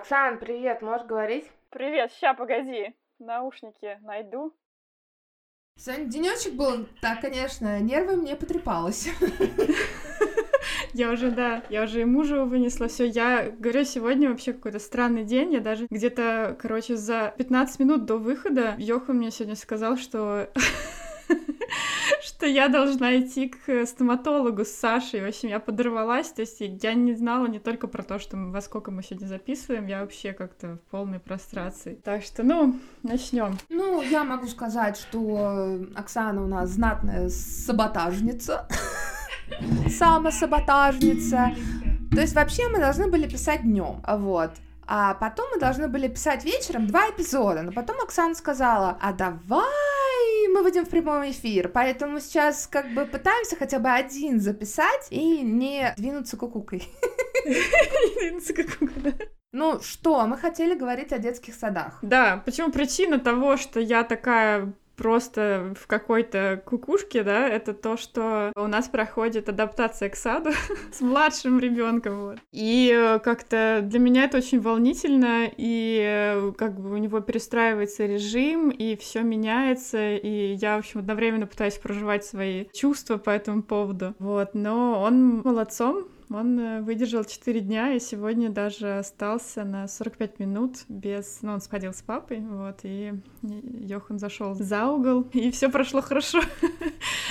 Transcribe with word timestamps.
Оксан, 0.00 0.38
привет, 0.38 0.80
можешь 0.80 1.06
говорить? 1.06 1.44
Привет, 1.68 2.10
ща, 2.18 2.32
погоди, 2.32 2.96
наушники 3.18 3.98
найду. 4.00 4.56
Сегодня 5.76 6.06
денечек 6.06 6.54
был, 6.54 6.86
так, 7.02 7.20
конечно, 7.20 7.78
нервы 7.80 8.16
мне 8.16 8.34
потрепалось. 8.34 9.10
Я 10.94 11.10
уже, 11.10 11.30
да, 11.30 11.62
я 11.68 11.84
уже 11.84 12.00
и 12.00 12.04
мужа 12.04 12.44
вынесла, 12.44 12.88
все. 12.88 13.06
Я 13.06 13.50
говорю, 13.50 13.84
сегодня 13.84 14.30
вообще 14.30 14.52
какой-то 14.52 14.78
странный 14.78 15.24
день. 15.24 15.52
Я 15.52 15.60
даже 15.60 15.86
где-то, 15.88 16.56
короче, 16.60 16.96
за 16.96 17.34
15 17.38 17.78
минут 17.80 18.06
до 18.06 18.16
выхода 18.16 18.74
Йоха 18.78 19.12
мне 19.12 19.30
сегодня 19.30 19.54
сказал, 19.54 19.96
что 19.96 20.50
что 22.40 22.46
я 22.46 22.68
должна 22.68 23.18
идти 23.20 23.48
к 23.50 23.84
стоматологу 23.84 24.64
с 24.64 24.70
Сашей. 24.70 25.20
В 25.20 25.28
общем, 25.28 25.50
я 25.50 25.60
подорвалась. 25.60 26.30
То 26.30 26.40
есть 26.40 26.56
я 26.60 26.94
не 26.94 27.12
знала 27.14 27.44
не 27.46 27.58
только 27.58 27.86
про 27.86 28.02
то, 28.02 28.18
что 28.18 28.38
мы, 28.38 28.50
во 28.50 28.62
сколько 28.62 28.90
мы 28.90 29.02
сегодня 29.02 29.26
записываем, 29.26 29.86
я 29.86 30.00
вообще 30.00 30.32
как-то 30.32 30.76
в 30.76 30.90
полной 30.90 31.18
прострации. 31.18 32.00
Так 32.02 32.22
что, 32.22 32.42
ну, 32.42 32.78
начнем. 33.02 33.58
Ну, 33.68 34.00
я 34.00 34.24
могу 34.24 34.46
сказать, 34.46 34.96
что 34.96 35.80
Оксана 35.94 36.42
у 36.42 36.46
нас 36.46 36.70
знатная 36.70 37.28
саботажница. 37.28 38.66
Самосаботажница. 39.98 41.50
То 42.10 42.22
есть 42.22 42.34
вообще 42.34 42.68
мы 42.68 42.78
должны 42.78 43.08
были 43.08 43.28
писать 43.28 43.64
днем, 43.64 44.02
вот. 44.08 44.52
А 44.86 45.12
потом 45.12 45.44
мы 45.52 45.60
должны 45.60 45.88
были 45.88 46.08
писать 46.08 46.42
вечером 46.44 46.86
два 46.86 47.10
эпизода. 47.10 47.60
Но 47.60 47.70
потом 47.70 48.00
Оксана 48.00 48.34
сказала, 48.34 48.96
а 48.98 49.12
давай 49.12 49.99
мы 50.52 50.62
выйдем 50.62 50.84
в 50.84 50.90
прямой 50.90 51.30
эфир. 51.30 51.68
Поэтому 51.68 52.20
сейчас 52.20 52.66
как 52.66 52.92
бы 52.92 53.06
пытаемся 53.06 53.56
хотя 53.56 53.78
бы 53.78 53.90
один 53.90 54.40
записать 54.40 55.08
и 55.10 55.40
не 55.40 55.94
двинуться 55.96 56.36
кукукой. 56.36 56.82
Двинуться 57.44 58.54
кукукой, 58.54 59.14
Ну 59.52 59.80
что, 59.80 60.26
мы 60.26 60.36
хотели 60.36 60.74
говорить 60.74 61.12
о 61.12 61.18
детских 61.18 61.54
садах. 61.54 61.98
Да, 62.02 62.42
почему 62.44 62.70
причина 62.70 63.18
того, 63.18 63.56
что 63.56 63.80
я 63.80 64.04
такая 64.04 64.72
просто 65.00 65.74
в 65.80 65.86
какой-то 65.86 66.62
кукушке, 66.66 67.22
да, 67.22 67.48
это 67.48 67.72
то, 67.72 67.96
что 67.96 68.52
у 68.54 68.66
нас 68.66 68.86
проходит 68.88 69.48
адаптация 69.48 70.10
к 70.10 70.14
саду 70.14 70.50
с 70.92 71.00
младшим 71.00 71.58
ребенком, 71.58 72.20
вот. 72.20 72.38
И 72.52 72.92
э, 72.94 73.18
как-то 73.20 73.80
для 73.82 73.98
меня 73.98 74.24
это 74.24 74.36
очень 74.36 74.60
волнительно, 74.60 75.48
и 75.56 76.02
э, 76.06 76.52
как 76.52 76.78
бы 76.78 76.90
у 76.90 76.98
него 76.98 77.20
перестраивается 77.20 78.04
режим, 78.04 78.68
и 78.68 78.94
все 78.94 79.22
меняется, 79.22 80.16
и 80.16 80.52
я, 80.52 80.76
в 80.76 80.80
общем, 80.80 81.00
одновременно 81.00 81.46
пытаюсь 81.46 81.78
проживать 81.78 82.26
свои 82.26 82.66
чувства 82.74 83.16
по 83.16 83.30
этому 83.30 83.62
поводу, 83.62 84.14
вот. 84.18 84.50
Но 84.52 85.00
он 85.00 85.38
молодцом, 85.38 86.08
он 86.32 86.58
э, 86.58 86.80
выдержал 86.82 87.24
4 87.24 87.60
дня 87.60 87.92
и 87.92 88.00
сегодня 88.00 88.50
даже 88.50 88.98
остался 88.98 89.64
на 89.64 89.88
45 89.88 90.38
минут 90.38 90.76
без... 90.88 91.40
Ну, 91.42 91.52
он 91.52 91.60
сходил 91.60 91.92
с 91.92 92.02
папой, 92.02 92.40
вот, 92.40 92.80
и 92.84 93.12
Йохан 93.42 94.18
зашел 94.18 94.54
за 94.54 94.86
угол, 94.86 95.22
и 95.32 95.50
все 95.50 95.68
прошло 95.68 96.00
хорошо. 96.00 96.40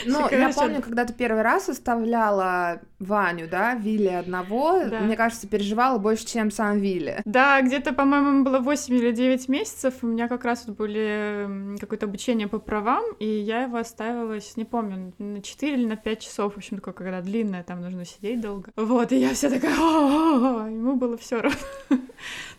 Ну, 0.05 0.29
я 0.29 0.49
помню, 0.49 0.81
когда 0.81 1.05
ты 1.05 1.13
первый 1.13 1.41
раз 1.41 1.67
оставляла 1.67 2.81
Ваню, 2.99 3.49
да, 3.49 3.75
Вилли 3.75 4.07
одного, 4.07 4.83
да. 4.85 4.99
мне 5.01 5.17
кажется, 5.17 5.47
переживала 5.47 5.97
больше, 5.97 6.25
чем 6.25 6.51
сам 6.51 6.79
Вилли. 6.79 7.21
Да, 7.25 7.61
где-то, 7.61 7.93
по-моему, 7.93 8.43
было 8.43 8.59
8 8.59 8.95
или 8.95 9.11
9 9.11 9.49
месяцев, 9.49 9.95
у 10.01 10.07
меня 10.07 10.27
как 10.27 10.45
раз 10.45 10.65
вот 10.67 10.77
были 10.77 11.77
какое-то 11.79 12.05
обучение 12.05 12.47
по 12.47 12.59
правам, 12.59 13.03
и 13.19 13.27
я 13.27 13.63
его 13.63 13.77
оставила, 13.77 14.37
не 14.55 14.65
помню, 14.65 15.13
на 15.17 15.41
4 15.41 15.73
или 15.73 15.85
на 15.85 15.95
5 15.95 16.19
часов, 16.19 16.53
в 16.53 16.57
общем, 16.57 16.77
такое, 16.77 16.93
когда 16.93 17.21
длинное, 17.21 17.63
там 17.63 17.81
нужно 17.81 18.05
сидеть 18.05 18.41
долго. 18.41 18.71
Вот, 18.89 19.11
и 19.11 19.17
я 19.17 19.35
вся 19.35 19.51
такая, 19.51 19.75
ему 19.75 20.95
было 20.95 21.15
все 21.15 21.41
равно. 21.41 21.59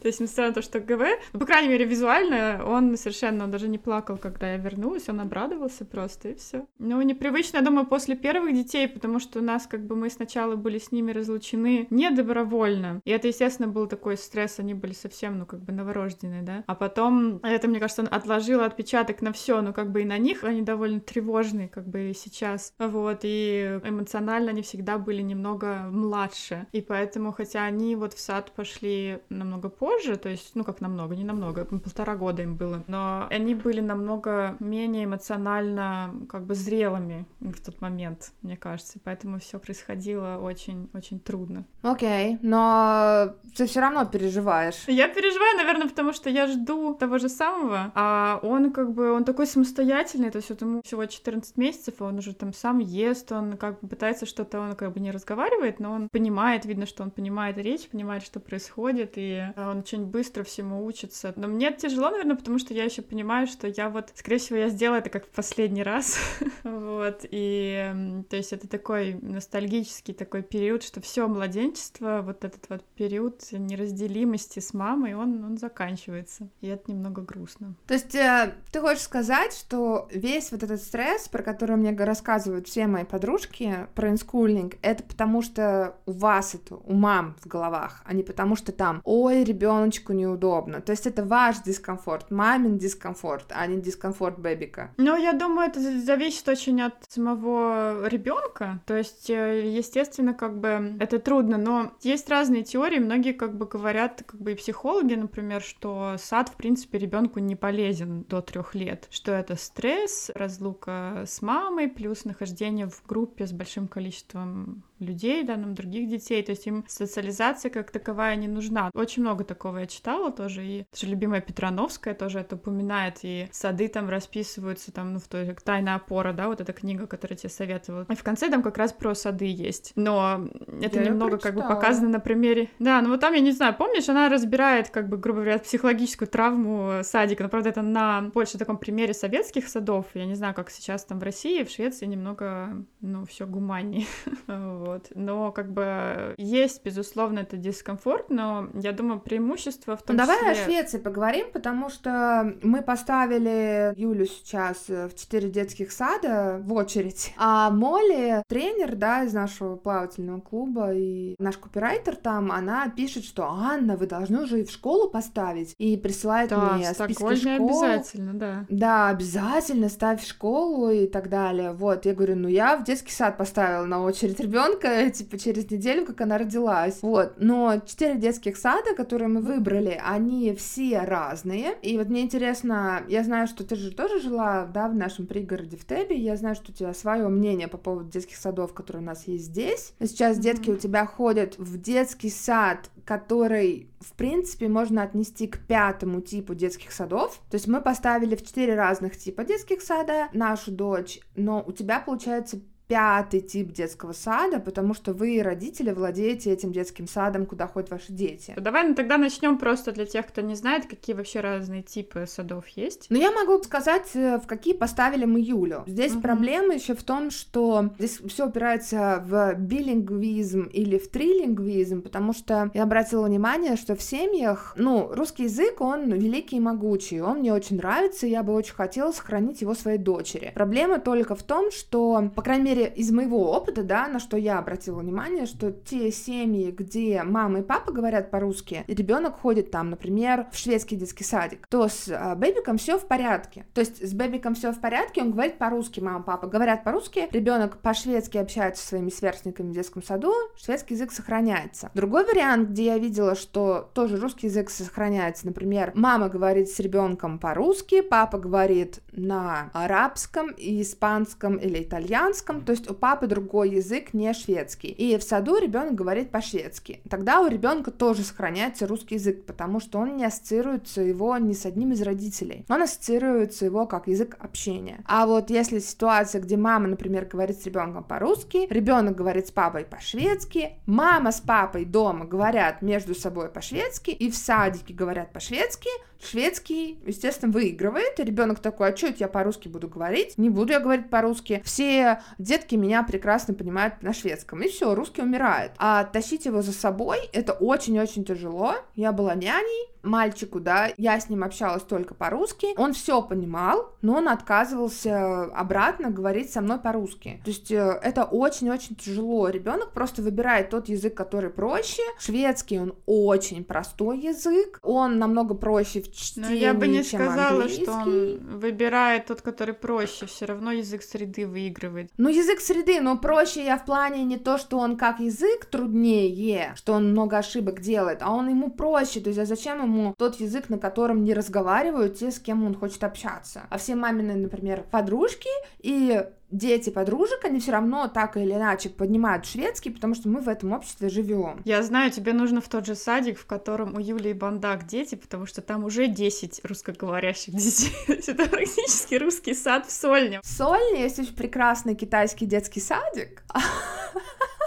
То 0.00 0.08
есть, 0.08 0.20
несмотря 0.20 0.48
на 0.48 0.54
то, 0.54 0.62
что 0.62 0.80
ГВ, 0.80 1.02
ну, 1.32 1.40
по 1.40 1.46
крайней 1.46 1.68
мере, 1.68 1.84
визуально 1.84 2.62
он 2.64 2.96
совершенно 2.96 3.44
он 3.44 3.50
даже 3.50 3.68
не 3.68 3.78
плакал, 3.78 4.16
когда 4.16 4.52
я 4.52 4.56
вернулась, 4.56 5.08
он 5.08 5.20
обрадовался 5.20 5.84
просто, 5.84 6.30
и 6.30 6.34
все. 6.34 6.66
Ну, 6.78 7.00
непривычно, 7.02 7.58
я 7.58 7.62
думаю, 7.62 7.86
после 7.86 8.16
первых 8.16 8.54
детей, 8.54 8.88
потому 8.88 9.18
что 9.18 9.40
у 9.40 9.42
нас, 9.42 9.66
как 9.66 9.86
бы, 9.86 9.96
мы 9.96 10.10
сначала 10.10 10.56
были 10.56 10.78
с 10.78 10.92
ними 10.92 11.12
разлучены 11.12 11.86
не 11.90 12.10
добровольно, 12.10 13.00
и 13.04 13.10
это, 13.10 13.28
естественно, 13.28 13.68
был 13.68 13.86
такой 13.86 14.16
стресс, 14.16 14.58
они 14.58 14.74
были 14.74 14.92
совсем, 14.92 15.38
ну, 15.38 15.46
как 15.46 15.60
бы, 15.60 15.72
новорожденные, 15.72 16.42
да, 16.42 16.64
а 16.66 16.74
потом 16.74 17.38
это, 17.42 17.68
мне 17.68 17.80
кажется, 17.80 18.02
отложило 18.02 18.64
отпечаток 18.64 19.22
на 19.22 19.32
все, 19.32 19.60
ну, 19.60 19.72
как 19.72 19.90
бы, 19.92 20.02
и 20.02 20.04
на 20.04 20.18
них. 20.18 20.44
Они 20.44 20.62
довольно 20.62 21.00
тревожные, 21.00 21.68
как 21.68 21.86
бы, 21.86 22.10
и 22.10 22.14
сейчас, 22.14 22.72
вот, 22.78 23.20
и 23.22 23.80
эмоционально 23.84 24.50
они 24.50 24.62
всегда 24.62 24.98
были 24.98 25.22
немного 25.22 25.88
младше, 25.90 26.66
и 26.72 26.80
поэтому, 26.80 27.32
хотя 27.32 27.64
они 27.64 27.96
вот 27.96 28.14
в 28.14 28.20
сад 28.20 28.52
пошли 28.52 29.18
намного 29.28 29.68
позже, 29.68 29.89
то 30.22 30.28
есть, 30.28 30.52
ну, 30.54 30.64
как 30.64 30.80
намного, 30.80 31.14
не 31.16 31.24
намного, 31.24 31.64
полтора 31.64 32.16
года 32.16 32.42
им 32.42 32.56
было, 32.56 32.82
но 32.86 33.26
они 33.30 33.54
были 33.54 33.80
намного 33.80 34.56
менее 34.60 35.04
эмоционально 35.04 36.14
как 36.28 36.44
бы 36.44 36.54
зрелыми 36.54 37.26
в 37.40 37.60
тот 37.64 37.80
момент, 37.80 38.32
мне 38.42 38.56
кажется, 38.56 38.98
поэтому 39.02 39.38
все 39.38 39.58
происходило 39.58 40.38
очень-очень 40.42 41.20
трудно. 41.20 41.64
Окей, 41.82 42.34
okay, 42.34 42.38
но 42.42 43.34
ты 43.56 43.66
все 43.66 43.80
равно 43.80 44.04
переживаешь. 44.04 44.84
Я 44.86 45.08
переживаю, 45.08 45.56
наверное, 45.56 45.88
потому 45.88 46.12
что 46.12 46.30
я 46.30 46.46
жду 46.46 46.94
того 46.94 47.18
же 47.18 47.28
самого, 47.28 47.92
а 47.94 48.40
он 48.42 48.72
как 48.72 48.92
бы, 48.92 49.12
он 49.12 49.24
такой 49.24 49.46
самостоятельный, 49.46 50.30
то 50.30 50.36
есть 50.36 50.50
вот 50.50 50.60
ему 50.62 50.82
всего 50.82 51.04
14 51.06 51.56
месяцев, 51.56 52.00
и 52.00 52.02
он 52.02 52.18
уже 52.18 52.34
там 52.34 52.52
сам 52.52 52.78
ест, 52.78 53.32
он 53.32 53.56
как 53.56 53.80
бы 53.80 53.88
пытается 53.88 54.26
что-то, 54.26 54.60
он 54.60 54.74
как 54.74 54.92
бы 54.92 55.00
не 55.00 55.10
разговаривает, 55.10 55.80
но 55.80 55.92
он 55.92 56.08
понимает, 56.08 56.64
видно, 56.64 56.86
что 56.86 57.02
он 57.02 57.10
понимает 57.10 57.58
речь, 57.58 57.88
понимает, 57.88 58.22
что 58.22 58.40
происходит, 58.40 59.12
и 59.16 59.42
он 59.56 59.79
очень 59.80 60.06
быстро 60.06 60.44
всему 60.44 60.84
учится. 60.84 61.32
Но 61.36 61.48
мне 61.48 61.72
тяжело, 61.72 62.10
наверное, 62.10 62.36
потому 62.36 62.58
что 62.58 62.74
я 62.74 62.84
еще 62.84 63.02
понимаю, 63.02 63.46
что 63.46 63.66
я 63.66 63.88
вот, 63.88 64.10
скорее 64.14 64.38
всего, 64.38 64.58
я 64.58 64.68
сделаю 64.68 65.00
это 65.00 65.10
как 65.10 65.26
в 65.26 65.30
последний 65.30 65.82
раз. 65.82 66.18
вот. 66.64 67.24
И 67.30 68.22
то 68.28 68.36
есть 68.36 68.52
это 68.52 68.68
такой 68.68 69.14
ностальгический 69.14 70.14
такой 70.14 70.42
период, 70.42 70.82
что 70.82 71.00
все 71.00 71.26
младенчество, 71.26 72.22
вот 72.24 72.44
этот 72.44 72.68
вот 72.68 72.84
период 72.94 73.42
неразделимости 73.52 74.60
с 74.60 74.74
мамой, 74.74 75.14
он, 75.14 75.44
он 75.44 75.58
заканчивается. 75.58 76.48
И 76.60 76.68
это 76.68 76.90
немного 76.90 77.22
грустно. 77.22 77.74
То 77.86 77.94
есть 77.94 78.14
э, 78.14 78.54
ты 78.72 78.80
хочешь 78.80 79.02
сказать, 79.02 79.52
что 79.52 80.08
весь 80.12 80.52
вот 80.52 80.62
этот 80.62 80.80
стресс, 80.80 81.28
про 81.28 81.42
который 81.42 81.76
мне 81.76 81.94
рассказывают 81.96 82.68
все 82.68 82.86
мои 82.86 83.04
подружки, 83.04 83.88
про 83.94 84.10
инскулинг, 84.10 84.74
это 84.82 85.02
потому 85.02 85.42
что 85.42 85.96
у 86.06 86.12
вас 86.12 86.54
это, 86.54 86.76
у 86.76 86.94
мам 86.94 87.36
в 87.40 87.46
головах, 87.46 88.02
а 88.04 88.14
не 88.14 88.22
потому 88.22 88.56
что 88.56 88.72
там, 88.72 89.00
ой, 89.04 89.44
ребеночку 89.70 90.12
неудобно. 90.12 90.80
То 90.80 90.92
есть 90.92 91.06
это 91.06 91.24
ваш 91.24 91.62
дискомфорт, 91.62 92.30
мамин 92.30 92.78
дискомфорт, 92.78 93.46
а 93.50 93.66
не 93.66 93.80
дискомфорт 93.80 94.38
бэбика. 94.38 94.90
Ну, 94.96 95.16
я 95.16 95.32
думаю, 95.32 95.68
это 95.68 95.80
зависит 95.80 96.48
очень 96.48 96.82
от 96.82 96.94
самого 97.08 98.06
ребенка. 98.08 98.80
То 98.86 98.96
есть, 98.96 99.30
э, 99.30 99.70
естественно, 99.70 100.34
как 100.34 100.58
бы 100.58 100.96
это 101.00 101.18
трудно, 101.18 101.56
но 101.56 101.92
есть 102.02 102.28
разные 102.28 102.62
теории. 102.62 102.98
Многие 102.98 103.32
как 103.32 103.56
бы 103.56 103.66
говорят, 103.66 104.22
как 104.26 104.40
бы 104.40 104.52
и 104.52 104.54
психологи, 104.54 105.14
например, 105.14 105.62
что 105.62 106.16
сад, 106.18 106.48
в 106.48 106.56
принципе, 106.56 106.98
ребенку 106.98 107.38
не 107.38 107.56
полезен 107.56 108.24
до 108.28 108.40
трех 108.40 108.74
лет, 108.74 109.06
что 109.10 109.32
это 109.32 109.56
стресс, 109.56 110.30
разлука 110.34 111.24
с 111.26 111.42
мамой, 111.42 111.88
плюс 111.88 112.24
нахождение 112.24 112.88
в 112.88 113.02
группе 113.06 113.46
с 113.46 113.52
большим 113.52 113.88
количеством 113.88 114.82
людей, 115.00 115.42
да, 115.42 115.56
нам 115.56 115.74
других 115.74 116.08
детей, 116.08 116.42
то 116.42 116.52
есть 116.52 116.66
им 116.66 116.84
социализация 116.86 117.70
как 117.70 117.90
таковая 117.90 118.36
не 118.36 118.48
нужна. 118.48 118.90
Очень 118.94 119.22
много 119.22 119.44
такого 119.60 119.76
я 119.78 119.86
читала 119.86 120.32
тоже, 120.32 120.64
и 120.64 120.86
даже 120.90 121.06
любимая 121.06 121.42
Петрановская 121.42 122.14
тоже 122.14 122.38
это 122.38 122.56
упоминает, 122.56 123.18
и 123.24 123.46
сады 123.52 123.88
там 123.88 124.08
расписываются, 124.08 124.90
там, 124.90 125.12
ну, 125.12 125.18
в 125.18 125.28
той 125.28 125.54
«Тайная 125.62 125.96
опора», 125.96 126.32
да, 126.32 126.48
вот 126.48 126.62
эта 126.62 126.72
книга, 126.72 127.06
которую 127.06 127.36
тебе 127.36 127.50
советовала. 127.50 128.06
И 128.08 128.14
в 128.14 128.22
конце 128.22 128.48
там 128.48 128.62
как 128.62 128.78
раз 128.78 128.94
про 128.94 129.14
сады 129.14 129.44
есть, 129.44 129.92
но 129.96 130.48
это 130.80 130.98
я 130.98 131.10
немного 131.10 131.36
как 131.36 131.54
бы 131.54 131.60
показано 131.60 132.08
на 132.08 132.20
примере... 132.20 132.70
Да, 132.78 133.02
ну 133.02 133.10
вот 133.10 133.20
там, 133.20 133.34
я 133.34 133.40
не 133.40 133.52
знаю, 133.52 133.74
помнишь, 133.76 134.08
она 134.08 134.30
разбирает, 134.30 134.88
как 134.88 135.10
бы, 135.10 135.18
грубо 135.18 135.40
говоря, 135.40 135.58
психологическую 135.58 136.26
травму 136.26 137.02
садика, 137.02 137.42
но, 137.42 137.50
правда, 137.50 137.68
это 137.68 137.82
на 137.82 138.22
больше 138.32 138.56
таком 138.56 138.78
примере 138.78 139.12
советских 139.12 139.68
садов, 139.68 140.06
я 140.14 140.24
не 140.24 140.36
знаю, 140.36 140.54
как 140.54 140.70
сейчас 140.70 141.04
там 141.04 141.18
в 141.18 141.22
России, 141.22 141.64
в 141.64 141.70
Швеции 141.70 142.06
немного, 142.06 142.82
ну, 143.02 143.26
все 143.26 143.46
гуманнее, 143.46 144.06
вот. 144.46 145.08
Но 145.14 145.52
как 145.52 145.70
бы 145.70 146.34
есть, 146.38 146.82
безусловно, 146.82 147.40
это 147.40 147.58
дискомфорт, 147.58 148.30
но 148.30 148.70
я 148.72 148.92
думаю, 148.92 149.20
преимущество 149.20 149.49
в 149.96 150.02
том 150.02 150.16
ну, 150.16 150.22
числе... 150.22 150.36
Давай 150.36 150.52
о 150.52 150.54
Швеции 150.54 150.98
поговорим, 150.98 151.46
потому 151.52 151.90
что 151.90 152.54
мы 152.62 152.82
поставили 152.82 153.92
Юлю 153.96 154.26
сейчас 154.26 154.88
в 154.88 155.10
четыре 155.16 155.48
детских 155.48 155.92
сада 155.92 156.60
в 156.62 156.72
очередь, 156.72 157.32
а 157.36 157.70
Молли, 157.70 158.42
тренер, 158.48 158.96
да, 158.96 159.24
из 159.24 159.32
нашего 159.32 159.76
плавательного 159.76 160.40
клуба, 160.40 160.92
и 160.92 161.34
наш 161.38 161.56
копирайтер 161.58 162.16
там, 162.16 162.52
она 162.52 162.88
пишет, 162.88 163.24
что 163.24 163.44
Анна, 163.44 163.96
вы 163.96 164.06
должны 164.06 164.42
уже 164.42 164.60
и 164.60 164.64
в 164.64 164.70
школу 164.70 165.08
поставить, 165.08 165.74
и 165.78 165.96
присылает 165.96 166.50
да, 166.50 166.72
мне 166.74 166.92
списки 166.92 167.36
школ. 167.36 167.84
обязательно, 167.84 168.34
да. 168.34 168.66
Да, 168.68 169.08
обязательно 169.08 169.88
ставь 169.88 170.22
в 170.22 170.28
школу 170.28 170.90
и 170.90 171.06
так 171.06 171.28
далее. 171.28 171.72
Вот, 171.72 172.06
я 172.06 172.14
говорю, 172.14 172.36
ну 172.36 172.48
я 172.48 172.76
в 172.76 172.84
детский 172.84 173.12
сад 173.12 173.36
поставила 173.36 173.84
на 173.84 174.02
очередь 174.02 174.40
ребенка, 174.40 175.10
типа, 175.14 175.38
через 175.38 175.70
неделю, 175.70 176.04
как 176.06 176.20
она 176.20 176.38
родилась. 176.38 176.98
Вот. 177.02 177.34
Но 177.38 177.80
четыре 177.86 178.16
детских 178.16 178.56
сада, 178.56 178.94
которые 178.94 179.28
мы 179.28 179.39
мы 179.40 179.54
выбрали, 179.54 180.00
они 180.02 180.54
все 180.54 181.00
разные. 181.00 181.74
И 181.82 181.96
вот 181.96 182.08
мне 182.08 182.22
интересно, 182.22 183.02
я 183.08 183.24
знаю, 183.24 183.46
что 183.46 183.64
ты 183.64 183.76
же 183.76 183.90
тоже 183.90 184.20
жила, 184.20 184.66
да, 184.66 184.88
в 184.88 184.94
нашем 184.94 185.26
пригороде 185.26 185.76
в 185.76 185.84
Тебе. 185.84 186.16
Я 186.16 186.36
знаю, 186.36 186.54
что 186.54 186.70
у 186.70 186.74
тебя 186.74 186.94
свое 186.94 187.28
мнение 187.28 187.68
по 187.68 187.78
поводу 187.78 188.10
детских 188.10 188.36
садов, 188.36 188.74
которые 188.74 189.02
у 189.02 189.06
нас 189.06 189.26
есть 189.26 189.44
здесь. 189.44 189.94
Сейчас 190.00 190.36
mm-hmm. 190.36 190.42
детки 190.42 190.70
у 190.70 190.76
тебя 190.76 191.06
ходят 191.06 191.58
в 191.58 191.80
детский 191.80 192.30
сад, 192.30 192.90
который, 193.04 193.88
в 194.00 194.12
принципе, 194.12 194.68
можно 194.68 195.02
отнести 195.02 195.46
к 195.46 195.58
пятому 195.58 196.20
типу 196.20 196.54
детских 196.54 196.92
садов. 196.92 197.40
То 197.50 197.56
есть 197.56 197.66
мы 197.66 197.80
поставили 197.80 198.36
в 198.36 198.46
четыре 198.46 198.74
разных 198.74 199.16
типа 199.16 199.44
детских 199.44 199.82
сада 199.82 200.28
нашу 200.32 200.70
дочь, 200.70 201.20
но 201.34 201.64
у 201.66 201.72
тебя, 201.72 202.00
получается, 202.00 202.60
пятый 202.90 203.40
тип 203.40 203.72
детского 203.72 204.12
сада, 204.12 204.58
потому 204.58 204.94
что 204.94 205.12
вы, 205.12 205.40
родители, 205.44 205.92
владеете 205.92 206.50
этим 206.50 206.72
детским 206.72 207.06
садом, 207.06 207.46
куда 207.46 207.68
ходят 207.68 207.88
ваши 207.88 208.12
дети. 208.12 208.52
Давай 208.56 208.88
ну, 208.88 208.96
тогда 208.96 209.16
начнем 209.16 209.58
просто 209.58 209.92
для 209.92 210.06
тех, 210.06 210.26
кто 210.26 210.40
не 210.40 210.56
знает, 210.56 210.86
какие 210.86 211.14
вообще 211.14 211.38
разные 211.38 211.82
типы 211.82 212.24
садов 212.26 212.66
есть. 212.70 213.06
Ну, 213.08 213.16
я 213.16 213.30
могу 213.30 213.62
сказать, 213.62 214.10
э, 214.14 214.38
в 214.38 214.48
какие 214.48 214.74
поставили 214.74 215.24
мы 215.24 215.38
Юлю. 215.38 215.84
Здесь 215.86 216.14
угу. 216.14 216.22
проблема 216.22 216.74
еще 216.74 216.96
в 216.96 217.04
том, 217.04 217.30
что 217.30 217.90
здесь 218.00 218.20
все 218.26 218.48
упирается 218.48 219.22
в 219.24 219.54
билингвизм 219.54 220.62
или 220.64 220.98
в 220.98 221.08
трилингвизм, 221.08 222.02
потому 222.02 222.32
что 222.32 222.72
я 222.74 222.82
обратила 222.82 223.26
внимание, 223.26 223.76
что 223.76 223.94
в 223.94 224.02
семьях, 224.02 224.74
ну, 224.76 225.12
русский 225.12 225.44
язык, 225.44 225.80
он 225.80 226.12
великий 226.12 226.56
и 226.56 226.60
могучий, 226.60 227.20
он 227.20 227.38
мне 227.38 227.54
очень 227.54 227.76
нравится, 227.76 228.26
и 228.26 228.30
я 228.30 228.42
бы 228.42 228.52
очень 228.52 228.74
хотела 228.74 229.12
сохранить 229.12 229.60
его 229.60 229.74
своей 229.74 229.98
дочери. 229.98 230.50
Проблема 230.56 230.98
только 230.98 231.36
в 231.36 231.44
том, 231.44 231.70
что, 231.70 232.32
по 232.34 232.42
крайней 232.42 232.64
мере, 232.64 232.79
мере, 232.80 232.92
из 232.94 233.10
моего 233.10 233.52
опыта, 233.52 233.82
да, 233.82 234.08
на 234.08 234.18
что 234.18 234.36
я 234.36 234.58
обратила 234.58 235.00
внимание, 235.00 235.46
что 235.46 235.70
те 235.70 236.10
семьи, 236.10 236.70
где 236.70 237.22
мама 237.22 237.60
и 237.60 237.62
папа 237.62 237.92
говорят 237.92 238.30
по-русски, 238.30 238.84
и 238.86 238.94
ребенок 238.94 239.40
ходит 239.40 239.70
там, 239.70 239.90
например, 239.90 240.46
в 240.52 240.56
шведский 240.56 240.96
детский 240.96 241.24
садик, 241.24 241.66
то 241.68 241.88
с 241.88 242.08
а, 242.08 242.34
бэбиком 242.34 242.78
все 242.78 242.98
в 242.98 243.06
порядке. 243.06 243.66
То 243.74 243.80
есть 243.80 244.06
с 244.06 244.12
бэбиком 244.12 244.54
все 244.54 244.72
в 244.72 244.80
порядке, 244.80 245.22
он 245.22 245.32
говорит 245.32 245.58
по-русски, 245.58 246.00
мама, 246.00 246.22
папа 246.22 246.46
говорят 246.46 246.84
по-русски, 246.84 247.28
ребенок 247.32 247.78
по-шведски 247.78 248.38
общается 248.38 248.82
со 248.82 248.88
своими 248.90 249.10
сверстниками 249.10 249.70
в 249.70 249.74
детском 249.74 250.02
саду, 250.02 250.32
шведский 250.56 250.94
язык 250.94 251.12
сохраняется. 251.12 251.90
Другой 251.94 252.24
вариант, 252.24 252.70
где 252.70 252.86
я 252.86 252.98
видела, 252.98 253.34
что 253.34 253.90
тоже 253.94 254.16
русский 254.16 254.46
язык 254.46 254.70
сохраняется, 254.70 255.46
например, 255.46 255.92
мама 255.94 256.28
говорит 256.28 256.68
с 256.70 256.78
ребенком 256.80 257.38
по-русски, 257.38 258.00
папа 258.00 258.38
говорит 258.38 259.00
на 259.12 259.70
арабском, 259.72 260.52
испанском 260.56 261.56
или 261.56 261.82
итальянском, 261.82 262.64
то 262.70 262.72
есть 262.72 262.88
у 262.88 262.94
папы 262.94 263.26
другой 263.26 263.70
язык, 263.70 264.14
не 264.14 264.32
шведский. 264.32 264.90
И 264.90 265.18
в 265.18 265.24
саду 265.24 265.58
ребенок 265.58 265.96
говорит 265.96 266.30
по-шведски. 266.30 267.00
Тогда 267.10 267.40
у 267.40 267.48
ребенка 267.48 267.90
тоже 267.90 268.22
сохраняется 268.22 268.86
русский 268.86 269.16
язык, 269.16 269.44
потому 269.44 269.80
что 269.80 269.98
он 269.98 270.16
не 270.16 270.24
ассоциируется 270.24 271.00
его 271.00 271.36
ни 271.38 271.52
с 271.52 271.66
одним 271.66 271.90
из 271.90 272.00
родителей. 272.02 272.64
Он 272.68 272.82
ассоциируется 272.82 273.64
его 273.64 273.86
как 273.86 274.06
язык 274.06 274.36
общения. 274.38 275.02
А 275.04 275.26
вот 275.26 275.50
если 275.50 275.80
ситуация, 275.80 276.40
где 276.40 276.56
мама, 276.56 276.86
например, 276.86 277.24
говорит 277.24 277.60
с 277.60 277.66
ребенком 277.66 278.04
по-русски, 278.04 278.72
ребенок 278.72 279.16
говорит 279.16 279.48
с 279.48 279.50
папой 279.50 279.84
по-шведски, 279.84 280.74
мама 280.86 281.32
с 281.32 281.40
папой 281.40 281.84
дома 281.84 282.24
говорят 282.24 282.82
между 282.82 283.16
собой 283.16 283.48
по-шведски 283.48 284.12
и 284.12 284.30
в 284.30 284.36
садике 284.36 284.94
говорят 284.94 285.32
по-шведски, 285.32 285.90
шведский, 286.22 286.98
естественно, 287.06 287.52
выигрывает, 287.52 288.18
и 288.20 288.24
ребенок 288.24 288.60
такой, 288.60 288.92
а 288.92 288.96
что 288.96 289.08
я 289.16 289.28
по-русски 289.28 289.68
буду 289.68 289.88
говорить? 289.88 290.38
Не 290.38 290.50
буду 290.50 290.72
я 290.72 290.80
говорить 290.80 291.10
по-русски. 291.10 291.62
Все 291.64 292.20
детки 292.38 292.74
меня 292.74 293.02
прекрасно 293.02 293.54
понимают 293.54 294.02
на 294.02 294.12
шведском, 294.12 294.62
и 294.62 294.68
все, 294.68 294.94
русский 294.94 295.22
умирает. 295.22 295.72
А 295.78 296.04
тащить 296.04 296.46
его 296.46 296.62
за 296.62 296.72
собой, 296.72 297.18
это 297.32 297.52
очень-очень 297.52 298.24
тяжело. 298.24 298.74
Я 298.94 299.12
была 299.12 299.34
няней, 299.34 299.88
мальчику, 300.02 300.60
да, 300.60 300.90
я 300.96 301.18
с 301.18 301.28
ним 301.28 301.44
общалась 301.44 301.82
только 301.82 302.14
по-русски, 302.14 302.68
он 302.76 302.92
все 302.92 303.22
понимал, 303.22 303.94
но 304.02 304.16
он 304.16 304.28
отказывался 304.28 305.44
обратно 305.44 306.10
говорить 306.10 306.52
со 306.52 306.60
мной 306.60 306.78
по-русски. 306.78 307.40
То 307.44 307.50
есть 307.50 307.70
э, 307.70 307.98
это 308.02 308.24
очень-очень 308.24 308.96
тяжело. 308.96 309.48
Ребенок 309.48 309.92
просто 309.92 310.22
выбирает 310.22 310.70
тот 310.70 310.88
язык, 310.88 311.14
который 311.14 311.50
проще. 311.50 312.02
Шведский 312.18 312.78
он 312.78 312.94
очень 313.06 313.64
простой 313.64 314.20
язык, 314.20 314.78
он 314.82 315.18
намного 315.18 315.54
проще 315.54 316.00
в 316.00 316.12
чтении, 316.12 316.48
Но 316.48 316.54
я 316.54 316.74
бы 316.74 316.88
не 316.88 317.04
чем 317.04 317.20
сказала, 317.20 317.62
английский. 317.62 317.84
что 317.84 317.92
он 317.92 318.58
выбирает 318.58 319.26
тот, 319.26 319.42
который 319.42 319.74
проще. 319.74 320.26
Все 320.26 320.46
равно 320.46 320.72
язык 320.72 321.02
среды 321.02 321.46
выигрывает. 321.46 322.10
Ну 322.16 322.28
язык 322.28 322.60
среды, 322.60 323.00
но 323.00 323.18
проще 323.18 323.64
я 323.64 323.76
в 323.76 323.84
плане 323.84 324.24
не 324.24 324.38
то, 324.38 324.58
что 324.58 324.78
он 324.78 324.96
как 324.96 325.20
язык 325.20 325.66
труднее, 325.66 326.72
что 326.76 326.94
он 326.94 327.10
много 327.10 327.38
ошибок 327.38 327.80
делает, 327.80 328.18
а 328.22 328.30
он 328.30 328.48
ему 328.48 328.70
проще. 328.70 329.20
То 329.20 329.28
есть 329.28 329.38
а 329.38 329.44
зачем 329.44 329.82
ему 329.82 329.89
ему 329.90 330.14
тот 330.16 330.36
язык, 330.40 330.68
на 330.68 330.78
котором 330.78 331.24
не 331.24 331.34
разговаривают 331.34 332.18
те, 332.18 332.30
с 332.30 332.38
кем 332.38 332.64
он 332.64 332.74
хочет 332.74 333.02
общаться. 333.04 333.62
А 333.70 333.78
все 333.78 333.94
мамины, 333.94 334.34
например, 334.34 334.84
подружки 334.90 335.48
и 335.78 336.24
дети 336.50 336.90
подружек, 336.90 337.44
они 337.44 337.60
все 337.60 337.72
равно 337.72 338.08
так 338.08 338.36
или 338.36 338.52
иначе 338.52 338.88
поднимают 338.88 339.46
шведский, 339.46 339.90
потому 339.90 340.14
что 340.14 340.28
мы 340.28 340.40
в 340.40 340.48
этом 340.48 340.72
обществе 340.72 341.08
живем. 341.08 341.62
Я 341.64 341.82
знаю, 341.82 342.10
тебе 342.10 342.32
нужно 342.32 342.60
в 342.60 342.68
тот 342.68 342.86
же 342.86 342.94
садик, 342.94 343.38
в 343.38 343.46
котором 343.46 343.94
у 343.94 344.00
Юлии 344.00 344.32
Бандак 344.32 344.86
дети, 344.86 345.14
потому 345.14 345.46
что 345.46 345.62
там 345.62 345.84
уже 345.84 346.08
10 346.08 346.60
русскоговорящих 346.64 347.54
детей. 347.56 347.92
Это 348.08 348.48
практически 348.48 349.14
русский 349.14 349.54
сад 349.54 349.86
в 349.86 349.92
Сольне. 349.92 350.40
В 350.42 350.46
Сольне 350.46 351.02
есть 351.02 351.18
очень 351.18 351.34
прекрасный 351.34 351.94
китайский 351.94 352.46
детский 352.46 352.80
садик. 352.80 353.42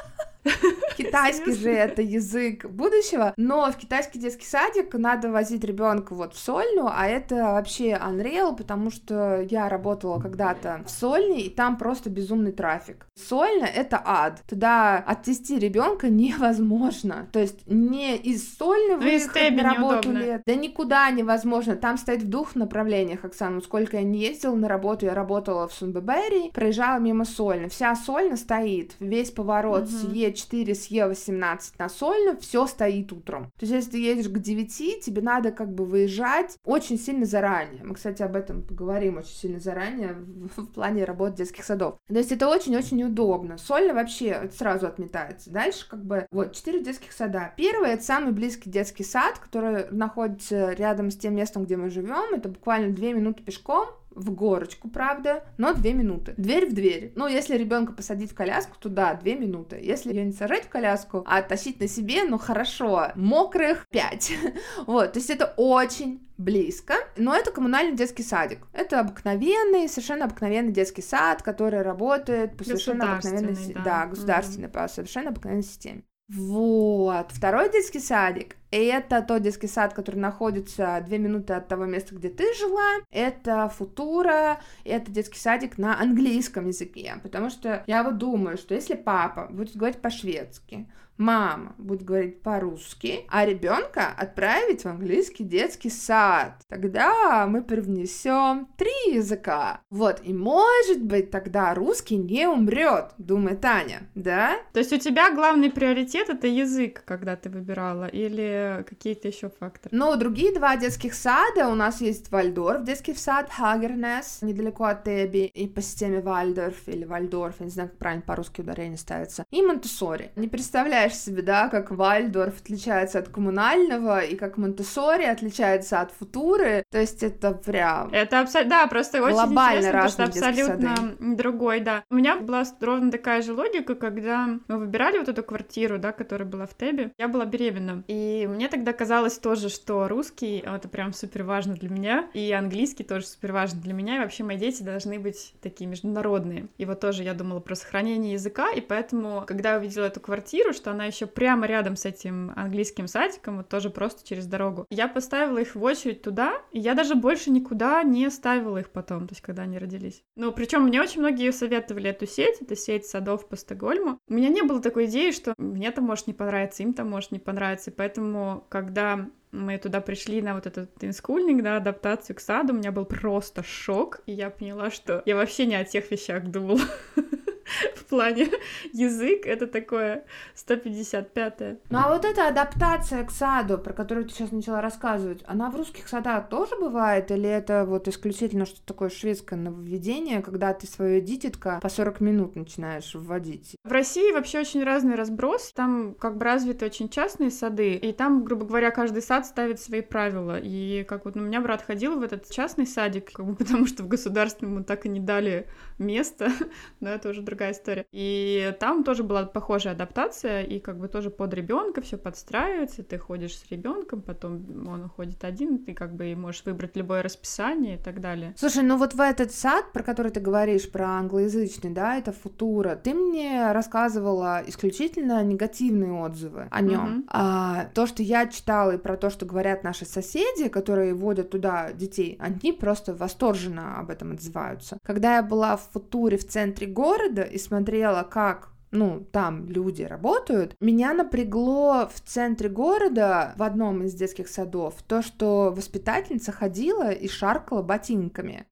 Китайский 0.97 1.53
же 1.53 1.71
это 1.71 2.01
язык 2.01 2.65
будущего, 2.65 3.33
но 3.37 3.71
в 3.71 3.77
китайский 3.77 4.19
детский 4.19 4.45
садик 4.45 4.93
надо 4.93 5.31
возить 5.31 5.63
ребенка 5.63 6.13
вот 6.13 6.35
в 6.35 6.39
Сольну, 6.39 6.89
а 6.91 7.07
это 7.07 7.35
вообще 7.35 7.91
unreal, 7.91 8.55
потому 8.55 8.91
что 8.91 9.41
я 9.49 9.69
работала 9.69 10.19
когда-то 10.19 10.83
в 10.85 10.89
Сольне, 10.89 11.41
и 11.41 11.49
там 11.49 11.77
просто 11.77 12.09
безумный 12.09 12.51
трафик. 12.51 13.07
Сольна— 13.15 13.65
это 13.75 14.01
ад. 14.03 14.41
Туда 14.47 14.97
отвезти 14.97 15.57
ребенка 15.57 16.09
невозможно. 16.09 17.27
То 17.31 17.39
есть 17.39 17.67
не 17.67 18.15
из 18.15 18.57
Сольны 18.57 18.97
ну, 18.97 19.03
выехать 19.03 19.55
на 19.55 19.63
работу 19.63 20.11
лет, 20.11 20.43
да 20.45 20.55
никуда 20.55 21.09
невозможно. 21.11 21.75
Там 21.75 21.97
стоит 21.97 22.23
в 22.23 22.29
двух 22.29 22.55
направлениях, 22.55 23.23
Оксана. 23.23 23.61
Сколько 23.61 23.97
я 23.97 24.03
не 24.03 24.19
ездила 24.19 24.55
на 24.55 24.67
работу, 24.67 25.05
я 25.05 25.13
работала 25.13 25.67
в 25.67 25.73
Сунбебери, 25.73 26.51
проезжала 26.51 26.99
мимо 26.99 27.25
Сольны. 27.25 27.69
Вся 27.69 27.95
Сольна 27.95 28.37
стоит, 28.37 28.95
весь 28.99 29.31
поворот 29.31 29.83
угу. 29.83 29.89
с 29.89 30.03
Е4, 30.33 30.73
с 30.73 30.91
Е18 30.91 31.59
на 31.79 31.89
Сольну, 31.89 32.37
все 32.39 32.67
стоит 32.67 33.11
утром. 33.11 33.45
То 33.57 33.65
есть 33.65 33.73
если 33.73 33.91
ты 33.91 33.97
едешь 33.99 34.29
к 34.29 34.37
9, 34.37 35.03
тебе 35.03 35.21
надо 35.21 35.51
как 35.51 35.73
бы 35.73 35.85
выезжать 35.85 36.57
очень 36.63 36.99
сильно 36.99 37.25
заранее. 37.25 37.83
Мы, 37.83 37.95
кстати, 37.95 38.21
об 38.21 38.35
этом 38.35 38.63
поговорим 38.63 39.17
очень 39.17 39.35
сильно 39.35 39.59
заранее 39.59 40.13
в, 40.13 40.63
в 40.63 40.67
плане 40.67 41.05
работы 41.05 41.37
детских 41.37 41.63
садов. 41.63 41.97
То 42.07 42.15
есть 42.15 42.31
это 42.31 42.47
очень-очень 42.47 42.97
неудобно. 42.97 43.57
Сольно 43.57 43.93
вообще 43.93 44.49
сразу 44.55 44.87
отметается. 44.87 45.51
Дальше 45.51 45.87
как 45.87 46.03
бы 46.03 46.27
вот 46.31 46.53
четыре 46.53 46.83
детских 46.83 47.11
сада. 47.11 47.53
Первый 47.57 47.91
это 47.91 48.03
самый 48.03 48.33
близкий 48.33 48.69
детский 48.69 49.03
сад, 49.03 49.39
который 49.39 49.85
находится 49.91 50.71
рядом 50.73 51.11
с 51.11 51.17
тем 51.17 51.35
местом, 51.35 51.65
где 51.65 51.77
мы 51.77 51.89
живем. 51.89 52.33
Это 52.33 52.49
буквально 52.49 52.93
две 52.93 53.13
минуты 53.13 53.43
пешком 53.43 53.87
в 54.15 54.31
горочку, 54.31 54.89
правда, 54.89 55.43
но 55.57 55.73
две 55.73 55.93
минуты. 55.93 56.33
Дверь 56.37 56.67
в 56.69 56.73
дверь. 56.73 57.11
Ну, 57.15 57.27
если 57.27 57.57
ребенка 57.57 57.93
посадить 57.93 58.31
в 58.31 58.35
коляску, 58.35 58.77
то 58.79 58.89
да, 58.89 59.13
две 59.13 59.35
минуты. 59.35 59.79
Если 59.81 60.13
ее 60.13 60.25
не 60.25 60.33
сажать 60.33 60.65
в 60.65 60.69
коляску, 60.69 61.23
а 61.27 61.41
тащить 61.41 61.79
на 61.79 61.87
себе, 61.87 62.23
ну 62.23 62.37
хорошо, 62.37 63.11
мокрых 63.15 63.87
пять. 63.89 64.33
вот, 64.87 65.13
то 65.13 65.19
есть 65.19 65.29
это 65.29 65.53
очень 65.57 66.27
близко, 66.37 66.95
но 67.15 67.35
это 67.35 67.51
коммунальный 67.51 67.95
детский 67.95 68.23
садик. 68.23 68.67
Это 68.73 68.99
обыкновенный, 68.99 69.87
совершенно 69.87 70.25
обыкновенный 70.25 70.71
детский 70.71 71.01
сад, 71.01 71.41
который 71.43 71.81
работает 71.81 72.57
по 72.57 72.63
совершенно 72.63 73.13
обыкновенной, 73.13 73.73
да, 73.73 73.83
да 73.83 74.05
государственной, 74.07 74.67
mm-hmm. 74.67 74.83
по 74.83 74.87
совершенно 74.87 75.29
обыкновенной 75.29 75.63
системе. 75.63 76.03
Вот. 76.29 77.31
Второй 77.31 77.71
детский 77.71 77.99
садик— 77.99 78.55
это 78.71 79.21
тот 79.21 79.41
детский 79.41 79.67
сад, 79.67 79.93
который 79.93 80.15
находится 80.15 81.03
две 81.05 81.17
минуты 81.17 81.53
от 81.53 81.67
того 81.67 81.85
места, 81.85 82.15
где 82.15 82.29
ты 82.29 82.53
жила. 82.55 83.01
Это 83.11 83.69
Футура, 83.69 84.61
это 84.85 85.11
детский 85.11 85.39
садик 85.39 85.77
на 85.77 85.99
английском 85.99 86.67
языке. 86.67 87.15
Потому 87.21 87.49
что 87.49 87.83
я 87.87 88.03
вот 88.03 88.17
думаю, 88.17 88.57
что 88.57 88.73
если 88.73 88.95
папа 88.95 89.47
будет 89.51 89.75
говорить 89.75 90.01
по-шведски, 90.01 90.87
мама 91.23 91.73
будет 91.77 92.03
говорить 92.03 92.41
по-русски, 92.41 93.25
а 93.29 93.45
ребенка 93.45 94.13
отправить 94.15 94.83
в 94.83 94.87
английский 94.87 95.43
детский 95.43 95.89
сад. 95.89 96.61
Тогда 96.67 97.47
мы 97.47 97.63
привнесем 97.63 98.67
три 98.77 99.15
языка. 99.15 99.81
Вот, 99.89 100.21
и 100.23 100.33
может 100.33 101.01
быть 101.01 101.31
тогда 101.31 101.73
русский 101.73 102.17
не 102.17 102.47
умрет, 102.47 103.13
думает 103.17 103.61
Таня, 103.61 104.09
да? 104.15 104.57
То 104.73 104.79
есть 104.79 104.91
у 104.91 104.97
тебя 104.97 105.33
главный 105.33 105.71
приоритет 105.71 106.29
это 106.29 106.47
язык, 106.47 107.03
когда 107.05 107.35
ты 107.35 107.49
выбирала, 107.49 108.05
или 108.05 108.83
какие-то 108.87 109.29
еще 109.29 109.49
факторы? 109.49 109.95
Ну, 109.95 110.15
другие 110.17 110.53
два 110.53 110.75
детских 110.75 111.13
сада 111.13 111.69
у 111.69 111.75
нас 111.75 112.01
есть 112.01 112.31
Вальдорф, 112.31 112.83
детский 112.83 113.13
сад 113.13 113.49
Хагернес, 113.49 114.39
недалеко 114.41 114.85
от 114.85 115.07
Тебю, 115.07 115.45
и 115.45 115.67
по 115.67 115.81
системе 115.81 116.19
Вальдорф 116.19 116.87
или 116.87 117.05
Вальдорф, 117.05 117.55
я 117.59 117.65
не 117.65 117.71
знаю, 117.71 117.89
как 117.89 117.97
правильно 117.97 118.23
по-русски 118.25 118.61
ударение 118.61 118.97
ставится, 118.97 119.45
и 119.51 119.61
Монтессори. 119.61 120.31
Не 120.35 120.47
представляешь 120.47 121.12
себе, 121.15 121.41
да, 121.41 121.69
как 121.69 121.91
Вальдорф 121.91 122.59
отличается 122.61 123.19
от 123.19 123.29
коммунального, 123.29 124.19
и 124.19 124.35
как 124.35 124.57
Монтессори 124.57 125.25
отличается 125.25 126.01
от 126.01 126.11
Футуры, 126.11 126.83
то 126.89 126.99
есть 126.99 127.23
это 127.23 127.51
прям... 127.51 128.09
Это 128.11 128.41
абсолютно, 128.41 128.69
да, 128.69 128.87
просто 128.87 129.21
очень 129.21 129.33
Глобально 129.33 129.87
интересно, 129.87 130.09
потому 130.09 130.31
что 130.31 130.47
абсолютно 130.47 130.95
сады. 130.95 131.35
другой, 131.35 131.79
да. 131.79 132.03
У 132.09 132.15
меня 132.15 132.37
была 132.37 132.63
ровно 132.81 133.11
такая 133.11 133.41
же 133.41 133.53
логика, 133.53 133.95
когда 133.95 134.59
мы 134.67 134.77
выбирали 134.77 135.19
вот 135.19 135.29
эту 135.29 135.43
квартиру, 135.43 135.99
да, 135.99 136.11
которая 136.11 136.47
была 136.47 136.65
в 136.65 136.75
Тебе, 136.75 137.11
я 137.17 137.27
была 137.27 137.45
беременна, 137.45 138.03
и 138.07 138.47
мне 138.49 138.67
тогда 138.67 138.93
казалось 138.93 139.37
тоже, 139.37 139.69
что 139.69 140.07
русский— 140.07 140.63
это 140.65 140.87
прям 140.87 141.13
супер 141.13 141.43
важно 141.43 141.75
для 141.75 141.89
меня, 141.89 142.29
и 142.33 142.51
английский 142.51 143.03
тоже 143.03 143.25
супер 143.25 143.51
важно 143.51 143.81
для 143.81 143.93
меня, 143.93 144.17
и 144.17 144.19
вообще 144.19 144.43
мои 144.43 144.57
дети 144.57 144.83
должны 144.83 145.19
быть 145.19 145.53
такие 145.61 145.89
международные. 145.89 146.67
И 146.77 146.85
вот 146.85 146.99
тоже 146.99 147.23
я 147.23 147.33
думала 147.33 147.59
про 147.59 147.75
сохранение 147.75 148.33
языка, 148.33 148.71
и 148.71 148.81
поэтому, 148.81 149.43
когда 149.45 149.73
я 149.73 149.77
увидела 149.79 150.05
эту 150.05 150.19
квартиру, 150.19 150.73
что 150.73 150.91
она 150.93 151.05
еще 151.05 151.27
прямо 151.27 151.67
рядом 151.67 151.95
с 151.95 152.05
этим 152.05 152.51
английским 152.55 153.07
садиком, 153.07 153.57
вот 153.57 153.69
тоже 153.69 153.89
просто 153.89 154.27
через 154.27 154.45
дорогу, 154.47 154.85
я 154.89 155.07
поставила 155.07 155.57
их 155.57 155.75
в 155.75 155.83
очередь 155.83 156.21
туда, 156.21 156.61
и 156.71 156.79
я 156.79 156.93
даже 156.93 157.15
больше 157.15 157.51
никуда 157.51 158.01
не 158.03 158.29
ставила 158.29 158.77
их 158.77 158.89
потом, 158.89 159.27
то 159.27 159.33
есть 159.33 159.41
когда 159.41 159.63
они 159.63 159.77
родились. 159.77 160.23
Ну, 160.35 160.51
причем 160.51 160.83
мне 160.83 161.01
очень 161.01 161.19
многие 161.19 161.51
советовали 161.51 162.09
эту 162.09 162.25
сеть, 162.25 162.61
это 162.61 162.75
сеть 162.75 163.05
садов 163.05 163.47
по 163.47 163.55
Стокгольму. 163.55 164.19
У 164.27 164.33
меня 164.33 164.49
не 164.49 164.61
было 164.61 164.81
такой 164.81 165.05
идеи, 165.05 165.31
что 165.31 165.53
мне 165.57 165.91
там 165.91 166.05
может 166.05 166.27
не 166.27 166.33
понравиться, 166.33 166.83
им 166.83 166.93
там 166.93 167.09
может 167.09 167.31
не 167.31 167.39
понравиться, 167.39 167.91
и 167.91 167.93
поэтому, 167.93 168.65
когда 168.69 169.27
мы 169.51 169.77
туда 169.77 170.01
пришли 170.01 170.41
на 170.41 170.55
вот 170.55 170.65
этот 170.65 170.91
инскульник, 171.03 171.63
да, 171.63 171.77
адаптацию 171.77 172.35
к 172.35 172.39
саду, 172.39 172.73
у 172.73 172.77
меня 172.77 172.91
был 172.91 173.05
просто 173.05 173.63
шок, 173.63 174.21
и 174.25 174.33
я 174.33 174.49
поняла, 174.49 174.89
что 174.89 175.21
я 175.25 175.35
вообще 175.35 175.65
не 175.65 175.75
о 175.75 175.83
тех 175.83 176.09
вещах 176.11 176.45
думала. 176.45 176.81
В 177.95 178.05
плане 178.05 178.49
язык 178.91 179.45
это 179.45 179.67
такое 179.67 180.25
155-е. 180.55 181.79
Ну 181.89 181.97
а 181.97 182.13
вот 182.13 182.25
эта 182.25 182.47
адаптация 182.47 183.23
к 183.23 183.31
саду, 183.31 183.77
про 183.77 183.93
которую 183.93 184.27
ты 184.27 184.33
сейчас 184.33 184.51
начала 184.51 184.81
рассказывать, 184.81 185.41
она 185.45 185.69
в 185.69 185.75
русских 185.75 186.07
садах 186.07 186.49
тоже 186.49 186.75
бывает? 186.79 187.31
Или 187.31 187.49
это 187.49 187.85
вот 187.85 188.07
исключительно 188.07 188.65
что-то 188.65 188.85
такое 188.85 189.09
шведское 189.09 189.57
нововведение, 189.57 190.41
когда 190.41 190.73
ты 190.73 190.87
свое 190.87 191.21
дитятко 191.21 191.79
по 191.81 191.89
40 191.89 192.19
минут 192.21 192.55
начинаешь 192.55 193.13
вводить? 193.13 193.75
В 193.83 193.91
России 193.91 194.31
вообще 194.31 194.59
очень 194.59 194.83
разный 194.83 195.15
разброс. 195.15 195.71
Там 195.73 196.15
как 196.15 196.37
бы 196.37 196.45
развиты 196.45 196.85
очень 196.85 197.09
частные 197.09 197.51
сады, 197.51 197.95
и 197.95 198.13
там, 198.13 198.43
грубо 198.43 198.65
говоря, 198.65 198.91
каждый 198.91 199.21
сад 199.21 199.45
ставит 199.45 199.79
свои 199.79 200.01
правила. 200.01 200.59
И 200.59 201.03
как 201.03 201.25
вот 201.25 201.35
у 201.35 201.39
меня 201.39 201.61
брат 201.61 201.81
ходил 201.81 202.19
в 202.19 202.23
этот 202.23 202.49
частный 202.49 202.85
садик, 202.85 203.31
как 203.31 203.45
бы 203.45 203.55
потому 203.63 203.85
что 203.85 204.03
в 204.03 204.07
государственном 204.07 204.83
так 204.83 205.05
и 205.05 205.09
не 205.09 205.19
дали 205.19 205.67
место, 205.97 206.51
но 206.99 207.09
это 207.09 207.29
уже 207.29 207.41
другая 207.53 207.71
история. 207.71 208.05
И 208.11 208.75
там 208.79 209.03
тоже 209.03 209.23
была 209.23 209.45
похожая 209.45 209.93
адаптация, 209.93 210.63
и 210.63 210.79
как 210.79 210.97
бы 210.97 211.07
тоже 211.07 211.29
под 211.29 211.53
ребенка 211.53 212.01
все 212.01 212.17
подстраивается, 212.17 213.03
ты 213.03 213.17
ходишь 213.19 213.57
с 213.57 213.69
ребенком, 213.69 214.21
потом 214.21 214.87
он 214.87 215.05
уходит 215.05 215.43
один, 215.43 215.85
ты 215.85 215.93
как 215.93 216.15
бы 216.15 216.35
можешь 216.35 216.65
выбрать 216.65 216.95
любое 216.95 217.21
расписание 217.21 217.95
и 217.95 218.01
так 218.01 218.21
далее. 218.21 218.53
Слушай, 218.57 218.83
ну 218.83 218.97
вот 218.97 219.13
в 219.13 219.21
этот 219.21 219.51
сад, 219.51 219.91
про 219.93 220.01
который 220.01 220.31
ты 220.31 220.39
говоришь, 220.39 220.91
про 220.91 221.05
англоязычный, 221.19 221.91
да, 221.91 222.17
это 222.17 222.31
Футура, 222.31 222.95
ты 222.95 223.13
мне 223.13 223.71
рассказывала 223.71 224.63
исключительно 224.65 225.43
негативные 225.43 226.11
отзывы 226.11 226.67
о 226.71 226.81
нем. 226.81 227.03
Мгм. 227.03 227.25
А 227.27 227.85
то, 227.93 228.07
что 228.07 228.23
я 228.23 228.47
читала 228.47 228.91
и 228.95 228.97
про 228.97 229.15
то, 229.15 229.29
что 229.29 229.45
говорят 229.45 229.83
наши 229.83 230.05
соседи, 230.05 230.69
которые 230.69 231.13
водят 231.13 231.51
туда 231.51 231.91
детей, 231.93 232.37
они 232.39 232.71
просто 232.71 233.13
восторженно 233.13 233.99
об 233.99 234.09
этом 234.09 234.31
отзываются. 234.31 234.97
Когда 235.03 235.35
я 235.35 235.43
была 235.43 235.77
в 235.77 235.89
Футуре 235.91 236.37
в 236.37 236.47
центре 236.47 236.87
города 236.87 237.42
и 237.43 237.57
смотрела, 237.57 238.23
как 238.23 238.73
ну, 238.93 239.27
там 239.31 239.69
люди 239.69 240.03
работают, 240.03 240.75
меня 240.79 241.13
напрягло 241.13 242.07
в 242.13 242.21
центре 242.21 242.69
города, 242.69 243.53
в 243.57 243.63
одном 243.63 244.03
из 244.03 244.13
детских 244.13 244.47
садов, 244.47 244.95
то, 245.07 245.23
что 245.23 245.73
воспитательница 245.75 246.51
ходила 246.51 247.09
и 247.09 247.27
шаркала 247.27 247.81
ботинками. 247.81 248.67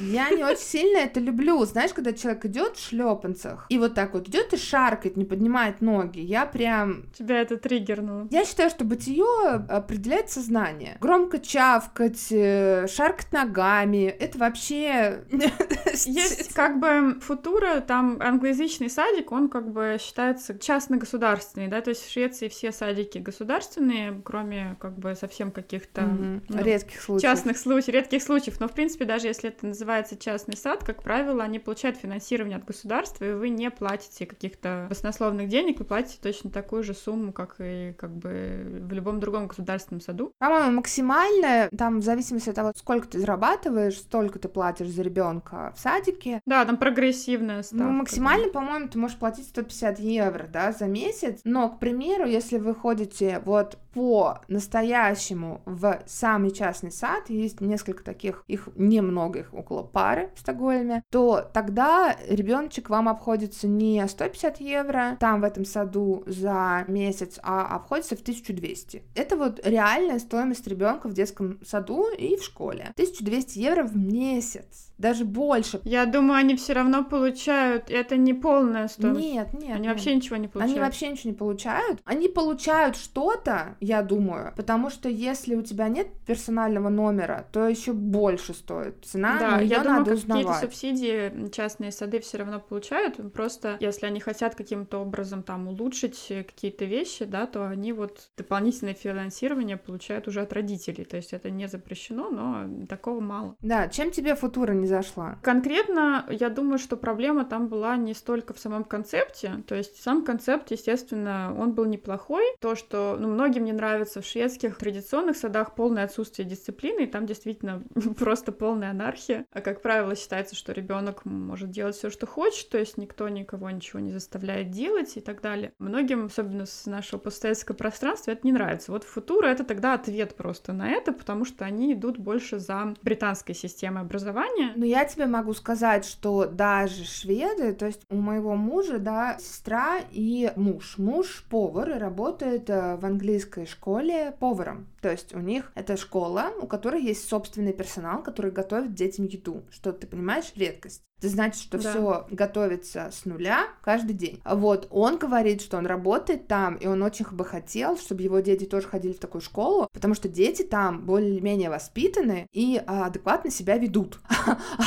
Я 0.00 0.30
не 0.30 0.42
очень 0.44 0.62
сильно 0.62 0.98
это 0.98 1.20
люблю. 1.20 1.64
Знаешь, 1.64 1.92
когда 1.92 2.12
человек 2.12 2.44
идет 2.46 2.76
в 2.76 2.88
шлепанцах 2.88 3.66
и 3.68 3.78
вот 3.78 3.94
так 3.94 4.14
вот 4.14 4.28
идет 4.28 4.52
и 4.52 4.56
шаркает, 4.56 5.16
не 5.16 5.24
поднимает 5.24 5.80
ноги, 5.80 6.20
я 6.20 6.46
прям 6.46 7.04
Тебя 7.16 7.40
это 7.40 7.56
триггернуло. 7.56 8.26
я 8.30 8.44
считаю, 8.44 8.70
что 8.70 8.84
бытие 8.84 9.24
определяет 9.68 10.30
сознание. 10.30 10.96
Громко 11.00 11.38
чавкать, 11.38 12.28
э, 12.30 12.86
шаркать 12.88 13.32
ногами, 13.32 14.04
это 14.06 14.38
вообще... 14.38 15.24
Есть 16.06 16.54
как 16.54 16.78
бы 16.80 17.18
футура, 17.20 17.80
там 17.80 18.18
англоязычный 18.20 18.88
садик, 18.90 19.32
он 19.32 19.48
как 19.48 19.70
бы 19.70 19.98
считается 20.00 20.58
частно-государственный, 20.58 21.68
да, 21.68 21.80
то 21.80 21.90
есть 21.90 22.02
в 22.06 22.10
Швеции 22.10 22.48
все 22.48 22.72
садики 22.72 23.18
государственные, 23.18 24.20
кроме 24.24 24.76
как 24.80 24.98
бы 24.98 25.14
совсем 25.14 25.50
каких-то 25.50 26.02
Мгм. 26.02 26.42
ну, 26.48 26.62
Редких 26.62 27.00
случаев. 27.00 27.22
частных 27.30 27.58
случаев, 27.58 27.94
редких 27.94 28.22
случаев, 28.22 28.60
но 28.60 28.68
в 28.68 28.72
принципе 28.72 29.04
даже 29.04 29.26
если 29.26 29.50
это 29.50 29.66
называется 29.66 29.89
частный 30.18 30.56
сад, 30.56 30.84
как 30.84 31.02
правило, 31.02 31.42
они 31.42 31.58
получают 31.58 31.96
финансирование 31.96 32.58
от 32.58 32.64
государства, 32.64 33.24
и 33.24 33.32
вы 33.32 33.48
не 33.48 33.70
платите 33.70 34.26
каких-то 34.26 34.86
баснословных 34.88 35.48
денег, 35.48 35.78
вы 35.78 35.84
платите 35.84 36.18
точно 36.22 36.50
такую 36.50 36.82
же 36.82 36.94
сумму, 36.94 37.32
как 37.32 37.56
и 37.58 37.94
как 37.98 38.10
бы 38.14 38.82
в 38.88 38.92
любом 38.92 39.20
другом 39.20 39.46
государственном 39.46 40.00
саду. 40.00 40.32
По-моему, 40.38 40.72
максимальное, 40.72 41.68
там 41.76 42.00
в 42.00 42.04
зависимости 42.04 42.50
от 42.50 42.56
того, 42.56 42.72
сколько 42.76 43.08
ты 43.08 43.20
зарабатываешь, 43.20 43.98
столько 43.98 44.38
ты 44.38 44.48
платишь 44.48 44.88
за 44.88 45.02
ребенка 45.02 45.72
в 45.76 45.80
садике. 45.80 46.40
Да, 46.46 46.64
там 46.64 46.76
прогрессивная 46.76 47.62
ставка. 47.62 47.84
Ну, 47.84 47.90
максимально, 47.92 48.48
по-моему, 48.48 48.88
ты 48.88 48.98
можешь 48.98 49.18
платить 49.18 49.46
150 49.46 49.98
евро, 50.00 50.48
да, 50.50 50.72
за 50.72 50.86
месяц. 50.86 51.40
Но, 51.44 51.68
к 51.68 51.78
примеру, 51.78 52.26
если 52.26 52.58
вы 52.58 52.74
ходите 52.74 53.42
вот 53.44 53.78
по 53.94 54.40
настоящему 54.48 55.62
в 55.64 56.00
самый 56.06 56.50
частный 56.50 56.92
сад, 56.92 57.28
есть 57.28 57.60
несколько 57.60 58.04
таких, 58.04 58.44
их 58.46 58.68
немного, 58.76 59.40
их 59.40 59.54
около 59.54 59.79
пары 59.82 60.30
в 60.34 60.40
Стокгольме, 60.40 61.02
то 61.10 61.48
тогда 61.52 62.16
ребеночек 62.28 62.90
вам 62.90 63.08
обходится 63.08 63.66
не 63.66 64.06
150 64.06 64.60
евро 64.60 65.16
там 65.20 65.40
в 65.40 65.44
этом 65.44 65.64
саду 65.64 66.22
за 66.26 66.84
месяц, 66.88 67.38
а 67.42 67.66
обходится 67.74 68.16
в 68.16 68.20
1200. 68.20 69.02
Это 69.14 69.36
вот 69.36 69.60
реальная 69.64 70.18
стоимость 70.18 70.66
ребенка 70.66 71.08
в 71.08 71.14
детском 71.14 71.58
саду 71.64 72.06
и 72.16 72.36
в 72.36 72.42
школе. 72.42 72.90
1200 72.94 73.58
евро 73.58 73.84
в 73.84 73.96
месяц. 73.96 74.89
Даже 75.00 75.24
больше. 75.24 75.80
Я 75.84 76.04
думаю, 76.04 76.34
они 76.34 76.56
все 76.56 76.74
равно 76.74 77.02
получают. 77.04 77.90
Это 77.90 78.18
не 78.18 78.34
полная 78.34 78.86
стоимость. 78.86 79.26
Нет, 79.26 79.54
нет. 79.54 79.70
Они 79.76 79.86
нет. 79.86 79.92
вообще 79.92 80.14
ничего 80.14 80.36
не 80.36 80.46
получают. 80.46 80.76
Они 80.76 80.84
вообще 80.84 81.08
ничего 81.08 81.30
не 81.30 81.36
получают. 81.36 82.00
Они 82.04 82.28
получают 82.28 82.96
что-то, 82.96 83.76
я 83.80 84.02
думаю, 84.02 84.52
потому 84.56 84.90
что 84.90 85.08
если 85.08 85.54
у 85.54 85.62
тебя 85.62 85.88
нет 85.88 86.08
персонального 86.26 86.90
номера, 86.90 87.46
то 87.50 87.66
еще 87.66 87.94
больше 87.94 88.52
стоит 88.52 89.02
цена, 89.02 89.38
да, 89.38 89.56
но 89.56 89.62
я 89.62 89.78
думаю, 89.78 90.00
надо 90.00 90.10
как 90.10 90.20
какие-то 90.20 90.38
узнавать. 90.38 90.60
субсидии 90.60 91.50
частные 91.50 91.92
сады 91.92 92.20
все 92.20 92.36
равно 92.36 92.60
получают. 92.60 93.32
Просто 93.32 93.78
если 93.80 94.04
они 94.04 94.20
хотят 94.20 94.54
каким-то 94.54 94.98
образом 94.98 95.42
там 95.42 95.66
улучшить 95.68 96.26
э, 96.28 96.44
какие-то 96.44 96.84
вещи, 96.84 97.24
да, 97.24 97.46
то 97.46 97.66
они 97.66 97.94
вот 97.94 98.28
дополнительное 98.36 98.92
финансирование 98.92 99.78
получают 99.78 100.28
уже 100.28 100.42
от 100.42 100.52
родителей. 100.52 101.06
То 101.06 101.16
есть 101.16 101.32
это 101.32 101.48
не 101.48 101.68
запрещено, 101.68 102.28
но 102.28 102.86
такого 102.86 103.20
мало. 103.20 103.56
Да, 103.62 103.88
чем 103.88 104.10
тебе 104.10 104.34
футура 104.34 104.72
не 104.72 104.89
зашла? 104.90 105.38
Конкретно, 105.42 106.26
я 106.28 106.50
думаю, 106.50 106.78
что 106.78 106.96
проблема 106.96 107.44
там 107.44 107.68
была 107.68 107.96
не 107.96 108.14
столько 108.14 108.54
в 108.54 108.58
самом 108.58 108.84
концепте, 108.84 109.62
то 109.66 109.74
есть 109.74 110.02
сам 110.02 110.24
концепт, 110.24 110.70
естественно, 110.70 111.54
он 111.58 111.72
был 111.72 111.86
неплохой. 111.86 112.44
То, 112.60 112.74
что 112.74 113.16
ну, 113.18 113.28
многим 113.28 113.64
не 113.64 113.72
нравится 113.72 114.20
в 114.20 114.26
шведских 114.26 114.76
традиционных 114.76 115.36
садах 115.36 115.74
полное 115.74 116.04
отсутствие 116.04 116.46
дисциплины, 116.46 117.04
и 117.04 117.06
там 117.06 117.26
действительно 117.26 117.82
просто 118.18 118.52
полная 118.52 118.90
анархия. 118.90 119.46
А 119.52 119.60
как 119.60 119.82
правило, 119.82 120.14
считается, 120.14 120.54
что 120.54 120.72
ребенок 120.72 121.24
может 121.24 121.70
делать 121.70 121.96
все, 121.96 122.10
что 122.10 122.26
хочет, 122.26 122.68
то 122.68 122.78
есть 122.78 122.96
никто 122.98 123.28
никого 123.28 123.70
ничего 123.70 124.00
не 124.00 124.12
заставляет 124.12 124.70
делать 124.70 125.16
и 125.16 125.20
так 125.20 125.40
далее. 125.40 125.72
Многим, 125.78 126.26
особенно 126.26 126.66
с 126.66 126.86
нашего 126.86 127.18
постсоветского 127.18 127.76
пространства, 127.76 128.32
это 128.32 128.40
не 128.44 128.52
нравится. 128.52 128.92
Вот 128.92 129.04
футура— 129.04 129.46
это 129.48 129.64
тогда 129.64 129.94
ответ 129.94 130.34
просто 130.34 130.72
на 130.72 130.90
это, 130.90 131.12
потому 131.12 131.44
что 131.44 131.64
они 131.64 131.92
идут 131.92 132.18
больше 132.18 132.58
за 132.58 132.94
британской 133.02 133.54
системой 133.54 134.02
образования, 134.02 134.72
Но 134.80 134.86
я 134.86 135.04
тебе 135.04 135.26
могу 135.26 135.52
сказать, 135.52 136.06
что 136.06 136.46
даже 136.46 137.04
шведы, 137.04 137.74
то 137.74 137.84
есть 137.84 138.00
у 138.08 138.16
моего 138.16 138.56
мужа, 138.56 138.98
да, 138.98 139.36
сестра 139.38 139.98
и 140.10 140.50
муж. 140.56 140.96
Муж 140.96 141.44
повар 141.50 141.90
и 141.90 141.98
работает 141.98 142.70
э, 142.70 142.96
в 142.96 143.04
английской 143.04 143.66
школе 143.66 144.32
поваром. 144.40 144.86
То 145.00 145.10
есть 145.10 145.34
у 145.34 145.38
них 145.40 145.72
это 145.74 145.96
школа, 145.96 146.52
у 146.60 146.66
которой 146.66 147.02
есть 147.02 147.28
собственный 147.28 147.72
персонал, 147.72 148.22
который 148.22 148.50
готовит 148.50 148.94
детям 148.94 149.26
еду, 149.26 149.62
что 149.70 149.92
ты 149.92 150.06
понимаешь, 150.06 150.52
редкость. 150.56 151.02
Это 151.18 151.28
значит, 151.28 151.60
что 151.60 151.76
Да. 151.76 151.90
все 151.90 152.26
готовится 152.30 153.10
с 153.12 153.26
нуля 153.26 153.66
каждый 153.82 154.14
день. 154.14 154.40
Вот, 154.42 154.86
он 154.90 155.18
говорит, 155.18 155.60
что 155.60 155.76
он 155.76 155.84
работает 155.84 156.46
там, 156.48 156.76
и 156.76 156.86
он 156.86 157.02
очень 157.02 157.26
бы 157.26 157.44
хотел, 157.44 157.98
чтобы 157.98 158.22
его 158.22 158.40
дети 158.40 158.64
тоже 158.64 158.88
ходили 158.88 159.12
в 159.12 159.18
такую 159.18 159.42
школу, 159.42 159.86
потому 159.92 160.14
что 160.14 160.30
дети 160.30 160.62
там 160.62 161.04
более-менее 161.04 161.68
воспитаны 161.68 162.46
и 162.52 162.82
а, 162.86 163.06
адекватно 163.06 163.50
себя 163.50 163.76
ведут. 163.76 164.18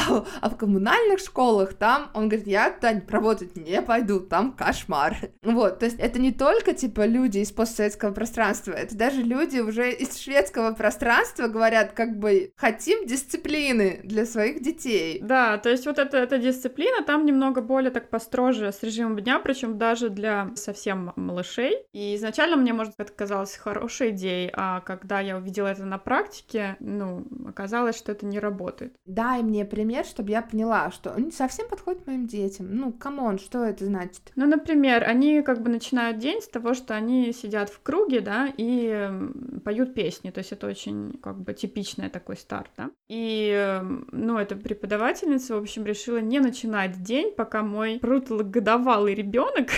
А, 0.10 0.26
а 0.42 0.50
в 0.50 0.58
коммунальных 0.58 1.20
школах 1.20 1.76
там, 1.76 2.10
он 2.16 2.28
говорит, 2.28 2.48
я 2.48 2.72
туда 2.72 3.00
работать 3.08 3.56
не 3.56 3.82
пойду, 3.82 4.20
там 4.20 4.54
кошмар. 4.54 5.16
Вот, 5.44 5.80
то 5.80 5.86
есть 5.86 6.00
это 6.00 6.20
не 6.20 6.32
только, 6.32 6.74
типа, 6.74 7.06
люди 7.06 7.38
из 7.40 7.52
постсоветского 7.52 8.12
пространства, 8.12 8.72
это 8.72 8.98
даже 8.98 9.22
люди 9.22 9.60
уже 9.60 9.92
из 10.04 10.18
шведского 10.18 10.74
пространства 10.74 11.48
говорят, 11.48 11.94
как 11.94 12.18
бы, 12.18 12.52
хотим 12.56 13.06
дисциплины 13.06 14.02
для 14.04 14.26
своих 14.26 14.62
детей. 14.62 15.20
Да, 15.22 15.58
то 15.58 15.70
есть 15.70 15.86
вот 15.86 15.98
эта, 15.98 16.18
эта 16.18 16.38
дисциплина 16.38 17.04
там 17.04 17.26
немного 17.26 17.62
более 17.62 17.92
так 17.92 18.10
построже 18.10 18.72
с 18.72 18.84
режимом 18.84 19.20
дня, 19.20 19.40
причем 19.40 19.78
даже 19.78 20.10
для 20.10 20.52
совсем 20.56 21.14
малышей. 21.16 21.86
И 21.94 22.16
изначально 22.16 22.58
мне, 22.58 22.74
может, 22.74 22.94
это 22.98 23.12
казалось 23.12 23.56
хорошей 23.56 24.10
идеей, 24.12 24.52
а 24.54 24.82
когда 24.82 25.20
я 25.20 25.38
увидела 25.38 25.68
это 25.68 25.86
на 25.86 25.98
практике, 25.98 26.76
ну, 26.80 27.26
оказалось, 27.48 27.98
что 27.98 28.12
это 28.12 28.26
не 28.26 28.40
работает. 28.40 28.96
Дай 29.06 29.42
мне 29.42 29.66
пример, 29.66 30.06
чтобы 30.06 30.32
я 30.32 30.42
поняла, 30.42 30.92
что 30.92 31.12
он 31.12 31.24
не 31.24 31.32
совсем 31.32 31.68
подходит 31.68 32.06
моим 32.06 32.28
детям. 32.28 32.68
Ну, 32.70 32.92
come 32.92 33.19
on, 33.19 33.40
что 33.40 33.64
это 33.64 33.86
значит? 33.86 34.32
Ну, 34.36 34.46
например, 34.46 35.04
они 35.08 35.42
как 35.42 35.62
бы 35.62 35.70
начинают 35.70 36.18
день 36.18 36.42
с 36.42 36.48
того, 36.48 36.74
что 36.74 36.94
они 36.94 37.32
сидят 37.32 37.70
в 37.70 37.82
круге, 37.82 38.20
да, 38.22 38.50
и 38.58 39.10
поют 39.64 39.93
песни, 39.94 40.32
то 40.32 40.40
есть 40.40 40.52
это 40.52 40.68
очень 40.68 41.20
как 41.22 41.40
бы 41.42 41.54
типичный 41.54 42.10
такой 42.10 42.38
старт, 42.38 42.70
да. 42.78 42.92
И, 43.10 43.50
м, 43.52 44.08
ну, 44.12 44.38
эта 44.38 44.56
преподавательница, 44.56 45.56
в 45.56 45.60
общем, 45.60 45.86
решила 45.86 46.18
не 46.18 46.40
начинать 46.40 47.02
день, 47.02 47.32
пока 47.32 47.64
мой 47.64 48.00
годовалый 48.02 49.16
ребенок 49.16 49.70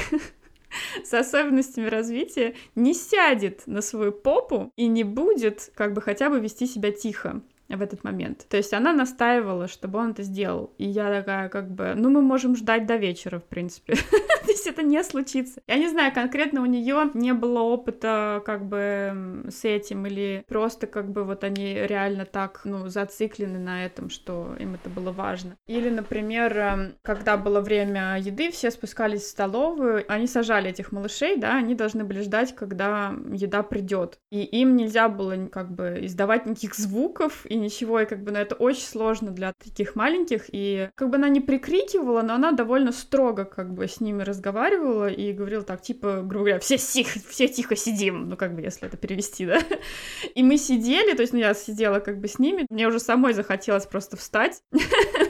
с 1.03 1.13
особенностями 1.13 1.87
развития 1.87 2.55
не 2.75 2.93
сядет 2.93 3.63
на 3.67 3.81
свою 3.81 4.11
попу 4.11 4.71
и 4.75 4.87
не 4.87 5.03
будет 5.03 5.71
как 5.75 5.93
бы 5.93 6.01
хотя 6.01 6.29
бы 6.29 6.39
вести 6.39 6.67
себя 6.67 6.91
тихо 6.91 7.41
в 7.69 7.81
этот 7.81 8.03
момент. 8.03 8.45
То 8.47 8.57
есть 8.57 8.73
она 8.73 8.93
настаивала, 8.93 9.67
чтобы 9.67 9.99
он 9.99 10.11
это 10.11 10.23
сделал. 10.23 10.73
И 10.77 10.85
я 10.85 11.09
такая, 11.09 11.49
как 11.49 11.71
бы, 11.71 11.93
ну, 11.95 12.09
мы 12.09 12.21
можем 12.21 12.55
ждать 12.55 12.85
до 12.85 12.95
вечера, 12.95 13.39
в 13.39 13.45
принципе. 13.45 13.95
То 14.45 14.51
есть 14.51 14.67
это 14.67 14.83
не 14.83 15.03
случится. 15.03 15.61
Я 15.67 15.77
не 15.77 15.89
знаю, 15.89 16.13
конкретно 16.13 16.61
у 16.61 16.65
нее 16.65 17.09
не 17.13 17.33
было 17.33 17.61
опыта 17.61 18.43
как 18.45 18.67
бы 18.67 19.43
с 19.49 19.65
этим, 19.65 20.05
или 20.05 20.45
просто 20.47 20.85
как 20.85 21.11
бы 21.11 21.23
вот 21.23 21.43
они 21.43 21.73
реально 21.73 22.25
так, 22.25 22.61
ну, 22.63 22.87
зациклены 22.87 23.57
на 23.57 23.85
этом, 23.85 24.09
что 24.09 24.55
им 24.59 24.75
это 24.75 24.89
было 24.89 25.11
важно. 25.11 25.57
Или, 25.65 25.89
например, 25.89 26.57
эм, 26.57 26.93
когда 27.01 27.37
было 27.37 27.61
время 27.61 28.19
еды, 28.19 28.51
все 28.51 28.69
спускались 28.69 29.23
в 29.23 29.29
столовую, 29.29 30.05
они 30.07 30.27
сажали 30.27 30.69
этих 30.69 30.91
малышей, 30.91 31.37
да, 31.37 31.57
они 31.57 31.73
должны 31.73 32.03
были 32.03 32.21
ждать, 32.21 32.53
когда 32.55 33.15
еда 33.31 33.63
придет. 33.63 34.19
И 34.29 34.43
им 34.43 34.75
нельзя 34.75 35.09
было 35.09 35.47
как 35.47 35.71
бы 35.73 35.99
издавать 36.01 36.45
никаких 36.45 36.75
звуков 36.75 37.45
и 37.55 37.57
ничего, 37.57 38.01
и 38.01 38.05
как 38.05 38.23
бы, 38.23 38.31
ну, 38.31 38.39
это 38.39 38.55
очень 38.55 38.83
сложно 38.83 39.31
для 39.31 39.53
таких 39.53 39.95
маленьких, 39.95 40.45
и 40.51 40.89
как 40.95 41.09
бы 41.09 41.15
она 41.15 41.29
не 41.29 41.39
прикрикивала, 41.39 42.21
но 42.21 42.35
она 42.35 42.51
довольно 42.51 42.91
строго 42.91 43.45
как 43.45 43.73
бы 43.73 43.87
с 43.87 44.01
ними 44.01 44.23
разговаривала 44.23 45.07
и 45.07 45.31
говорила 45.31 45.63
так, 45.63 45.81
типа, 45.81 46.21
грубо 46.21 46.45
говоря, 46.45 46.59
все 46.59 46.77
тихо, 46.77 47.19
все 47.27 47.47
тихо 47.47 47.75
сидим, 47.75 48.29
ну, 48.29 48.37
как 48.37 48.55
бы, 48.55 48.61
если 48.61 48.87
это 48.87 48.97
перевести, 48.97 49.45
да. 49.45 49.59
И 50.35 50.43
мы 50.43 50.57
сидели, 50.57 51.15
то 51.15 51.21
есть, 51.21 51.33
ну, 51.33 51.39
я 51.39 51.53
сидела 51.53 51.99
как 51.99 52.19
бы 52.19 52.27
с 52.27 52.39
ними, 52.39 52.65
мне 52.69 52.87
уже 52.87 52.99
самой 52.99 53.33
захотелось 53.33 53.85
просто 53.85 54.17
встать 54.17 54.61
на 54.71 54.79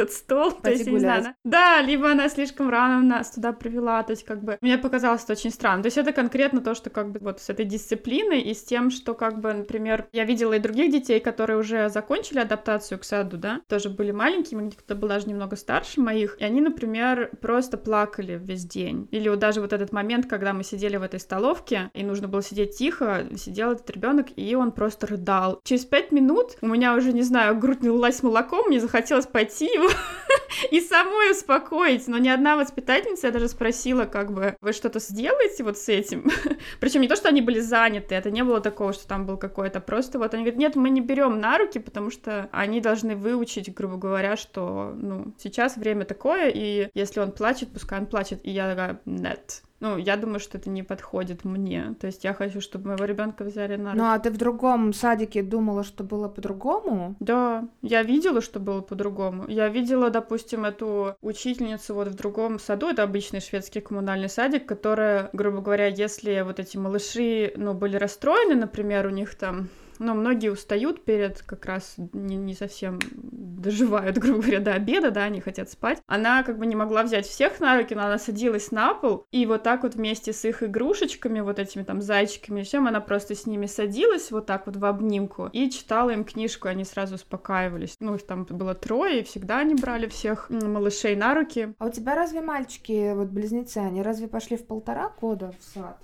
этот 0.00 0.14
стол, 0.14 0.52
то 0.52 0.70
есть, 0.70 0.86
я 0.86 0.92
не 0.92 0.98
знаю, 0.98 1.34
да, 1.44 1.80
либо 1.82 2.10
она 2.10 2.28
слишком 2.28 2.70
рано 2.70 3.00
нас 3.00 3.30
туда 3.30 3.52
привела, 3.52 4.02
то 4.02 4.12
есть, 4.12 4.24
как 4.24 4.42
бы, 4.42 4.58
мне 4.60 4.78
показалось 4.78 5.24
это 5.24 5.32
очень 5.32 5.50
странно, 5.50 5.82
то 5.82 5.86
есть, 5.86 5.98
это 5.98 6.12
конкретно 6.12 6.60
то, 6.60 6.74
что, 6.74 6.90
как 6.90 7.10
бы, 7.12 7.20
вот 7.20 7.40
с 7.40 7.50
этой 7.50 7.64
дисциплиной 7.64 8.40
и 8.40 8.54
с 8.54 8.64
тем, 8.64 8.90
что, 8.90 9.14
как 9.14 9.40
бы, 9.40 9.52
например, 9.52 10.08
я 10.12 10.24
видела 10.24 10.54
и 10.54 10.58
других 10.58 10.90
детей, 10.90 11.20
которые 11.20 11.58
уже 11.58 11.88
закончили 11.88 12.38
адаптацию 12.38 12.98
к 12.98 13.04
саду, 13.04 13.36
да, 13.36 13.60
тоже 13.68 13.88
были 13.90 14.10
маленькими, 14.10 14.70
кто-то 14.70 14.94
был 14.94 15.08
даже 15.08 15.28
немного 15.28 15.56
старше 15.56 16.00
моих, 16.00 16.36
и 16.40 16.44
они, 16.44 16.60
например, 16.60 17.30
просто 17.40 17.76
плакали 17.76 18.40
весь 18.42 18.64
день. 18.64 19.08
Или 19.10 19.28
вот 19.28 19.38
даже 19.38 19.60
вот 19.60 19.72
этот 19.72 19.92
момент, 19.92 20.26
когда 20.26 20.52
мы 20.52 20.64
сидели 20.64 20.96
в 20.96 21.02
этой 21.02 21.20
столовке, 21.20 21.90
и 21.94 22.02
нужно 22.02 22.28
было 22.28 22.42
сидеть 22.42 22.76
тихо, 22.76 23.26
сидел 23.36 23.72
этот 23.72 23.90
ребенок, 23.90 24.28
и 24.36 24.54
он 24.54 24.72
просто 24.72 25.06
рыдал. 25.06 25.60
Через 25.64 25.84
пять 25.84 26.12
минут 26.12 26.56
у 26.60 26.66
меня 26.66 26.94
уже, 26.94 27.12
не 27.12 27.22
знаю, 27.22 27.58
грудь 27.58 27.82
налилась 27.82 28.22
молоком, 28.22 28.68
мне 28.68 28.80
захотелось 28.80 29.26
пойти 29.26 29.66
его 29.66 29.89
и 30.70 30.80
самой 30.80 31.32
успокоить, 31.32 32.06
но 32.08 32.18
ни 32.18 32.28
одна 32.28 32.56
воспитательница, 32.56 33.28
я 33.28 33.32
даже 33.32 33.48
спросила, 33.48 34.04
как 34.04 34.32
бы, 34.32 34.56
вы 34.60 34.72
что-то 34.72 34.98
сделаете 35.00 35.64
вот 35.64 35.78
с 35.78 35.88
этим? 35.88 36.30
Причем 36.80 37.00
не 37.00 37.08
то, 37.08 37.16
что 37.16 37.28
они 37.28 37.40
были 37.40 37.60
заняты, 37.60 38.14
это 38.14 38.30
не 38.30 38.44
было 38.44 38.60
такого, 38.60 38.92
что 38.92 39.06
там 39.06 39.26
был 39.26 39.36
какой-то, 39.36 39.80
просто 39.80 40.18
вот 40.18 40.34
они 40.34 40.42
говорят, 40.42 40.58
нет, 40.58 40.76
мы 40.76 40.90
не 40.90 41.00
берем 41.00 41.40
на 41.40 41.58
руки, 41.58 41.78
потому 41.78 42.10
что 42.10 42.48
они 42.52 42.80
должны 42.80 43.16
выучить, 43.16 43.72
грубо 43.74 43.96
говоря, 43.96 44.36
что, 44.36 44.92
ну, 44.96 45.34
сейчас 45.38 45.76
время 45.76 46.04
такое, 46.04 46.50
и 46.54 46.90
если 46.94 47.20
он 47.20 47.32
плачет, 47.32 47.72
пускай 47.72 47.98
он 47.98 48.06
плачет, 48.06 48.40
и 48.44 48.50
я 48.50 48.70
такая, 48.70 49.00
нет. 49.04 49.62
Ну, 49.80 49.96
я 49.96 50.16
думаю, 50.16 50.40
что 50.40 50.58
это 50.58 50.68
не 50.70 50.82
подходит 50.82 51.44
мне. 51.44 51.94
То 51.98 52.06
есть 52.06 52.22
я 52.24 52.34
хочу, 52.34 52.60
чтобы 52.60 52.88
моего 52.88 53.04
ребенка 53.04 53.44
взяли 53.44 53.76
на 53.76 53.90
руки. 53.90 53.98
Ну, 53.98 54.10
а 54.10 54.18
ты 54.18 54.30
в 54.30 54.36
другом 54.36 54.92
садике 54.92 55.42
думала, 55.42 55.84
что 55.84 56.04
было 56.04 56.28
по-другому? 56.28 57.16
Да, 57.18 57.66
я 57.82 58.02
видела, 58.02 58.40
что 58.42 58.60
было 58.60 58.82
по-другому. 58.82 59.46
Я 59.48 59.68
видела, 59.68 60.10
допустим, 60.10 60.64
эту 60.64 61.16
учительницу 61.22 61.94
вот 61.94 62.08
в 62.08 62.14
другом 62.14 62.58
саду, 62.58 62.88
это 62.88 63.02
обычный 63.02 63.40
шведский 63.40 63.80
коммунальный 63.80 64.28
садик, 64.28 64.66
которая, 64.66 65.30
грубо 65.32 65.62
говоря, 65.62 65.86
если 65.86 66.42
вот 66.42 66.60
эти 66.60 66.76
малыши, 66.76 67.52
ну, 67.56 67.72
были 67.72 67.96
расстроены, 67.96 68.54
например, 68.54 69.06
у 69.06 69.10
них 69.10 69.34
там 69.34 69.68
но 70.00 70.14
многие 70.14 70.48
устают 70.48 71.04
перед 71.04 71.42
как 71.42 71.66
раз 71.66 71.94
не, 72.12 72.36
не 72.36 72.54
совсем 72.54 72.98
доживают, 73.12 74.18
грубо 74.18 74.40
говоря, 74.40 74.60
до 74.60 74.72
обеда, 74.72 75.10
да, 75.10 75.24
они 75.24 75.40
хотят 75.40 75.70
спать. 75.70 76.02
Она 76.06 76.42
как 76.42 76.58
бы 76.58 76.66
не 76.66 76.74
могла 76.74 77.02
взять 77.02 77.26
всех 77.26 77.60
на 77.60 77.76
руки, 77.76 77.94
но 77.94 78.06
она 78.06 78.18
садилась 78.18 78.72
на 78.72 78.94
пол, 78.94 79.26
и 79.30 79.46
вот 79.46 79.62
так 79.62 79.82
вот 79.82 79.94
вместе 79.94 80.32
с 80.32 80.44
их 80.44 80.62
игрушечками, 80.62 81.40
вот 81.40 81.58
этими 81.58 81.82
там 81.82 82.00
зайчиками 82.00 82.60
и 82.60 82.64
всем, 82.64 82.88
она 82.88 83.00
просто 83.00 83.34
с 83.34 83.46
ними 83.46 83.66
садилась 83.66 84.30
вот 84.30 84.46
так 84.46 84.66
вот 84.66 84.76
в 84.76 84.84
обнимку 84.84 85.50
и 85.52 85.70
читала 85.70 86.10
им 86.10 86.24
книжку, 86.24 86.68
они 86.68 86.84
сразу 86.84 87.16
успокаивались. 87.16 87.96
Ну, 88.00 88.14
их 88.14 88.26
там 88.26 88.44
было 88.44 88.74
трое, 88.74 89.20
и 89.20 89.24
всегда 89.24 89.58
они 89.58 89.74
брали 89.74 90.08
всех 90.08 90.48
малышей 90.48 91.14
на 91.14 91.34
руки. 91.34 91.74
А 91.78 91.86
у 91.86 91.90
тебя 91.90 92.14
разве 92.14 92.40
мальчики, 92.40 93.12
вот 93.14 93.28
близнецы, 93.28 93.78
они 93.78 94.02
разве 94.02 94.28
пошли 94.28 94.56
в 94.56 94.66
полтора 94.66 95.12
года 95.20 95.52
в 95.58 95.74
сад? 95.74 95.98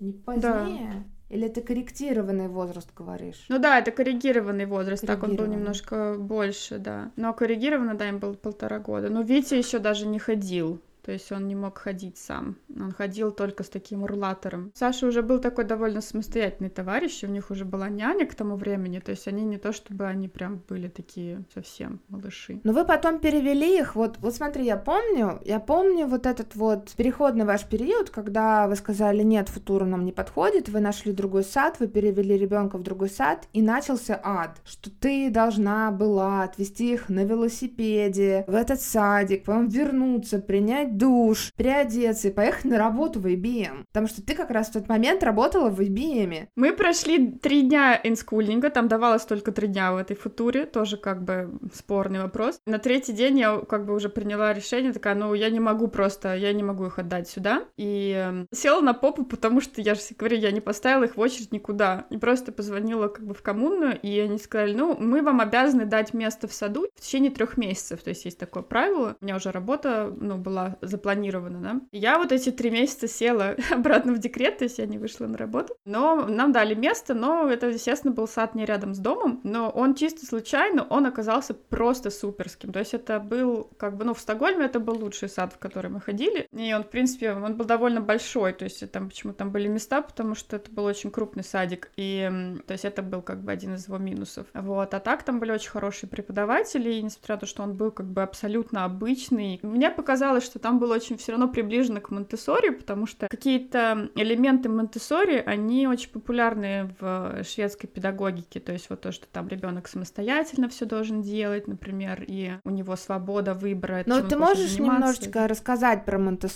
Не 0.00 0.12
позднее? 0.12 1.04
Или 1.34 1.48
это 1.48 1.62
корректированный 1.62 2.46
возраст, 2.46 2.88
говоришь? 2.96 3.44
Ну 3.48 3.58
да, 3.58 3.80
это 3.80 3.90
коррегированный 3.90 4.66
возраст, 4.66 5.04
так 5.04 5.16
он 5.24 5.30
был 5.30 5.36
Коррегированный. 5.38 5.56
немножко 5.58 6.14
больше, 6.16 6.78
да. 6.78 7.10
Но 7.16 7.34
коррегированно, 7.34 7.94
да, 7.96 8.08
им 8.08 8.18
было 8.20 8.34
полтора 8.34 8.78
года. 8.78 9.08
Но 9.10 9.22
Витя 9.22 9.54
еще 9.56 9.80
даже 9.80 10.06
не 10.06 10.20
ходил. 10.20 10.80
То 11.04 11.12
есть 11.12 11.30
он 11.32 11.46
не 11.46 11.54
мог 11.54 11.78
ходить 11.78 12.16
сам. 12.16 12.56
Он 12.74 12.90
ходил 12.92 13.30
только 13.30 13.62
с 13.62 13.68
таким 13.68 14.02
урлатором. 14.04 14.72
Саша 14.74 15.06
уже 15.06 15.22
был 15.22 15.38
такой 15.38 15.64
довольно 15.64 16.00
самостоятельный 16.00 16.70
товарищ, 16.70 17.22
и 17.22 17.26
у 17.26 17.30
них 17.30 17.50
уже 17.50 17.64
была 17.64 17.90
няня 17.90 18.26
к 18.26 18.34
тому 18.34 18.56
времени. 18.56 19.00
То 19.00 19.10
есть 19.10 19.28
они 19.28 19.44
не 19.44 19.58
то, 19.58 19.72
чтобы 19.72 20.06
они 20.06 20.28
прям 20.28 20.62
были 20.66 20.88
такие 20.88 21.44
совсем 21.52 22.00
малыши. 22.08 22.60
Но 22.64 22.72
вы 22.72 22.86
потом 22.86 23.18
перевели 23.18 23.78
их, 23.78 23.94
вот, 23.96 24.16
вот 24.18 24.34
смотри, 24.34 24.64
я 24.64 24.76
помню, 24.76 25.40
я 25.44 25.60
помню 25.60 26.06
вот 26.06 26.24
этот 26.24 26.56
вот 26.56 26.92
переходный 26.96 27.44
ваш 27.44 27.64
период, 27.64 28.08
когда 28.08 28.66
вы 28.66 28.76
сказали, 28.76 29.22
нет, 29.22 29.50
футура 29.50 29.84
нам 29.84 30.06
не 30.06 30.12
подходит, 30.12 30.70
вы 30.70 30.80
нашли 30.80 31.12
другой 31.12 31.44
сад, 31.44 31.76
вы 31.80 31.88
перевели 31.88 32.38
ребенка 32.38 32.78
в 32.78 32.82
другой 32.82 33.10
сад, 33.10 33.46
и 33.52 33.60
начался 33.60 34.18
ад, 34.22 34.60
что 34.64 34.90
ты 34.90 35.28
должна 35.28 35.90
была 35.90 36.44
отвезти 36.44 36.94
их 36.94 37.10
на 37.10 37.24
велосипеде 37.24 38.44
в 38.46 38.54
этот 38.54 38.80
садик, 38.80 39.44
потом 39.44 39.68
вернуться, 39.68 40.38
принять 40.38 40.93
душ, 40.96 41.52
переодеться 41.56 42.28
и 42.28 42.32
поехать 42.32 42.64
на 42.64 42.78
работу 42.78 43.20
в 43.20 43.26
IBM, 43.26 43.84
потому 43.86 44.06
что 44.06 44.22
ты 44.22 44.34
как 44.34 44.50
раз 44.50 44.68
в 44.68 44.72
тот 44.72 44.88
момент 44.88 45.22
работала 45.22 45.68
в 45.68 45.80
IBM. 45.80 46.48
Мы 46.56 46.72
прошли 46.72 47.32
три 47.32 47.62
дня 47.62 47.98
инскульнинга, 48.02 48.70
там 48.70 48.88
давалось 48.88 49.24
только 49.24 49.52
три 49.52 49.68
дня 49.68 49.92
в 49.92 49.96
этой 49.96 50.16
футуре, 50.16 50.66
тоже 50.66 50.96
как 50.96 51.24
бы 51.24 51.58
спорный 51.72 52.20
вопрос. 52.20 52.60
На 52.66 52.78
третий 52.78 53.12
день 53.12 53.38
я 53.38 53.58
как 53.58 53.86
бы 53.86 53.94
уже 53.94 54.08
приняла 54.08 54.52
решение, 54.52 54.92
такая, 54.92 55.14
ну, 55.14 55.34
я 55.34 55.50
не 55.50 55.60
могу 55.60 55.88
просто, 55.88 56.34
я 56.34 56.52
не 56.52 56.62
могу 56.62 56.86
их 56.86 56.98
отдать 56.98 57.28
сюда. 57.28 57.64
И 57.76 58.12
эм, 58.12 58.48
села 58.52 58.80
на 58.80 58.94
попу, 58.94 59.24
потому 59.24 59.60
что, 59.60 59.80
я 59.80 59.94
же 59.94 60.00
говорю, 60.18 60.36
я 60.36 60.50
не 60.50 60.60
поставила 60.60 61.04
их 61.04 61.16
в 61.16 61.20
очередь 61.20 61.52
никуда. 61.52 62.06
И 62.10 62.16
просто 62.16 62.52
позвонила 62.52 63.08
как 63.08 63.26
бы 63.26 63.34
в 63.34 63.42
коммуну, 63.42 63.92
и 63.92 64.18
они 64.20 64.38
сказали, 64.38 64.74
ну, 64.74 64.96
мы 64.98 65.22
вам 65.22 65.40
обязаны 65.40 65.84
дать 65.84 66.14
место 66.14 66.48
в 66.48 66.52
саду 66.52 66.86
в 66.94 67.00
течение 67.00 67.30
трех 67.30 67.56
месяцев. 67.56 68.02
То 68.02 68.10
есть 68.10 68.24
есть 68.24 68.38
такое 68.38 68.62
правило. 68.62 69.16
У 69.20 69.24
меня 69.24 69.36
уже 69.36 69.50
работа, 69.50 70.12
ну, 70.16 70.36
была 70.36 70.76
запланировано, 70.86 71.60
да. 71.60 71.80
Я 71.92 72.18
вот 72.18 72.32
эти 72.32 72.50
три 72.50 72.70
месяца 72.70 73.08
села 73.08 73.56
обратно 73.70 74.12
в 74.12 74.18
декрет, 74.18 74.58
то 74.58 74.64
есть 74.64 74.78
я 74.78 74.86
не 74.86 74.98
вышла 74.98 75.26
на 75.26 75.36
работу, 75.36 75.74
но 75.84 76.26
нам 76.26 76.52
дали 76.52 76.74
место, 76.74 77.14
но 77.14 77.48
это, 77.48 77.68
естественно, 77.68 78.12
был 78.12 78.28
сад 78.28 78.54
не 78.54 78.64
рядом 78.64 78.94
с 78.94 78.98
домом, 78.98 79.40
но 79.44 79.70
он 79.70 79.94
чисто 79.94 80.26
случайно, 80.26 80.86
он 80.88 81.06
оказался 81.06 81.54
просто 81.54 82.10
суперским, 82.10 82.72
то 82.72 82.78
есть 82.78 82.94
это 82.94 83.20
был, 83.20 83.70
как 83.76 83.96
бы, 83.96 84.04
ну, 84.04 84.14
в 84.14 84.20
Стокгольме 84.20 84.66
это 84.66 84.80
был 84.80 84.98
лучший 84.98 85.28
сад, 85.28 85.52
в 85.52 85.58
который 85.58 85.90
мы 85.90 86.00
ходили, 86.00 86.46
и 86.52 86.72
он, 86.74 86.84
в 86.84 86.90
принципе, 86.90 87.32
он 87.32 87.56
был 87.56 87.64
довольно 87.64 88.00
большой, 88.00 88.52
то 88.52 88.64
есть 88.64 88.90
там 88.90 89.08
почему 89.08 89.32
там 89.32 89.50
были 89.50 89.68
места, 89.68 90.02
потому 90.02 90.34
что 90.34 90.56
это 90.56 90.70
был 90.70 90.84
очень 90.84 91.10
крупный 91.10 91.44
садик, 91.44 91.90
и, 91.96 92.30
то 92.66 92.72
есть 92.72 92.84
это 92.84 93.02
был 93.02 93.22
как 93.22 93.42
бы 93.42 93.52
один 93.52 93.74
из 93.74 93.86
его 93.86 93.98
минусов, 93.98 94.46
вот, 94.54 94.94
а 94.94 95.00
так 95.00 95.22
там 95.22 95.40
были 95.40 95.52
очень 95.52 95.70
хорошие 95.70 96.08
преподаватели, 96.08 96.92
и 96.92 97.02
несмотря 97.02 97.36
на 97.36 97.40
то, 97.40 97.46
что 97.46 97.62
он 97.62 97.74
был 97.74 97.90
как 97.90 98.06
бы 98.06 98.22
абсолютно 98.22 98.84
обычный, 98.84 99.60
мне 99.62 99.90
показалось, 99.90 100.44
что 100.44 100.58
там 100.58 100.73
было 100.78 100.94
очень 100.94 101.16
все 101.16 101.32
равно 101.32 101.48
приближено 101.48 102.00
к 102.00 102.10
монте 102.10 102.36
потому 102.72 103.06
что 103.06 103.28
какие-то 103.28 104.10
элементы 104.14 104.68
монте 104.68 104.98
они 105.46 105.86
очень 105.86 106.10
популярны 106.10 106.94
в 107.00 107.42
шведской 107.44 107.88
педагогике, 107.88 108.60
то 108.60 108.72
есть 108.72 108.90
вот 108.90 109.00
то, 109.00 109.12
что 109.12 109.26
там 109.26 109.48
ребенок 109.48 109.88
самостоятельно 109.88 110.68
все 110.68 110.84
должен 110.84 111.22
делать, 111.22 111.68
например, 111.68 112.24
и 112.26 112.52
у 112.64 112.70
него 112.70 112.96
свобода 112.96 113.54
выбора. 113.54 114.02
Но 114.06 114.20
ты 114.20 114.36
можешь 114.36 114.78
немножечко 114.78 115.48
рассказать 115.48 116.04
про 116.04 116.18
монте 116.18 116.48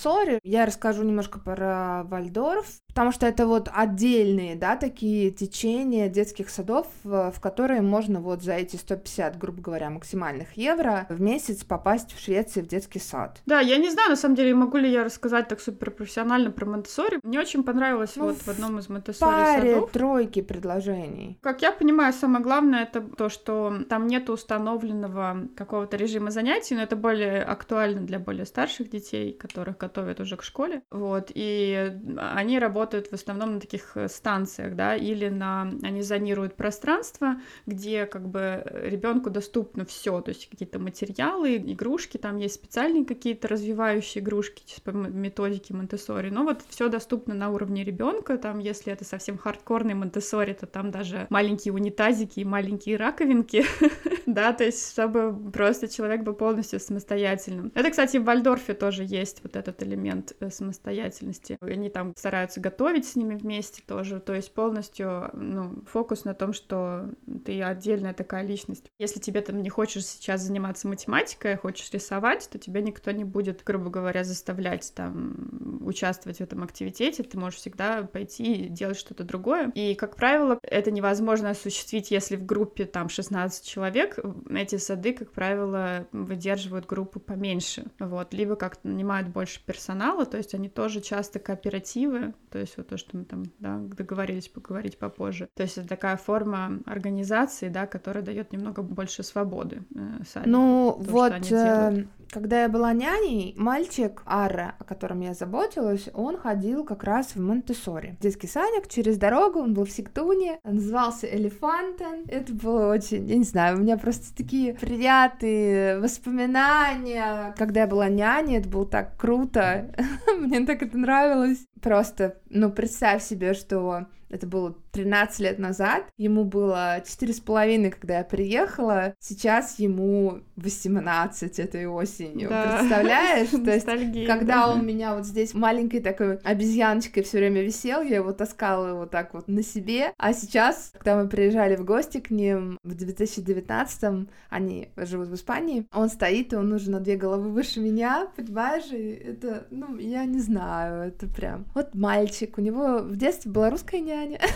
Я 0.43 0.67
расскажу 0.67 1.03
немножко 1.03 1.39
про 1.39 2.03
Вальдорф, 2.05 2.67
потому 2.99 3.13
что 3.13 3.27
это 3.27 3.47
вот 3.47 3.69
отдельные, 3.73 4.57
да, 4.57 4.75
такие 4.75 5.31
течения 5.31 6.09
детских 6.09 6.51
садов, 6.51 6.89
в 7.05 7.33
которые 7.41 7.81
можно 7.81 8.21
вот 8.21 8.43
за 8.43 8.55
эти 8.55 8.75
150, 8.75 9.39
грубо 9.39 9.63
говоря, 9.63 9.89
максимальных 9.89 10.55
евро 10.55 11.07
в 11.09 11.21
месяц 11.21 11.63
попасть 11.63 12.13
в 12.13 12.19
Швеции 12.21 12.61
в 12.61 12.67
детский 12.67 12.99
сад. 12.99 13.41
Да, 13.47 13.61
я 13.61 13.77
не 13.77 13.89
знаю, 13.89 14.11
на 14.11 14.17
самом 14.17 14.35
деле, 14.35 14.53
могу 14.53 14.79
ли 14.79 14.91
я 14.91 15.05
рассказать 15.05 15.47
так 15.47 15.61
супер 15.61 15.93
профессионально 15.93 16.51
про 16.51 16.67
монте 16.67 16.91
Мне 17.23 17.39
очень 17.39 17.63
понравилось 17.63 18.17
ну, 18.17 18.25
вот 18.25 18.39
в 18.39 18.49
одном 18.49 18.81
из 18.81 18.89
монте 18.89 19.13
паре 19.13 19.75
садов. 19.75 19.93
тройки 19.93 20.43
предложений. 20.43 21.39
Как 21.41 21.63
я 21.63 21.71
понимаю, 21.71 22.13
самое 22.13 22.43
главное 22.43 22.83
это 22.83 23.01
то, 23.01 23.29
что 23.29 23.75
там 23.89 24.09
нет 24.09 24.29
установленного 24.29 25.47
какого-то 25.57 25.97
режима 25.97 26.33
занятий, 26.33 26.75
но 26.75 26.83
это 26.83 26.97
более 26.97 27.45
актуально 27.45 28.01
для 28.01 28.19
более 28.19 28.45
старших 28.45 28.91
детей, 28.91 29.35
которых 29.35 29.77
готовят 29.79 30.19
уже 30.19 30.37
к 30.37 30.43
школе. 30.43 30.83
Вот, 30.91 31.31
и 31.33 31.97
они 32.35 32.59
работают 32.59 32.88
в 32.95 33.13
основном 33.13 33.55
на 33.55 33.61
таких 33.61 33.97
э, 33.97 34.09
станциях, 34.09 34.75
да, 34.75 34.97
или 34.97 35.29
на 35.29 35.73
они 35.83 36.03
зонируют 36.03 36.55
пространство, 36.55 37.41
где 37.67 38.07
как 38.07 38.29
бы 38.29 38.63
ребенку 38.83 39.31
доступно 39.31 39.85
все, 39.85 40.21
то 40.21 40.31
есть 40.31 40.49
какие-то 40.49 40.79
материалы, 40.79 41.57
игрушки, 41.57 42.17
там 42.17 42.37
есть 42.37 42.55
специальные 42.55 43.05
какие-то 43.05 43.49
развивающие 43.49 44.23
игрушки 44.23 44.81
по 44.83 44.91
методике 44.91 45.75
Монтессори, 45.75 46.31
но 46.31 46.45
вот 46.45 46.63
все 46.69 46.89
доступно 46.89 47.35
на 47.35 47.51
уровне 47.51 47.85
ребенка, 47.85 48.39
там, 48.39 48.59
если 48.59 48.93
это 48.93 49.05
совсем 49.05 49.39
хардкорный 49.39 49.95
Монтессори, 49.95 50.53
то 50.55 50.67
там 50.67 50.91
даже 50.91 51.27
маленькие 51.31 51.75
унитазики 51.75 52.41
и 52.41 52.45
маленькие 52.45 52.97
раковинки, 52.97 53.65
да, 54.27 54.53
то 54.53 54.65
есть 54.65 54.93
чтобы 54.93 55.51
просто 55.51 55.89
человек 55.89 56.23
был 56.23 56.35
полностью 56.35 56.81
самостоятельным. 56.81 57.73
Это, 57.75 57.91
кстати, 57.91 58.17
в 58.17 58.25
Вальдорфе 58.25 58.75
тоже 58.75 59.05
есть 59.05 59.41
вот 59.43 59.57
этот 59.57 59.83
элемент 59.83 60.35
э, 60.41 60.51
самостоятельности. 60.51 61.59
Они 61.61 61.89
там 61.91 62.15
стараются 62.17 62.61
готовить 62.61 62.78
с 62.79 63.17
ними 63.17 63.35
вместе 63.35 63.83
тоже, 63.87 64.21
то 64.21 64.35
есть 64.35 64.53
полностью, 64.55 65.31
ну, 65.33 65.83
фокус 65.87 66.25
на 66.25 66.35
том, 66.35 66.53
что 66.53 67.11
ты 67.45 67.63
отдельная 67.63 68.15
такая 68.15 68.45
личность. 68.45 68.85
Если 68.99 69.21
тебе 69.21 69.41
там 69.41 69.63
не 69.63 69.69
хочешь 69.69 70.07
сейчас 70.07 70.43
заниматься 70.43 70.89
математикой, 70.89 71.55
а 71.55 71.59
хочешь 71.59 71.91
рисовать, 71.93 72.49
то 72.51 72.59
тебя 72.59 72.81
никто 72.81 73.11
не 73.11 73.25
будет, 73.25 73.63
грубо 73.65 73.91
говоря, 73.91 74.25
заставлять 74.25 74.93
там 74.95 75.81
участвовать 75.83 76.39
в 76.39 76.43
этом 76.43 76.63
активитете, 76.63 77.23
ты 77.23 77.39
можешь 77.39 77.61
всегда 77.61 78.03
пойти 78.03 78.67
и 78.67 78.69
делать 78.69 78.99
что-то 78.99 79.25
другое. 79.25 79.71
И, 79.75 79.95
как 79.95 80.17
правило, 80.17 80.59
это 80.63 80.91
невозможно 80.91 81.51
осуществить, 81.51 82.11
если 82.11 82.37
в 82.37 82.45
группе 82.45 82.85
там 82.85 83.09
16 83.09 83.67
человек, 83.67 84.19
эти 84.51 84.77
сады, 84.77 85.13
как 85.13 85.33
правило, 85.33 86.07
выдерживают 86.13 86.87
группу 86.87 87.21
поменьше, 87.21 87.87
вот, 87.99 88.33
либо 88.35 88.57
как 88.57 88.83
нанимают 88.85 89.29
больше 89.29 89.65
персонала, 89.65 90.27
то 90.27 90.37
есть 90.37 90.55
они 90.55 90.69
тоже 90.69 91.01
часто 91.01 91.39
кооперативы, 91.39 92.35
то 92.51 92.58
есть 92.61 92.77
вот 92.77 92.89
то, 92.89 92.97
что 92.97 93.17
мы 93.17 93.25
там, 93.25 93.45
да, 93.59 93.79
договорились 93.79 94.49
поговорить 94.49 94.99
попозже. 94.99 95.49
То 95.55 95.63
есть 95.63 95.79
это 95.79 95.89
такая 95.89 96.17
форма 96.17 96.81
организации, 96.87 97.69
да, 97.69 97.87
которая 97.87 98.25
дает 98.25 98.53
немного 98.53 98.83
больше 98.83 99.23
свободы 99.23 99.83
э, 99.95 100.25
садику. 100.27 100.51
Ну, 100.51 100.97
то, 101.05 101.11
вот, 101.11 101.53
э, 101.53 102.07
когда 102.31 102.63
я 102.63 102.69
была 102.69 102.93
няней, 102.93 103.55
мальчик 103.57 104.23
Арра, 104.27 104.75
о 104.79 104.85
котором 104.85 105.21
я 105.21 105.35
заботилась, 105.35 106.09
он 106.13 106.37
ходил 106.37 106.85
как 106.85 107.05
раз 107.05 107.35
в 107.35 107.41
монте 107.41 107.75
Детский 108.21 108.47
садик 108.47 108.89
через 108.89 109.17
дорогу, 109.19 109.61
он 109.61 109.75
был 109.75 109.85
в 109.85 109.91
Сиктуне, 109.91 110.59
назывался 110.65 111.27
Элефантен. 111.27 112.25
Это 112.29 112.53
было 112.53 112.93
очень, 112.93 113.29
я 113.29 113.37
не 113.37 113.45
знаю, 113.45 113.77
у 113.77 113.81
меня 113.81 113.97
просто 113.97 114.35
такие 114.37 114.75
приятные 114.75 116.01
воспоминания. 116.01 117.55
Когда 117.57 117.83
я 117.83 117.87
была 117.87 118.09
няней, 118.09 118.59
это 118.59 118.69
было 118.69 118.87
так 118.87 119.17
круто. 119.17 119.95
Мне 120.39 120.65
так 120.67 120.83
это 120.83 120.99
нравилось. 120.99 121.67
Просто, 121.81 122.41
ну, 122.51 122.71
представь 122.71 123.23
себе, 123.23 123.55
что 123.55 124.07
это 124.29 124.47
было 124.47 124.77
13 124.93 125.41
лет 125.41 125.59
назад, 125.59 126.05
ему 126.17 126.45
было 126.45 127.03
четыре 127.07 127.33
с 127.33 127.41
половиной, 127.41 127.91
когда 127.91 128.19
я 128.19 128.25
приехала, 128.25 129.15
сейчас 129.21 129.79
ему 129.79 130.41
18 130.57 131.59
этой 131.59 131.87
осенью, 131.87 132.49
да. 132.49 132.79
представляешь? 132.79 133.49
То 133.65 133.73
есть, 133.73 134.27
когда 134.27 134.71
он 134.71 134.87
меня 134.87 135.15
вот 135.15 135.25
здесь 135.25 135.55
маленькой 135.55 136.01
такой 136.01 136.37
обезьяночкой 136.39 137.23
все 137.23 137.39
время 137.39 137.63
висел, 137.63 138.03
я 138.03 138.17
его 138.17 138.33
таскала 138.33 138.95
вот 138.95 139.11
так 139.11 139.35
вот 139.35 139.49
на 139.49 139.63
себе, 139.63 140.13
а 140.19 140.33
сейчас, 140.33 140.93
когда 140.95 141.23
мы 141.23 141.29
приезжали 141.29 141.77
в 141.77 141.85
гости 141.85 142.19
к 142.19 142.31
ним 142.31 142.79
в 142.83 142.93
2019-м, 142.93 144.29
они 144.51 144.91
живут 144.97 145.29
в 145.29 145.35
Испании, 145.35 145.87
он 145.93 146.09
стоит, 146.09 146.53
и 146.53 146.57
он 146.57 146.73
уже 146.73 146.91
на 146.91 147.01
две 147.01 147.17
головы 147.17 147.51
выше 147.51 147.81
меня, 147.81 148.29
понимаешь? 148.37 148.91
И 148.91 149.11
это, 149.11 149.67
ну, 149.71 149.97
я 149.97 150.25
не 150.25 150.41
знаю, 150.41 151.09
это 151.09 151.27
прям... 151.27 151.67
Вот 151.75 151.95
мальчик, 151.95 152.59
у 152.59 152.61
него 152.61 152.99
в 152.99 153.17
детстве 153.17 153.51
была 153.51 153.71
русская 153.71 154.01
няня, 154.01 154.18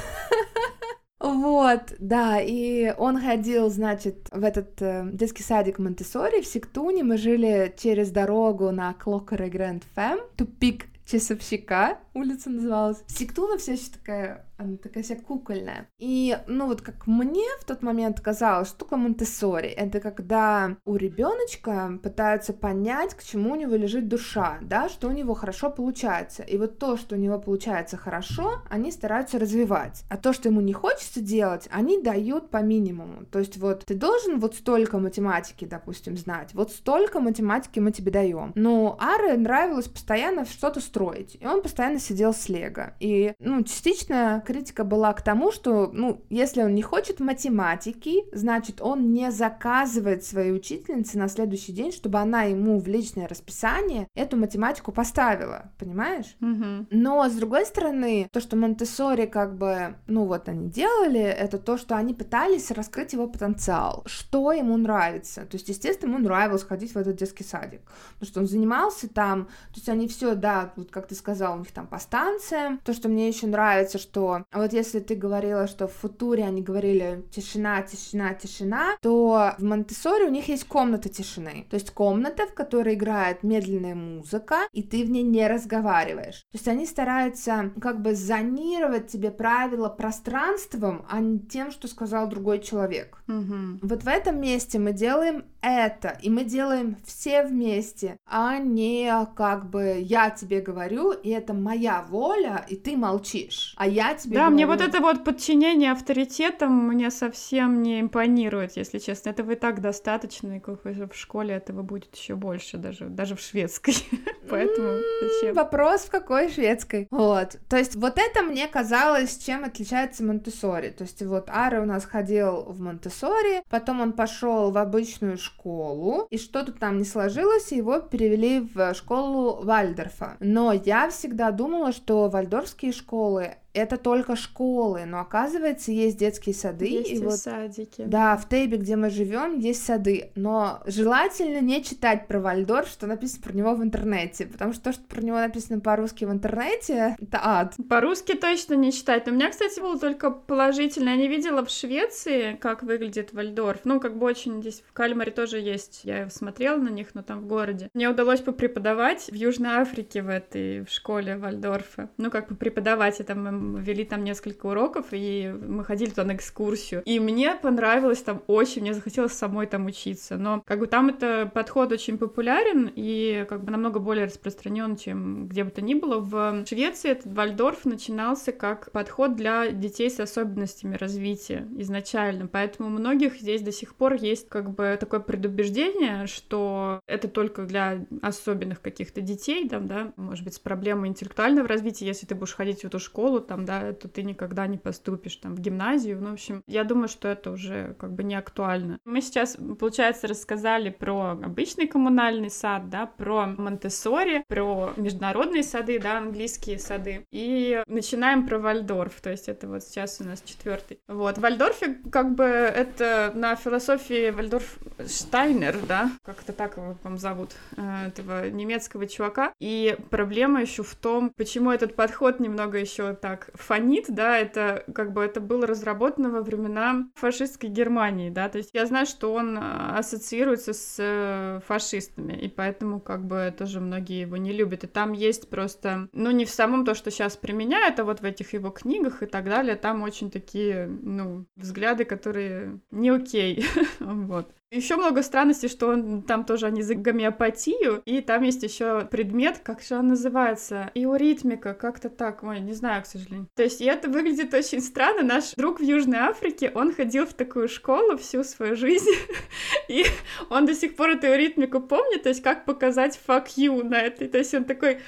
Вот, 1.23 1.95
да, 2.01 2.41
и 2.41 2.93
он 2.99 3.21
ходил, 3.21 3.71
значит, 3.71 4.29
в 4.33 4.43
этот 4.43 4.83
э, 4.83 5.09
детский 5.13 5.45
садик 5.45 5.79
Монтессори 5.79 6.41
в 6.41 6.47
Сиктуне. 6.49 7.05
Мы 7.05 7.17
жили 7.17 7.73
через 7.79 8.11
дорогу 8.11 8.73
на 8.73 8.93
Клокер 8.93 9.45
и 9.45 9.49
Гранд 9.49 9.85
Фэм, 9.95 10.19
тупик 10.37 10.87
часовщика, 11.07 11.99
улица 12.13 12.51
называлась. 12.51 13.05
Сиктуна 13.07 13.57
вся 13.59 13.75
еще 13.75 13.91
такая 13.93 14.47
она 14.63 14.77
такая 14.77 15.03
вся 15.03 15.17
кукольная. 15.17 15.89
И, 15.99 16.37
ну, 16.47 16.67
вот 16.67 16.83
как 16.83 17.07
мне 17.07 17.47
в 17.61 17.65
тот 17.65 17.83
момент 17.83 18.21
казалось, 18.21 18.69
штука 18.69 18.97
монте 18.97 19.25
это 19.43 20.01
когда 20.01 20.77
у 20.85 20.97
ребеночка 20.97 21.99
пытаются 22.03 22.53
понять, 22.53 23.15
к 23.15 23.23
чему 23.23 23.53
у 23.53 23.57
него 23.57 23.75
лежит 23.75 24.09
душа, 24.09 24.59
да, 24.63 24.89
что 24.89 25.09
у 25.09 25.13
него 25.13 25.35
хорошо 25.35 25.71
получается. 25.71 26.43
И 26.43 26.59
вот 26.59 26.79
то, 26.79 26.97
что 26.97 27.17
у 27.17 27.19
него 27.19 27.39
получается 27.39 27.97
хорошо, 27.97 28.63
они 28.69 28.91
стараются 28.91 29.39
развивать. 29.39 30.05
А 30.09 30.17
то, 30.17 30.33
что 30.33 30.49
ему 30.49 30.61
не 30.61 30.73
хочется 30.73 31.21
делать, 31.21 31.69
они 31.71 32.03
дают 32.03 32.51
по 32.51 32.59
минимуму. 32.59 33.25
То 33.27 33.39
есть 33.39 33.57
вот 33.57 33.85
ты 33.85 33.95
должен 33.95 34.39
вот 34.39 34.55
столько 34.55 34.99
математики, 34.99 35.65
допустим, 35.65 36.17
знать, 36.17 36.55
вот 36.55 36.73
столько 36.73 37.21
математики 37.21 37.81
мы 37.81 37.93
тебе 37.93 38.11
даем. 38.11 38.53
Но 38.55 38.99
Аре 39.01 39.37
нравилось 39.37 39.89
постоянно 39.89 40.45
что-то 40.45 40.81
строить, 40.81 41.37
и 41.41 41.47
он 41.47 41.63
постоянно 41.63 41.99
сидел 41.99 42.35
с 42.35 42.49
Лего. 42.49 42.95
И, 43.01 43.35
ну, 43.39 43.63
частично 43.63 44.43
критика 44.53 44.85
была 44.85 45.15
к 45.15 45.23
тому, 45.23 45.51
что, 45.51 45.89
ну, 45.95 46.21
если 46.29 46.63
он 46.63 46.75
не 46.75 46.83
хочет 46.83 47.21
математики, 47.21 48.25
значит, 48.33 48.83
он 48.83 49.11
не 49.13 49.31
заказывает 49.31 50.25
своей 50.25 50.53
учительнице 50.53 51.17
на 51.17 51.29
следующий 51.29 51.73
день, 51.73 51.91
чтобы 51.91 52.19
она 52.19 52.43
ему 52.43 52.79
в 52.79 52.87
личное 52.87 53.27
расписание 53.27 54.09
эту 54.15 54.37
математику 54.37 54.93
поставила, 54.93 55.73
понимаешь? 55.79 56.37
Mm-hmm. 56.43 56.89
Но, 56.91 57.27
с 57.27 57.33
другой 57.33 57.65
стороны, 57.65 58.29
то, 58.31 58.41
что 58.41 58.57
монте 58.57 58.85
как 59.27 59.57
бы, 59.57 59.95
ну, 60.07 60.27
вот 60.27 60.49
они 60.49 60.69
делали, 60.69 61.23
это 61.23 61.59
то, 61.59 61.79
что 61.79 61.97
они 61.97 62.13
пытались 62.13 62.71
раскрыть 62.71 63.15
его 63.15 63.29
потенциал, 63.29 64.03
что 64.05 64.53
ему 64.53 64.77
нравится. 64.77 65.47
То 65.47 65.57
есть, 65.57 65.69
естественно, 65.71 66.11
ему 66.11 66.19
нравилось 66.19 66.65
ходить 66.65 66.95
в 66.95 66.99
этот 66.99 67.17
детский 67.17 67.45
садик, 67.45 67.81
потому 68.15 68.29
что 68.29 68.41
он 68.41 68.47
занимался 68.47 69.09
там, 69.09 69.47
то 69.47 69.77
есть 69.77 69.89
они 69.89 70.09
все, 70.09 70.35
да, 70.35 70.73
вот 70.77 70.91
как 70.91 71.09
ты 71.09 71.15
сказал, 71.15 71.55
у 71.55 71.61
них 71.61 71.73
там 71.73 71.87
по 71.87 71.99
станциям. 71.99 72.79
То, 72.85 72.93
что 72.93 73.09
мне 73.09 73.29
еще 73.29 73.47
нравится, 73.47 73.99
что 73.99 74.42
хорошо. 74.43 74.47
А 74.51 74.59
вот 74.63 74.73
если 74.73 75.01
ты 75.01 75.15
говорила, 75.15 75.67
что 75.67 75.87
в 75.87 75.93
футуре 75.93 76.45
они 76.45 76.63
говорили 76.63 77.25
тишина, 77.31 77.83
тишина, 77.83 78.35
тишина, 78.35 78.97
то 79.01 79.55
в 79.59 79.63
Монтессоре 79.63 80.25
у 80.25 80.31
них 80.31 80.49
есть 80.49 80.65
комната 80.65 81.09
тишины. 81.09 81.67
То 81.71 81.75
есть 81.75 81.91
комната, 81.91 82.47
в 82.47 82.55
которой 82.55 82.95
играет 82.95 83.43
медленная 83.43 83.95
музыка, 83.95 84.69
и 84.73 84.83
ты 84.83 85.05
в 85.05 85.11
ней 85.11 85.23
не 85.23 85.47
разговариваешь. 85.47 86.43
То 86.53 86.59
есть 86.59 86.69
они 86.69 86.87
стараются 86.87 87.73
как 87.81 88.03
бы 88.03 88.15
зонировать 88.15 89.09
тебе 89.09 89.31
правила 89.31 89.89
пространством, 89.89 91.05
а 91.09 91.21
не 91.21 91.39
тем, 91.39 91.71
что 91.71 91.89
сказал 91.89 92.29
другой 92.29 92.61
человек. 92.61 93.23
Мгм. 93.27 93.81
Вот 93.83 94.03
в 94.03 94.09
этом 94.09 94.41
месте 94.41 94.79
мы 94.79 94.93
делаем 94.93 95.45
это, 95.61 96.19
и 96.21 96.31
мы 96.31 96.45
делаем 96.45 96.97
все 97.05 97.45
вместе, 97.45 98.17
а 98.27 98.59
не 98.59 99.13
как 99.37 99.71
бы 99.71 99.99
я 100.01 100.31
тебе 100.31 100.61
говорю, 100.61 101.13
и 101.13 101.31
это 101.31 101.55
моя 101.55 102.03
воля, 102.03 102.65
и 102.69 102.77
ты 102.77 102.97
молчишь, 102.97 103.75
а 103.77 103.87
я 103.87 104.15
тебе 104.23 104.37
Да, 104.37 104.51
мне 104.51 104.67
вот 104.67 104.79
говорю. 104.79 104.91
это 104.91 105.01
вот 105.01 105.25
подчинение 105.25 105.93
авторитетам 105.93 106.89
мне 106.89 107.11
совсем 107.11 107.83
не 107.83 108.01
импонирует, 108.01 108.77
если 108.77 108.99
честно. 108.99 109.31
Этого 109.31 109.53
и 109.53 109.55
так 109.55 109.81
достаточно, 109.81 110.57
и 110.57 110.61
в 110.61 111.15
школе 111.15 111.55
этого 111.55 111.83
будет 111.83 112.15
еще 112.15 112.35
больше, 112.35 112.77
даже, 112.77 113.07
даже 113.07 113.37
в 113.37 113.41
шведской. 113.41 113.95
Поэтому 114.51 114.99
зачем? 115.23 115.55
Вопрос 115.55 116.03
в 116.03 116.11
какой 116.11 116.51
шведской. 116.51 117.09
Вот. 117.11 117.59
То 117.69 117.77
есть 117.77 117.97
вот 117.97 118.15
это 118.19 118.43
мне 118.43 118.69
казалось, 118.69 119.39
чем 119.39 119.65
отличается 119.65 120.25
Монтессори. 120.25 120.91
То 120.91 121.05
есть 121.05 121.23
вот 121.23 121.49
Ара 121.49 121.81
у 121.81 121.85
нас 121.85 122.05
ходил 122.05 122.63
в 122.63 122.81
Монтессори, 122.81 123.63
потом 123.71 124.01
он 124.01 124.13
пошел 124.13 124.71
в 124.71 124.79
обычную 124.79 125.39
школу, 125.39 126.27
и 126.31 126.39
что-то 126.39 126.73
там 126.73 126.99
не 126.99 127.05
сложилось, 127.05 127.73
и 127.73 127.77
его 127.77 128.01
перевели 128.01 128.61
в 128.61 128.95
школу 128.95 129.63
Вальдорфа. 129.63 130.37
Но 130.41 130.73
я 130.73 131.09
всегда 131.11 131.51
думала, 131.51 131.93
что 131.93 132.29
вальдорфские 132.29 132.93
школы 132.93 133.57
это 133.75 133.97
только 133.97 134.37
школы, 134.37 135.05
но 135.07 135.21
оказывается 135.21 135.93
есть 135.93 136.19
детские 136.19 136.55
сады, 136.55 136.87
Есть 136.87 137.11
и 137.11 137.15
и 137.15 137.19
вот 137.19 137.37
садики. 137.37 138.05
Да, 138.07 138.37
в 138.37 138.49
Тейбе, 138.49 138.77
где 138.77 138.97
мы 138.97 139.11
живем, 139.11 139.59
есть 139.59 139.85
сады, 139.85 140.31
но 140.35 140.83
желательно 140.87 141.61
не 141.61 141.83
читать 141.83 142.27
про 142.27 142.41
Вальдорф, 142.41 142.89
что 142.89 143.07
написано 143.07 143.43
про 143.43 143.53
него 143.53 143.75
в 143.75 143.83
интернете, 143.83 144.47
потому 144.47 144.73
что 144.73 144.85
то, 144.85 144.93
что 144.93 145.03
про 145.05 145.23
него 145.23 145.39
написано 145.39 145.81
по-русски 145.81 146.25
в 146.25 146.33
интернете, 146.33 147.17
это 147.21 147.41
ад. 147.43 147.75
По-русски 147.89 148.35
точно 148.35 148.75
не 148.75 148.93
читать. 148.93 149.27
Но 149.27 149.33
у 149.33 149.35
меня, 149.37 149.51
кстати, 149.51 149.81
было 149.81 149.99
только 149.99 150.31
положительно. 150.31 151.11
Я 151.11 151.17
не 151.17 151.29
видела 151.29 151.65
в 151.65 151.71
Швеции, 151.71 152.57
как 152.61 152.83
выглядит 152.83 153.33
Вальдорф. 153.33 153.81
Ну, 153.85 154.01
как 154.01 154.19
бы 154.19 154.27
очень 154.27 154.61
здесь 154.61 154.83
в 154.87 154.93
Кальмаре 154.93 155.33
тоже 155.33 155.59
есть. 155.59 156.03
Я 156.05 156.29
смотрела 156.31 156.77
на 156.77 156.89
них, 156.89 157.15
но 157.15 157.23
там 157.23 157.41
в 157.41 157.47
городе. 157.47 157.89
Мне 157.95 158.09
удалось 158.09 158.41
попреподавать 158.41 159.29
в 159.29 159.35
Южной 159.35 159.71
Африке 159.71 160.23
в 160.23 160.29
этой 160.29 160.85
в 160.85 160.91
школе 160.91 161.37
Вальдорфа. 161.37 162.11
Ну, 162.17 162.31
как 162.31 162.49
бы 162.49 162.57
преподавать. 162.57 163.21
И 163.21 163.23
там 163.23 163.47
вели 163.77 164.05
там 164.05 164.25
несколько 164.25 164.67
уроков, 164.67 165.07
и 165.13 165.55
мы 165.67 165.85
ходили 165.85 166.11
туда 166.11 166.25
на 166.25 166.35
экскурсию. 166.35 167.03
И 167.05 167.21
мне 167.21 167.55
понравилось 167.55 168.23
там 168.23 168.43
очень, 168.47 168.83
мне 168.83 168.95
захотелось 168.95 169.33
самой 169.33 169.67
там 169.67 169.87
учиться. 169.87 170.37
Но 170.37 170.63
как 170.67 170.81
бы 170.81 170.87
там 170.87 171.09
это 171.09 171.51
подход 171.53 171.93
очень 171.93 172.19
популярен 172.19 172.91
и 172.95 173.47
как 173.49 173.65
бы 173.65 173.71
намного 173.71 173.99
более 173.99 174.27
распространен, 174.27 174.97
чем 174.97 175.49
где 175.49 175.65
бы 175.65 175.71
то 175.71 175.83
ни 175.83 175.95
было. 175.95 176.19
В 176.19 176.65
Швеции 176.67 177.11
этот 177.11 177.33
Вальдорф 177.33 177.85
начинался 177.85 178.53
как 178.53 178.91
подход 178.93 179.37
для 179.37 179.71
детей 179.71 180.11
с 180.11 180.21
особенностями 180.21 180.97
развития 180.97 181.69
изначально. 181.79 182.47
Поэтому 182.47 182.89
у 182.89 182.93
многих 182.93 183.41
здесь 183.41 183.63
до 183.63 183.73
сих 183.73 183.95
пор 183.95 184.15
есть 184.15 184.49
как 184.49 184.71
бы 184.71 184.97
такое 184.99 185.21
предубеждение, 185.21 186.27
что 186.27 187.01
это 187.07 187.29
только 187.29 187.65
для 187.65 188.05
особенных 188.21 188.81
каких-то 188.81 189.21
детей, 189.21 189.69
там, 189.69 189.87
да, 189.87 190.13
может 190.17 190.45
быть, 190.45 190.55
с 190.55 190.59
проблемой 190.59 191.09
интеллектуального 191.09 191.69
развития, 191.69 192.07
если 192.07 192.27
ты 192.27 192.35
будешь 192.35 192.55
ходить 192.55 192.81
в 192.81 192.85
эту 192.85 192.99
школу, 192.99 193.41
там, 193.53 193.67
да, 193.67 193.93
то 193.93 194.09
ты 194.09 194.23
никогда 194.23 194.67
не 194.67 194.79
поступишь 194.79 195.37
там 195.37 195.55
в 195.55 195.61
гимназию. 195.61 196.19
Ну, 196.23 196.31
в 196.31 196.33
общем, 196.33 196.63
я 196.67 196.85
думаю, 196.85 197.09
что 197.09 197.29
это 197.29 197.51
уже 197.51 197.95
как 197.99 198.13
бы 198.15 198.25
не 198.25 198.35
актуально. 198.35 198.99
Мы 199.05 199.21
сейчас, 199.21 199.59
получается, 199.79 200.27
рассказали 200.27 200.89
про 200.89 201.33
обычный 201.33 201.87
коммунальный 201.87 202.49
сад, 202.49 202.89
да, 202.89 203.05
про 203.05 203.45
Монтессори, 203.47 204.43
про 204.49 204.95
международные 204.97 205.63
сады, 205.65 205.99
да, 205.99 206.17
английские 206.17 206.79
сады. 206.79 207.27
И 207.31 207.83
начинаем 207.87 208.47
про 208.47 208.59
Вальдорф, 208.59 209.21
то 209.21 209.31
есть 209.31 209.51
это 209.51 209.69
вот 209.69 209.83
сейчас 209.83 210.19
у 210.23 210.25
нас 210.25 210.41
четвертый. 210.43 211.01
Вот, 211.07 211.37
в 211.37 212.11
как 212.11 212.35
бы 212.35 212.45
это 212.45 213.33
на 213.35 213.55
философии 213.55 214.31
Вальдорф 214.31 214.79
Штайнер, 215.07 215.77
да, 215.87 216.11
как 216.25 216.43
это 216.43 216.55
так 216.55 216.79
его, 216.79 216.95
по 217.03 217.15
зовут, 217.19 217.51
э, 217.77 218.07
этого 218.07 218.49
немецкого 218.49 219.07
чувака. 219.07 219.53
И 219.61 219.95
проблема 220.09 220.63
еще 220.63 220.83
в 220.83 220.95
том, 220.95 221.31
почему 221.37 221.71
этот 221.71 221.95
подход 221.95 222.41
немного 222.41 222.79
еще 222.79 223.13
так 223.15 223.42
фонит, 223.55 224.07
да, 224.09 224.39
это 224.39 224.85
как 224.95 225.13
бы 225.13 225.23
это 225.23 225.41
было 225.41 225.67
разработано 225.67 226.31
во 226.31 226.43
времена 226.43 227.09
фашистской 227.15 227.69
Германии, 227.69 228.31
да, 228.31 228.49
то 228.49 228.59
есть 228.59 228.71
я 228.73 228.87
знаю, 228.87 229.07
что 229.07 229.33
он 229.35 229.59
а, 229.59 229.99
ассоциируется 229.99 230.73
с 230.73 230.97
э, 230.99 231.61
фашистами, 231.67 232.35
и 232.35 232.49
поэтому 232.49 233.01
как 233.01 233.25
бы 233.25 233.55
тоже 233.57 233.81
многие 233.81 234.21
его 234.21 234.37
не 234.37 234.53
любят, 234.53 234.85
и 234.85 234.87
там 234.87 235.13
есть 235.13 235.49
просто, 235.49 236.09
ну, 236.13 236.31
не 236.31 236.45
в 236.45 236.51
самом 236.51 236.85
то, 236.85 236.95
что 236.95 237.11
сейчас 237.11 237.37
применяют, 237.37 237.99
а 238.01 238.05
вот 238.05 238.21
в 238.21 238.25
этих 238.25 238.53
его 238.53 238.71
книгах 238.71 239.23
и 239.23 239.27
так 239.27 239.45
далее, 239.45 239.77
там 239.77 240.03
очень 240.03 240.31
такие, 240.31 240.87
ну, 240.87 241.47
взгляды, 241.57 242.05
которые 242.05 242.81
не 242.91 243.11
окей, 243.11 243.65
вот. 244.01 244.53
Еще 244.73 244.97
много 244.97 245.23
странностей, 245.23 245.69
что 245.69 245.89
он 245.89 246.23
там 246.23 246.47
тоже 246.47 246.65
они 246.65 246.81
за 246.81 246.95
гомеопатию, 246.95 248.01
и 248.07 248.23
там 248.23 248.43
есть 248.43 248.63
еще 248.63 249.03
предмет, 249.05 249.59
как 249.59 249.83
же 249.83 249.97
он 249.97 250.09
называется, 250.09 250.91
иоритмика, 250.95 251.75
как-то 251.75 252.09
так, 252.09 252.43
ой, 252.43 252.59
не 252.61 252.73
знаю, 252.73 253.03
к 253.03 253.07
сожалению. 253.07 253.49
То 253.55 253.63
есть 253.63 253.83
и 253.83 253.85
это 253.85 254.09
выглядит 254.09 254.55
очень 254.55 254.81
странно. 254.81 255.25
Наш 255.25 255.53
друг 255.57 255.81
в 255.81 255.83
Южной 255.83 256.21
Африке, 256.21 256.73
он 256.75 256.95
ходил 256.95 257.27
в 257.27 257.35
такую 257.35 257.69
школу 257.69 258.17
всю 258.17 258.45
свою 258.45 258.75
жизнь, 258.75 259.11
и 259.89 260.07
он 260.49 260.65
до 260.65 260.75
сих 260.75 260.97
пор 260.97 261.11
эту 261.11 261.27
иоритмику 261.27 261.81
помнит, 261.81 262.23
то 262.23 262.31
есть 262.31 262.43
как 262.43 262.65
показать 262.65 263.21
fuck 263.27 263.49
you 263.59 263.83
на 263.83 264.01
этой, 264.01 264.27
то 264.27 264.39
есть 264.39 264.55
он 264.55 264.65
такой 264.65 265.01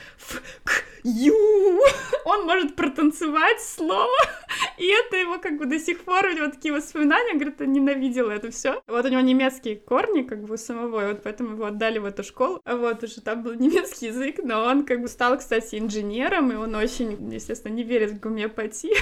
you, 1.04 1.80
он 2.24 2.46
может 2.46 2.74
протанцевать 2.76 3.60
слово, 3.60 4.16
и 4.78 4.86
это 4.86 5.16
его 5.16 5.38
как 5.38 5.58
бы 5.58 5.66
до 5.66 5.78
сих 5.78 6.00
пор, 6.00 6.26
у 6.26 6.32
него 6.32 6.48
такие 6.48 6.74
воспоминания, 6.74 7.32
он 7.32 7.38
говорит, 7.38 7.60
он 7.60 7.72
ненавидел 7.72 8.30
это 8.30 8.50
все. 8.50 8.82
Вот 8.86 9.04
у 9.04 9.08
него 9.08 9.20
немецкие 9.20 9.76
корни, 9.76 10.22
как 10.22 10.42
бы 10.44 10.56
самого, 10.56 11.04
и 11.04 11.12
вот 11.12 11.22
поэтому 11.22 11.52
его 11.52 11.66
отдали 11.66 11.98
в 11.98 12.04
эту 12.04 12.24
школу. 12.24 12.60
А 12.64 12.76
Вот 12.76 13.02
уже 13.02 13.20
там 13.20 13.42
был 13.42 13.54
немецкий 13.58 14.06
язык, 14.06 14.40
но 14.42 14.64
он 14.64 14.84
как 14.84 15.00
бы 15.00 15.08
стал, 15.08 15.38
кстати, 15.38 15.78
инженером, 15.78 16.50
и 16.52 16.56
он 16.56 16.74
очень, 16.74 17.32
естественно, 17.32 17.72
не 17.72 17.82
верит 17.82 18.12
в 18.12 18.20
гомеопатию. 18.20 18.94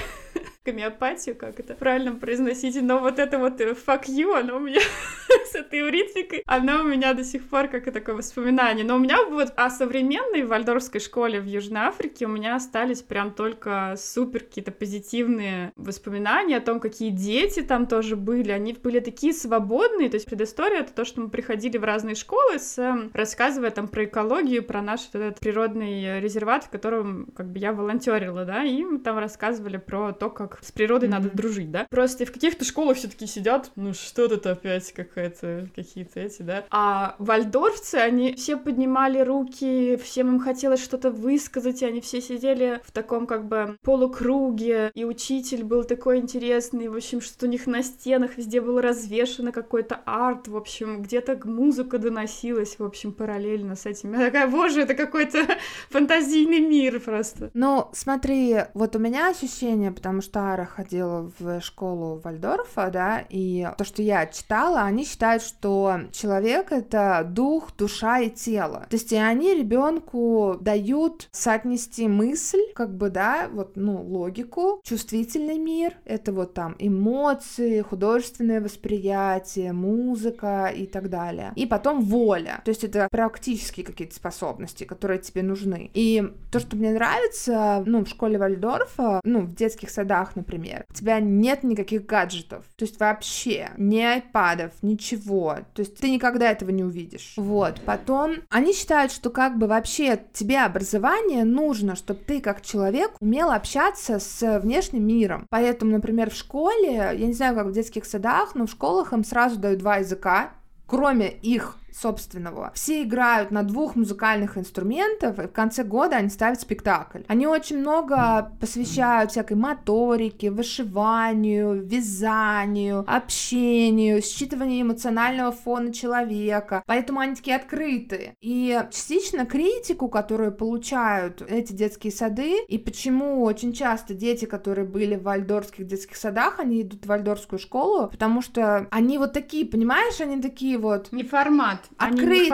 Гомеопатию, 0.65 1.35
как 1.35 1.59
это 1.59 1.73
правильно 1.73 2.15
произносить, 2.15 2.81
но 2.81 2.99
вот 2.99 3.19
это 3.19 3.37
вот 3.37 3.59
э, 3.59 3.73
fuck 3.73 4.05
you, 4.05 4.33
оно 4.33 4.57
у 4.57 4.59
меня 4.59 4.79
с 5.51 5.55
этой 5.55 5.89
ритмикой, 5.89 6.43
она 6.45 6.81
у 6.81 6.83
меня 6.83 7.13
до 7.13 7.23
сих 7.23 7.43
пор 7.47 7.67
как 7.67 7.87
и 7.87 7.91
такое 7.91 8.15
воспоминание. 8.15 8.85
Но 8.85 8.95
у 8.95 8.99
меня 8.99 9.23
вот 9.25 9.53
о 9.55 9.69
современной 9.69 10.43
вальдорфской 10.43 10.99
школе 11.01 11.39
в 11.39 11.45
Южной 11.45 11.81
Африке 11.81 12.25
у 12.25 12.29
меня 12.29 12.55
остались 12.55 13.01
прям 13.01 13.31
только 13.31 13.95
супер 13.97 14.41
какие-то 14.41 14.71
позитивные 14.71 15.71
воспоминания 15.75 16.57
о 16.57 16.61
том, 16.61 16.79
какие 16.79 17.09
дети 17.09 17.61
там 17.61 17.87
тоже 17.87 18.15
были. 18.15 18.51
Они 18.51 18.73
были 18.73 18.99
такие 18.99 19.33
свободные. 19.33 20.09
То 20.09 20.15
есть 20.15 20.25
предыстория— 20.25 20.79
это 20.81 20.93
то, 20.93 21.05
что 21.05 21.21
мы 21.21 21.29
приходили 21.29 21.77
в 21.77 21.83
разные 21.83 22.15
школы, 22.15 22.59
с, 22.59 22.77
эм, 22.77 23.11
рассказывая 23.13 23.71
там 23.71 23.87
про 23.87 24.05
экологию, 24.05 24.63
про 24.63 24.81
наш 24.81 25.01
вот 25.13 25.21
этот 25.21 25.39
природный 25.39 26.19
резерват, 26.19 26.65
в 26.65 26.69
котором 26.69 27.27
как 27.35 27.51
бы 27.51 27.59
я 27.59 27.73
волонтерила, 27.73 28.45
да, 28.45 28.63
и 28.63 28.83
мы 28.83 28.99
там 28.99 29.17
рассказывали 29.17 29.77
про 29.77 30.11
то, 30.13 30.29
как 30.29 30.59
с 30.61 30.71
природой 30.71 31.09
надо 31.09 31.27
Мгм. 31.27 31.37
дружить, 31.37 31.71
да. 31.71 31.87
Просто 31.89 32.25
в 32.25 32.31
каких-то 32.31 32.65
школах 32.65 32.97
все 32.97 33.07
таки 33.07 33.27
сидят, 33.27 33.71
ну 33.75 33.93
что 33.93 34.27
тут 34.27 34.45
опять 34.45 34.91
какая-то, 35.13 35.67
какие-то 35.75 36.19
эти, 36.19 36.41
да. 36.41 36.63
А 36.69 37.15
вальдорфцы, 37.19 37.95
они 37.95 38.33
все 38.35 38.55
поднимали 38.55 39.19
руки, 39.19 39.97
всем 39.97 40.29
им 40.29 40.39
хотелось 40.39 40.83
что-то 40.83 41.11
высказать, 41.11 41.81
и 41.81 41.85
они 41.85 42.01
все 42.01 42.21
сидели 42.21 42.81
в 42.85 42.91
таком 42.91 43.27
как 43.27 43.47
бы 43.47 43.77
полукруге, 43.81 44.91
и 44.93 45.03
учитель 45.03 45.63
был 45.63 45.83
такой 45.83 46.19
интересный, 46.19 46.87
в 46.87 46.95
общем, 46.95 47.19
что 47.19 47.45
у 47.45 47.49
них 47.49 47.67
на 47.67 47.83
стенах 47.83 48.37
везде 48.37 48.61
было 48.61 48.81
развешено 48.81 49.51
какой-то 49.51 49.99
арт, 50.05 50.47
в 50.47 50.55
общем, 50.55 51.01
где-то 51.01 51.39
музыка 51.45 51.97
доносилась, 51.97 52.77
в 52.79 52.83
общем, 52.83 53.11
параллельно 53.11 53.75
с 53.75 53.85
этим. 53.85 54.13
Я 54.13 54.27
такая, 54.27 54.47
боже, 54.47 54.81
это 54.81 54.93
какой-то 54.93 55.39
фантазийный 55.89 56.59
мир 56.59 56.99
просто. 56.99 57.51
Ну, 57.53 57.89
смотри, 57.93 58.57
вот 58.73 58.95
у 58.95 58.99
меня 58.99 59.29
ощущение, 59.29 59.91
потому 59.91 60.21
что 60.21 60.43
Сара 60.43 60.65
ходила 60.65 61.31
в 61.39 61.61
школу 61.61 62.19
Вальдорфа, 62.21 62.89
да, 62.91 63.23
и 63.29 63.65
то, 63.77 63.85
что 63.85 64.01
я 64.01 64.25
читала, 64.27 64.81
они 64.81 65.02
считают, 65.05 65.43
что 65.43 66.01
человек— 66.11 66.67
это 66.71 67.25
дух, 67.29 67.75
душа 67.77 68.19
и 68.19 68.29
тело. 68.29 68.85
То 68.89 68.95
есть 68.95 69.11
и 69.11 69.17
они 69.17 69.53
ребенку 69.53 70.57
дают 70.59 71.29
соотнести 71.31 72.07
мысль, 72.07 72.61
как 72.75 72.95
бы, 72.95 73.09
да, 73.09 73.49
вот, 73.51 73.73
ну, 73.75 74.01
логику, 74.01 74.81
чувствительный 74.83 75.57
мир, 75.57 75.93
это 76.05 76.31
вот 76.31 76.53
там 76.53 76.75
эмоции, 76.79 77.81
художественное 77.81 78.61
восприятие, 78.61 79.73
музыка 79.73 80.71
и 80.75 80.85
так 80.85 81.09
далее. 81.09 81.53
И 81.55 81.65
потом 81.65 82.01
воля, 82.01 82.61
то 82.63 82.69
есть 82.69 82.83
это 82.83 83.07
практические 83.11 83.85
какие-то 83.85 84.15
способности, 84.15 84.83
которые 84.83 85.19
тебе 85.19 85.43
нужны. 85.43 85.89
И 85.93 86.23
то, 86.51 86.59
что 86.59 86.75
мне 86.75 86.91
нравится, 86.91 87.83
ну, 87.85 88.03
в 88.05 88.09
школе 88.09 88.37
Вальдорфа, 88.37 89.21
ну, 89.23 89.41
в 89.41 89.55
детских 89.55 89.89
садах, 89.89 90.35
например, 90.35 90.85
у 90.89 90.93
тебя 90.93 91.19
нет 91.19 91.63
никаких 91.63 92.05
гаджетов, 92.05 92.65
то 92.75 92.85
есть 92.85 92.99
вообще 92.99 93.71
ни 93.77 93.99
айпадов, 93.99 94.71
ничего, 94.93 95.57
то 95.73 95.81
есть 95.81 95.97
ты 95.97 96.09
никогда 96.09 96.51
этого 96.51 96.69
не 96.71 96.83
увидишь. 96.83 97.33
Вот, 97.37 97.81
потом 97.85 98.37
они 98.49 98.73
считают, 98.73 99.11
что 99.11 99.29
как 99.29 99.57
бы 99.57 99.67
вообще 99.67 100.19
тебе 100.33 100.61
образование 100.61 101.43
нужно, 101.43 101.95
чтобы 101.95 102.21
ты 102.21 102.41
как 102.41 102.61
человек 102.61 103.11
умел 103.19 103.51
общаться 103.51 104.19
с 104.19 104.59
внешним 104.59 105.05
миром. 105.05 105.45
Поэтому, 105.49 105.91
например, 105.91 106.29
в 106.29 106.35
школе, 106.35 106.93
я 106.93 107.13
не 107.13 107.33
знаю, 107.33 107.55
как 107.55 107.67
в 107.67 107.71
детских 107.71 108.05
садах, 108.05 108.55
но 108.55 108.65
в 108.65 108.71
школах 108.71 109.13
им 109.13 109.23
сразу 109.23 109.59
дают 109.59 109.79
два 109.79 109.97
языка, 109.97 110.51
кроме 110.87 111.29
их 111.29 111.77
собственного. 111.93 112.71
Все 112.73 113.03
играют 113.03 113.51
на 113.51 113.63
двух 113.63 113.95
музыкальных 113.95 114.57
инструментах, 114.57 115.39
и 115.39 115.47
в 115.47 115.51
конце 115.51 115.83
года 115.83 116.17
они 116.17 116.29
ставят 116.29 116.61
спектакль. 116.61 117.21
Они 117.27 117.47
очень 117.47 117.77
много 117.77 118.51
посвящают 118.59 119.31
всякой 119.31 119.57
моторике, 119.57 120.51
вышиванию, 120.51 121.85
вязанию, 121.85 123.05
общению, 123.07 124.21
считыванию 124.21 124.81
эмоционального 124.81 125.51
фона 125.51 125.93
человека. 125.93 126.83
Поэтому 126.85 127.19
они 127.19 127.35
такие 127.35 127.55
открытые. 127.55 128.35
И 128.41 128.81
частично 128.91 129.45
критику, 129.45 130.07
которую 130.07 130.51
получают 130.51 131.41
эти 131.41 131.73
детские 131.73 132.11
сады, 132.11 132.63
и 132.67 132.77
почему 132.77 133.43
очень 133.43 133.73
часто 133.73 134.13
дети, 134.13 134.45
которые 134.45 134.85
были 134.85 135.15
в 135.15 135.23
вальдорфских 135.23 135.85
детских 135.85 136.17
садах, 136.17 136.59
они 136.59 136.81
идут 136.81 137.05
в 137.05 137.07
вальдорфскую 137.07 137.59
школу, 137.59 138.07
потому 138.07 138.41
что 138.41 138.87
они 138.91 139.17
вот 139.17 139.33
такие, 139.33 139.65
понимаешь, 139.65 140.19
они 140.19 140.41
такие 140.41 140.77
вот... 140.77 141.11
Не 141.11 141.23
формат 141.23 141.82
открытые, 141.82 141.82
они, 141.97 142.49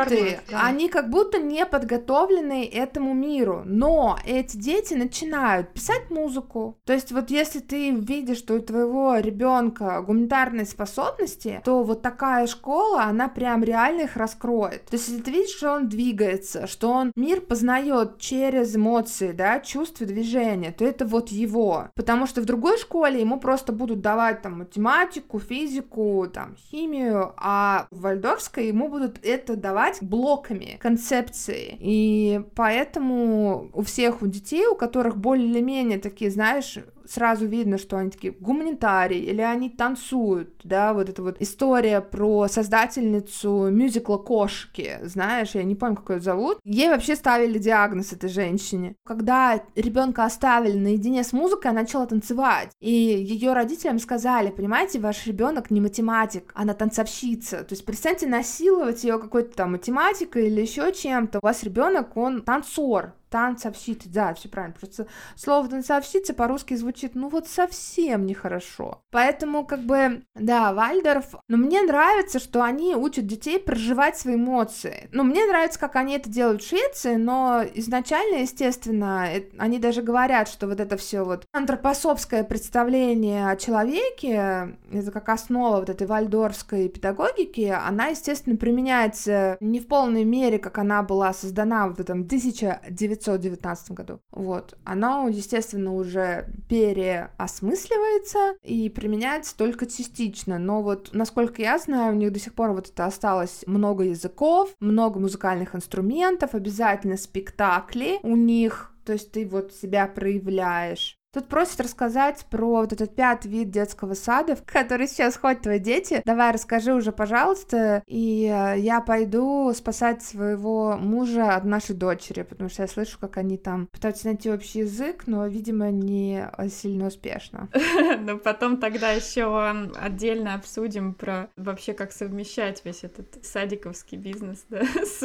да. 0.50 0.64
они 0.64 0.90
как 0.90 1.10
будто 1.10 1.40
не 1.40 1.66
подготовлены 1.66 2.66
этому 2.66 3.14
миру, 3.14 3.64
но 3.66 4.18
эти 4.26 4.58
дети 4.58 4.94
начинают 4.94 5.74
писать 5.74 6.10
музыку. 6.10 6.78
То 6.86 6.94
есть 6.94 7.12
вот 7.12 7.30
если 7.30 7.60
ты 7.60 7.92
видишь, 7.92 8.38
что 8.38 8.56
у 8.56 8.60
твоего 8.60 9.18
ребенка 9.18 10.02
гуманитарные 10.02 10.66
способности, 10.66 11.62
то 11.64 11.84
вот 11.84 12.02
такая 12.02 12.48
школа, 12.48 13.04
она 13.04 13.28
прям 13.30 13.64
реально 13.64 14.02
их 14.02 14.18
раскроет. 14.18 14.86
То 14.86 14.96
есть 14.96 15.08
если 15.08 15.22
ты 15.22 15.32
видишь, 15.32 15.56
что 15.56 15.72
он 15.72 15.88
двигается, 15.88 16.68
что 16.68 16.92
он 16.92 17.12
мир 17.16 17.42
познает 17.42 18.20
через 18.20 18.76
эмоции, 18.76 19.32
да, 19.32 19.60
чувства, 19.60 20.06
движения, 20.06 20.72
то 20.72 20.86
это 20.86 21.06
вот 21.06 21.30
его. 21.30 21.90
Потому 21.96 22.28
что 22.28 22.42
в 22.42 22.46
другой 22.46 22.78
школе 22.78 23.22
ему 23.22 23.40
просто 23.40 23.72
будут 23.72 24.02
давать 24.02 24.42
там 24.42 24.60
математику, 24.60 25.40
физику, 25.40 26.28
там 26.32 26.56
химию, 26.58 27.34
а 27.38 27.88
в 27.92 28.02
Вальдорфской 28.02 28.68
ему 28.68 28.90
будут 28.90 29.19
это 29.24 29.56
давать 29.56 30.00
блоками 30.02 30.78
концепции. 30.80 31.78
И 31.80 32.42
поэтому 32.56 33.70
у 33.74 33.82
всех 33.84 34.22
у 34.22 34.28
детей, 34.28 34.68
у 34.68 34.76
которых 34.76 35.18
более-менее 35.18 36.00
такие, 36.00 36.32
знаешь, 36.32 36.78
сразу 37.10 37.46
видно, 37.46 37.78
что 37.78 37.98
они 37.98 38.12
такие 38.12 38.34
гуманитарии, 38.34 39.20
или 39.20 39.42
они 39.42 39.70
танцуют, 39.70 40.62
да, 40.64 40.94
вот 40.94 41.10
эта 41.10 41.22
вот 41.22 41.38
история 41.40 42.02
про 42.02 42.48
создательницу 42.48 43.70
мюзикла 43.72 44.18
«Кошки», 44.18 45.00
знаешь, 45.04 45.52
я 45.56 45.64
не 45.64 45.76
помню, 45.76 45.96
как 45.98 46.10
ее 46.10 46.22
зовут, 46.22 46.60
ей 46.64 46.90
вообще 46.90 47.16
ставили 47.16 47.58
диагноз 47.58 48.14
этой 48.14 48.30
женщине. 48.30 48.96
Когда 49.06 49.62
ребенка 49.76 50.26
оставили 50.26 50.78
наедине 50.78 51.24
с 51.24 51.34
музыкой, 51.34 51.72
она 51.72 51.82
начала 51.82 52.06
танцевать, 52.06 52.72
и 52.80 52.92
ее 52.92 53.54
родителям 53.54 54.00
сказали, 54.00 54.50
понимаете, 54.50 55.00
ваш 55.00 55.26
ребенок 55.28 55.72
не 55.72 55.82
математик, 55.82 56.52
она 56.56 56.74
танцовщица, 56.74 57.64
то 57.64 57.74
есть 57.74 57.86
перестаньте 57.86 58.28
насиловать 58.28 59.04
ее 59.04 59.20
какой-то 59.20 59.56
там 59.56 59.72
математикой 59.72 60.48
или 60.48 60.62
еще 60.62 60.92
чем-то, 60.94 61.40
у 61.42 61.46
вас 61.46 61.64
ребенок, 61.64 62.16
он 62.16 62.42
танцор, 62.42 63.14
танцовщица, 63.30 64.10
да, 64.10 64.34
все 64.34 64.50
правильно, 64.50 64.76
просто 64.80 65.08
слово 65.36 65.68
танцовщица 65.68 66.34
по-русски 66.34 66.76
звучит, 66.76 67.16
ну 67.16 67.30
вот 67.30 67.48
совсем 67.48 68.26
нехорошо. 68.26 69.04
Поэтому, 69.12 69.66
как 69.66 69.82
бы, 69.82 70.24
да, 70.36 70.74
Вальдорф, 70.74 71.36
но 71.48 71.58
мне 71.58 71.82
нравится, 71.82 72.40
что 72.40 72.64
они 72.64 72.96
учат 72.96 73.28
детей 73.28 73.60
проживать 73.60 74.18
свои 74.18 74.36
эмоции. 74.36 75.10
Ну, 75.12 75.24
мне 75.24 75.46
нравится, 75.46 75.80
как 75.80 75.96
они 75.96 76.16
это 76.16 76.30
делают 76.30 76.64
в 76.64 76.68
Швеции, 76.68 77.16
но 77.16 77.64
изначально, 77.76 78.42
естественно, 78.42 79.28
они 79.58 79.80
даже 79.80 80.02
говорят, 80.02 80.48
что 80.48 80.68
вот 80.68 80.80
это 80.80 80.98
все 80.98 81.24
вот 81.24 81.46
антропосовское 81.54 82.44
представление 82.44 83.50
о 83.50 83.56
человеке, 83.56 84.76
это 84.92 85.12
как 85.12 85.30
основа 85.30 85.78
вот 85.78 85.90
этой 85.90 86.08
вальдорфской 86.08 86.90
педагогики, 86.90 87.62
она, 87.62 88.08
естественно, 88.08 88.56
применяется 88.56 89.58
не 89.60 89.80
в 89.80 89.88
полной 89.88 90.24
мере, 90.24 90.60
как 90.60 90.78
она 90.78 91.04
была 91.04 91.34
создана 91.34 91.88
в 91.88 92.00
этом 92.00 92.22
1900 92.22 93.19
1919 93.28 93.92
году. 93.92 94.22
Вот. 94.32 94.78
Оно, 94.84 95.28
естественно, 95.28 95.94
уже 95.94 96.48
переосмысливается 96.68 98.56
и 98.64 98.90
применяется 98.90 99.56
только 99.58 99.86
частично, 99.86 100.58
но 100.60 100.82
вот, 100.82 101.10
насколько 101.14 101.62
я 101.62 101.78
знаю, 101.78 102.14
у 102.14 102.18
них 102.18 102.32
до 102.32 102.40
сих 102.40 102.54
пор 102.54 102.72
вот 102.72 102.90
это 102.90 103.06
осталось 103.06 103.64
много 103.68 104.04
языков, 104.04 104.74
много 104.80 105.20
музыкальных 105.20 105.76
инструментов, 105.76 106.54
обязательно 106.54 107.18
спектакли 107.18 108.20
у 108.24 108.36
них, 108.36 108.94
то 109.06 109.14
есть 109.14 109.32
ты 109.32 109.48
вот 109.48 109.74
себя 109.74 110.08
проявляешь. 110.08 111.19
Тут 111.32 111.48
просят 111.48 111.80
рассказать 111.82 112.44
про 112.50 112.78
вот 112.78 112.92
этот 112.92 113.16
пятый 113.16 113.52
вид 113.52 113.70
детского 113.70 114.16
сада, 114.16 114.56
в 114.56 114.64
который 114.64 115.08
сейчас 115.08 115.38
ходят 115.38 115.62
твои 115.62 115.78
дети. 115.78 116.24
Давай 116.26 116.52
расскажи 116.52 116.92
уже, 116.92 117.12
пожалуйста, 117.12 118.02
и 118.08 118.52
э, 118.52 118.80
я 118.80 119.00
пойду 119.00 119.72
спасать 119.76 120.24
своего 120.24 120.98
мужа 120.98 121.56
от 121.56 121.66
нашей 121.66 121.96
дочери, 121.96 122.42
потому 122.42 122.68
что 122.72 122.82
я 122.82 122.88
слышу, 122.88 123.20
как 123.20 123.38
они 123.38 123.58
там 123.58 123.86
пытаются 123.92 124.26
найти 124.26 124.50
общий 124.50 124.80
язык, 124.80 125.28
но, 125.28 125.46
видимо, 125.46 125.92
не 125.92 126.50
сильно 126.70 127.08
успешно. 127.08 127.70
Ну, 128.22 128.38
потом 128.38 128.78
тогда 128.78 129.12
еще 129.12 129.70
отдельно 130.00 130.56
обсудим 130.56 131.14
про 131.14 131.50
вообще, 131.56 131.94
как 131.94 132.12
совмещать 132.12 132.84
весь 132.84 133.04
этот 133.04 133.46
садиковский 133.46 134.18
бизнес, 134.18 134.66
с, 134.70 135.24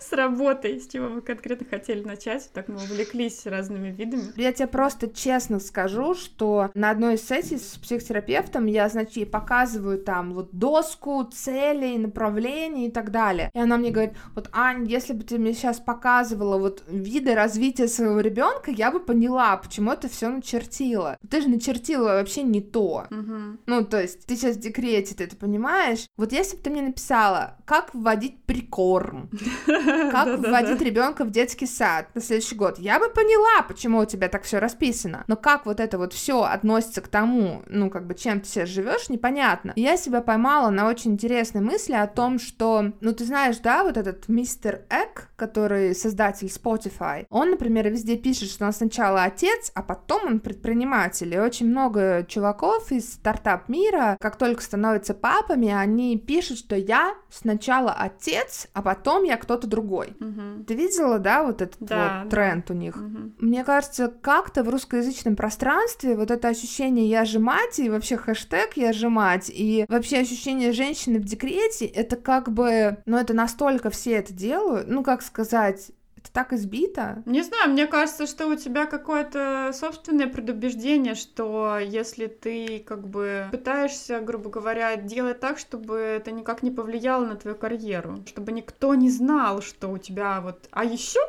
с 0.00 0.12
работой, 0.12 0.80
с 0.80 0.88
чего 0.88 1.08
вы 1.08 1.20
конкретно 1.20 1.66
хотели 1.68 2.02
начать. 2.02 2.50
Так 2.52 2.68
мы 2.68 2.76
увлеклись 2.76 3.44
разными 3.46 3.90
видами. 3.90 4.32
Я 4.36 4.52
тебе 4.52 4.68
просто 4.68 5.08
честно 5.16 5.58
скажу, 5.58 6.14
что 6.14 6.70
на 6.74 6.90
одной 6.90 7.14
из 7.14 7.26
сессий 7.26 7.58
с 7.58 7.76
психотерапевтом 7.78 8.66
я, 8.66 8.88
значит, 8.88 9.16
ей 9.16 9.26
показываю 9.26 9.98
там 9.98 10.34
вот 10.34 10.50
доску 10.52 11.24
целей, 11.24 11.98
направлений 11.98 12.88
и 12.88 12.90
так 12.90 13.10
далее. 13.10 13.50
И 13.54 13.58
она 13.58 13.78
мне 13.78 13.90
говорит, 13.90 14.14
вот, 14.34 14.48
Ань, 14.52 14.86
если 14.86 15.14
бы 15.14 15.24
ты 15.24 15.38
мне 15.38 15.54
сейчас 15.54 15.80
показывала 15.80 16.58
вот 16.58 16.84
виды 16.86 17.34
развития 17.34 17.88
своего 17.88 18.20
ребенка, 18.20 18.70
я 18.70 18.90
бы 18.90 19.00
поняла, 19.00 19.56
почему 19.56 19.92
это 19.92 20.08
все 20.08 20.28
начертила. 20.28 21.16
Ты 21.28 21.40
же 21.40 21.48
начертила 21.48 22.08
вообще 22.08 22.42
не 22.42 22.60
то. 22.60 23.06
Угу. 23.10 23.58
Ну, 23.66 23.84
то 23.84 24.00
есть, 24.00 24.26
ты 24.26 24.36
сейчас 24.36 24.56
в 24.56 24.60
декрете, 24.60 25.14
ты 25.14 25.24
это 25.24 25.36
понимаешь? 25.36 26.06
Вот 26.16 26.32
если 26.32 26.56
бы 26.56 26.62
ты 26.62 26.70
мне 26.70 26.82
написала, 26.82 27.56
как 27.64 27.94
вводить 27.94 28.44
прикорм, 28.44 29.30
как 29.66 30.38
вводить 30.38 30.80
ребенка 30.82 31.24
в 31.24 31.30
детский 31.30 31.66
сад 31.66 32.14
на 32.14 32.20
следующий 32.20 32.54
год, 32.54 32.78
я 32.78 32.98
бы 32.98 33.08
поняла, 33.08 33.62
почему 33.66 34.00
у 34.00 34.04
тебя 34.04 34.28
так 34.28 34.42
все 34.42 34.58
расписано 34.58 35.05
написано. 35.06 35.24
Но 35.26 35.36
как 35.36 35.66
вот 35.66 35.80
это 35.80 35.98
вот 35.98 36.12
все 36.12 36.42
относится 36.42 37.00
к 37.00 37.08
тому, 37.08 37.62
ну, 37.68 37.90
как 37.90 38.06
бы, 38.06 38.14
чем 38.14 38.40
ты 38.40 38.48
сейчас 38.48 38.68
живешь, 38.68 39.08
непонятно. 39.08 39.72
И 39.76 39.80
я 39.80 39.96
себя 39.96 40.20
поймала 40.20 40.70
на 40.70 40.88
очень 40.88 41.12
интересной 41.12 41.60
мысли 41.60 41.94
о 41.94 42.06
том, 42.06 42.38
что, 42.38 42.92
ну, 43.00 43.12
ты 43.12 43.24
знаешь, 43.24 43.58
да, 43.58 43.84
вот 43.84 43.96
этот 43.96 44.28
мистер 44.28 44.82
Эк, 44.90 45.28
который 45.36 45.94
создатель 45.94 46.48
Spotify, 46.48 47.26
он, 47.30 47.50
например, 47.50 47.88
везде 47.90 48.16
пишет, 48.16 48.50
что 48.50 48.66
он 48.66 48.72
сначала 48.72 49.24
отец, 49.24 49.70
а 49.74 49.82
потом 49.82 50.26
он 50.26 50.40
предприниматель. 50.40 51.34
И 51.34 51.38
очень 51.38 51.68
много 51.68 52.24
чуваков 52.28 52.90
из 52.92 53.14
стартап 53.14 53.68
мира, 53.68 54.16
как 54.20 54.36
только 54.36 54.62
становятся 54.62 55.14
папами, 55.14 55.68
они 55.68 56.18
пишут, 56.18 56.58
что 56.58 56.76
я 56.76 57.14
сначала 57.30 57.92
отец, 57.92 58.68
а 58.72 58.82
потом 58.82 59.24
я 59.24 59.36
кто-то 59.36 59.66
другой. 59.66 60.16
Угу. 60.20 60.64
Ты 60.66 60.74
видела, 60.74 61.18
да, 61.18 61.42
вот 61.42 61.62
этот 61.62 61.76
да, 61.80 62.22
вот 62.22 62.30
тренд 62.30 62.70
у 62.70 62.74
них? 62.74 62.96
Угу. 62.96 63.32
Мне 63.38 63.64
кажется, 63.64 64.08
как-то 64.08 64.62
в 64.62 64.68
русской 64.68 64.95
русскоязычном 64.96 65.36
пространстве 65.36 66.16
вот 66.16 66.30
это 66.30 66.48
ощущение 66.48 67.08
«я 67.08 67.24
же 67.24 67.38
мать» 67.38 67.78
и 67.78 67.90
вообще 67.90 68.16
хэштег 68.16 68.76
«я 68.76 68.92
же 68.92 69.08
мать» 69.08 69.50
и 69.52 69.84
вообще 69.88 70.18
ощущение 70.18 70.72
женщины 70.72 71.18
в 71.18 71.24
декрете, 71.24 71.86
это 71.86 72.16
как 72.16 72.52
бы, 72.52 72.98
ну 73.06 73.16
это 73.16 73.34
настолько 73.34 73.90
все 73.90 74.12
это 74.12 74.32
делают, 74.32 74.88
ну 74.88 75.02
как 75.02 75.22
сказать, 75.22 75.90
это 76.26 76.32
так 76.32 76.52
избито. 76.52 77.22
Не 77.26 77.42
знаю, 77.42 77.70
мне 77.70 77.86
кажется, 77.86 78.26
что 78.26 78.48
у 78.48 78.56
тебя 78.56 78.86
какое-то 78.86 79.70
собственное 79.72 80.26
предубеждение, 80.26 81.14
что 81.14 81.78
если 81.78 82.26
ты 82.26 82.84
как 82.86 83.06
бы 83.06 83.46
пытаешься, 83.50 84.20
грубо 84.20 84.50
говоря, 84.50 84.96
делать 84.96 85.40
так, 85.40 85.58
чтобы 85.58 85.96
это 85.96 86.30
никак 86.32 86.62
не 86.62 86.70
повлияло 86.70 87.24
на 87.24 87.36
твою 87.36 87.56
карьеру, 87.56 88.18
чтобы 88.26 88.52
никто 88.52 88.94
не 88.94 89.10
знал, 89.10 89.62
что 89.62 89.88
у 89.88 89.98
тебя 89.98 90.40
вот... 90.40 90.68
А 90.70 90.84
еще 90.84 91.20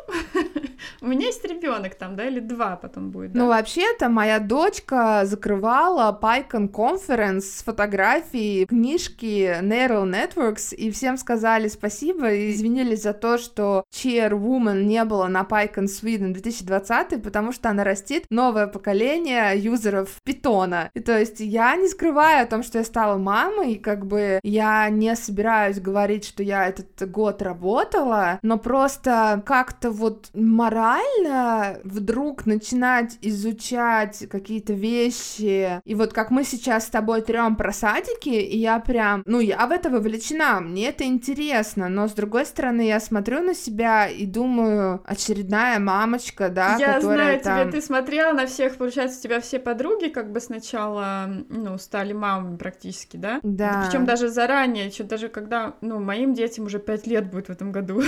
у 1.01 1.07
меня 1.07 1.27
есть 1.27 1.43
ребенок 1.45 1.95
там, 1.95 2.15
да, 2.15 2.25
или 2.25 2.39
два 2.39 2.75
потом 2.75 3.11
будет. 3.11 3.33
Ну, 3.33 3.47
вообще-то 3.47 4.09
моя 4.09 4.39
дочка 4.39 5.21
закрывала 5.25 6.17
PyCon 6.19 6.71
Conference 6.71 7.41
с 7.41 7.63
фотографией 7.63 8.65
книжки 8.65 9.59
Neural 9.61 10.05
Networks, 10.05 10.73
и 10.73 10.91
всем 10.91 11.17
сказали 11.17 11.67
спасибо 11.67 12.31
и 12.31 12.51
извинились 12.51 13.03
за 13.03 13.13
то, 13.13 13.37
что 13.37 13.83
Chairwoman 13.91 14.86
не 14.87 15.03
было 15.05 15.27
на 15.27 15.41
PyCon 15.41 15.85
Sweden 15.85 16.33
2020, 16.33 17.21
потому 17.21 17.51
что 17.51 17.69
она 17.69 17.83
растит 17.83 18.25
новое 18.29 18.67
поколение 18.67 19.57
юзеров 19.57 20.09
питона. 20.23 20.89
И 20.93 20.99
то 20.99 21.17
есть 21.17 21.39
я 21.39 21.75
не 21.75 21.87
скрываю 21.87 22.43
о 22.43 22.47
том, 22.47 22.63
что 22.63 22.79
я 22.79 22.83
стала 22.83 23.17
мамой, 23.17 23.73
и 23.73 23.79
как 23.79 24.05
бы 24.05 24.39
я 24.43 24.89
не 24.89 25.15
собираюсь 25.15 25.79
говорить, 25.79 26.25
что 26.25 26.43
я 26.43 26.67
этот 26.67 27.09
год 27.09 27.41
работала, 27.41 28.39
но 28.41 28.57
просто 28.57 29.43
как-то 29.45 29.91
вот 29.91 30.29
морально 30.33 31.79
вдруг 31.83 32.45
начинать 32.45 33.17
изучать 33.21 34.27
какие-то 34.29 34.73
вещи, 34.73 35.81
и 35.83 35.95
вот 35.95 36.13
как 36.13 36.31
мы 36.31 36.43
сейчас 36.43 36.85
с 36.85 36.89
тобой 36.89 37.21
трем 37.21 37.55
про 37.55 37.71
садики, 37.71 38.29
и 38.29 38.57
я 38.57 38.79
прям, 38.79 39.23
ну, 39.25 39.39
я 39.39 39.65
в 39.67 39.71
это 39.71 39.89
вовлечена, 39.89 40.59
мне 40.59 40.89
это 40.89 41.03
интересно, 41.05 41.89
но 41.89 42.07
с 42.07 42.13
другой 42.13 42.45
стороны, 42.45 42.81
я 42.81 42.99
смотрю 42.99 43.41
на 43.41 43.53
себя 43.53 44.07
и 44.07 44.25
думаю, 44.25 44.66
очередная 45.05 45.79
мамочка, 45.79 46.49
да, 46.49 46.75
я 46.77 46.95
которая 46.95 47.39
знаю, 47.39 47.41
там... 47.41 47.61
тебе 47.61 47.71
ты 47.79 47.85
смотрела 47.85 48.33
на 48.33 48.45
всех, 48.45 48.77
получается, 48.77 49.19
у 49.19 49.21
тебя 49.23 49.39
все 49.41 49.59
подруги 49.59 50.07
как 50.07 50.31
бы 50.31 50.39
сначала, 50.39 51.29
ну, 51.49 51.77
стали 51.77 52.13
мамами 52.13 52.57
практически, 52.57 53.17
да? 53.17 53.39
Да. 53.43 53.85
Причем 53.85 54.05
даже 54.05 54.29
заранее, 54.29 54.87
еще 54.87 55.03
даже 55.03 55.29
когда, 55.29 55.75
ну, 55.81 55.99
моим 55.99 56.33
детям 56.33 56.65
уже 56.65 56.79
пять 56.79 57.07
лет 57.07 57.29
будет 57.29 57.47
в 57.47 57.51
этом 57.51 57.71
году, 57.71 58.01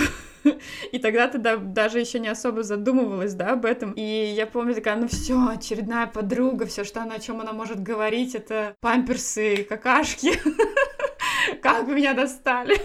и 0.92 0.98
тогда 0.98 1.28
ты 1.28 1.38
да, 1.38 1.56
даже 1.56 2.00
еще 2.00 2.18
не 2.18 2.28
особо 2.28 2.62
задумывалась, 2.62 3.34
да, 3.34 3.52
об 3.52 3.64
этом. 3.64 3.92
И 3.92 4.32
я 4.36 4.46
помню 4.46 4.74
такая, 4.74 4.96
ну 4.96 5.08
все, 5.08 5.48
очередная 5.48 6.06
подруга, 6.06 6.66
все, 6.66 6.84
что 6.84 7.02
она, 7.02 7.16
о 7.16 7.20
чем 7.20 7.40
она 7.40 7.52
может 7.52 7.82
говорить, 7.82 8.34
это 8.34 8.74
памперсы, 8.80 9.64
какашки. 9.68 10.32
Как 11.62 11.84
вы 11.84 11.94
меня 11.94 12.14
достали. 12.14 12.80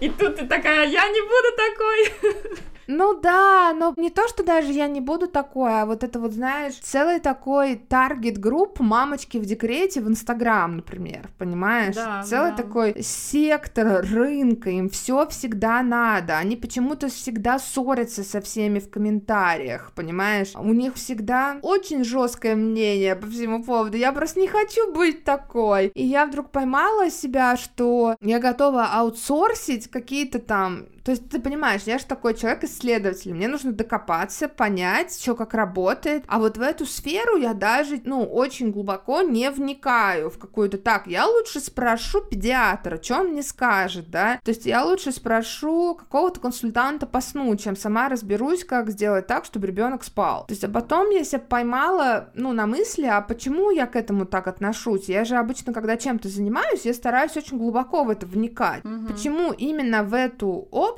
И 0.00 0.08
тут 0.08 0.36
ты 0.36 0.46
такая, 0.46 0.86
я 0.88 1.08
не 1.08 1.20
буду 1.20 1.56
такой. 1.56 2.56
Ну 2.86 3.20
да, 3.20 3.74
но 3.74 3.94
не 3.96 4.10
то, 4.10 4.28
что 4.28 4.44
даже 4.44 4.72
я 4.72 4.86
не 4.88 5.00
буду 5.00 5.26
такое, 5.26 5.82
а 5.82 5.86
вот 5.86 6.04
это 6.04 6.20
вот, 6.20 6.32
знаешь, 6.32 6.74
целый 6.74 7.20
такой 7.20 7.76
таргет 7.76 8.38
групп 8.38 8.80
мамочки 8.80 9.38
в 9.38 9.44
декрете 9.44 10.00
в 10.00 10.08
Инстаграм, 10.08 10.76
например, 10.76 11.28
понимаешь? 11.38 11.94
Да, 11.94 12.22
целый 12.22 12.50
да. 12.50 12.56
такой 12.56 13.02
сектор 13.02 14.04
рынка, 14.04 14.70
им 14.70 14.88
все 14.88 15.26
всегда 15.28 15.82
надо, 15.82 16.38
они 16.38 16.56
почему-то 16.56 17.08
всегда 17.08 17.58
ссорятся 17.58 18.22
со 18.22 18.40
всеми 18.40 18.78
в 18.78 18.90
комментариях, 18.90 19.92
понимаешь? 19.94 20.52
У 20.54 20.72
них 20.72 20.94
всегда 20.94 21.58
очень 21.62 22.04
жесткое 22.04 22.56
мнение 22.56 23.16
по 23.16 23.26
всему 23.26 23.62
поводу, 23.62 23.96
я 23.96 24.12
просто 24.12 24.40
не 24.40 24.48
хочу 24.48 24.92
быть 24.92 25.24
такой. 25.24 25.88
И 25.88 26.04
я 26.04 26.26
вдруг 26.26 26.50
поймала 26.50 27.10
себя, 27.10 27.56
что 27.56 28.16
я 28.20 28.38
готова 28.38 28.86
аутсорсить 28.92 29.90
какие-то 29.90 30.38
там 30.38 30.86
то 31.06 31.12
есть, 31.12 31.28
ты 31.28 31.38
понимаешь, 31.38 31.82
я 31.84 31.98
же 31.98 32.04
такой 32.04 32.34
человек-исследователь, 32.34 33.32
мне 33.32 33.46
нужно 33.46 33.70
докопаться, 33.70 34.48
понять, 34.48 35.16
что 35.16 35.36
как 35.36 35.54
работает, 35.54 36.24
а 36.26 36.40
вот 36.40 36.58
в 36.58 36.60
эту 36.60 36.84
сферу 36.84 37.36
я 37.36 37.54
даже, 37.54 38.00
ну, 38.02 38.24
очень 38.24 38.72
глубоко 38.72 39.22
не 39.22 39.48
вникаю 39.52 40.30
в 40.30 40.38
какую-то, 40.40 40.78
так, 40.78 41.06
я 41.06 41.28
лучше 41.28 41.60
спрошу 41.60 42.22
педиатра, 42.22 43.00
что 43.00 43.20
он 43.20 43.28
мне 43.28 43.44
скажет, 43.44 44.10
да, 44.10 44.40
то 44.42 44.48
есть 44.48 44.66
я 44.66 44.84
лучше 44.84 45.12
спрошу 45.12 45.94
какого-то 45.94 46.40
консультанта 46.40 47.06
по 47.06 47.20
сну, 47.20 47.54
чем 47.54 47.76
сама 47.76 48.08
разберусь, 48.08 48.64
как 48.64 48.90
сделать 48.90 49.28
так, 49.28 49.44
чтобы 49.44 49.68
ребенок 49.68 50.02
спал. 50.02 50.44
То 50.48 50.54
есть, 50.54 50.64
а 50.64 50.68
потом 50.68 51.10
я 51.10 51.22
себя 51.22 51.38
поймала, 51.38 52.30
ну, 52.34 52.50
на 52.50 52.66
мысли, 52.66 53.06
а 53.06 53.20
почему 53.20 53.70
я 53.70 53.86
к 53.86 53.94
этому 53.94 54.26
так 54.26 54.48
отношусь? 54.48 55.08
Я 55.08 55.24
же 55.24 55.36
обычно, 55.36 55.72
когда 55.72 55.96
чем-то 55.96 56.28
занимаюсь, 56.28 56.84
я 56.84 56.92
стараюсь 56.92 57.36
очень 57.36 57.58
глубоко 57.58 58.02
в 58.02 58.10
это 58.10 58.26
вникать. 58.26 58.82
Мгм. 58.82 59.06
Почему 59.06 59.52
именно 59.52 60.02
в 60.02 60.12
эту 60.12 60.66
область 60.72 60.95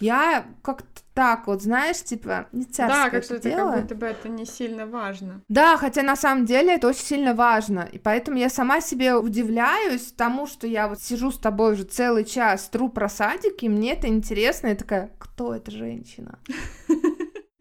я 0.00 0.46
как-то 0.62 1.02
так 1.14 1.46
вот, 1.46 1.62
знаешь, 1.62 2.02
типа, 2.02 2.46
не 2.52 2.66
Да, 2.76 3.06
это 3.06 3.10
как 3.10 3.24
что-то 3.24 3.48
дело. 3.48 3.72
как 3.72 3.80
будто 3.82 3.94
бы 3.94 4.06
это 4.06 4.28
не 4.28 4.44
сильно 4.44 4.86
важно. 4.86 5.40
Да, 5.48 5.78
хотя 5.78 6.02
на 6.02 6.14
самом 6.14 6.44
деле 6.44 6.74
это 6.74 6.88
очень 6.88 7.04
сильно 7.04 7.32
важно, 7.32 7.88
и 7.90 7.98
поэтому 7.98 8.36
я 8.36 8.50
сама 8.50 8.82
себе 8.82 9.14
удивляюсь 9.14 10.12
тому, 10.12 10.46
что 10.46 10.66
я 10.66 10.88
вот 10.88 11.00
сижу 11.00 11.30
с 11.30 11.38
тобой 11.38 11.72
уже 11.72 11.84
целый 11.84 12.24
час, 12.24 12.68
тру 12.68 12.90
про 12.90 13.08
садики, 13.08 13.64
и 13.64 13.68
мне 13.70 13.94
это 13.94 14.08
интересно, 14.08 14.68
я 14.68 14.74
такая, 14.74 15.10
кто 15.18 15.54
эта 15.54 15.70
женщина? 15.70 16.38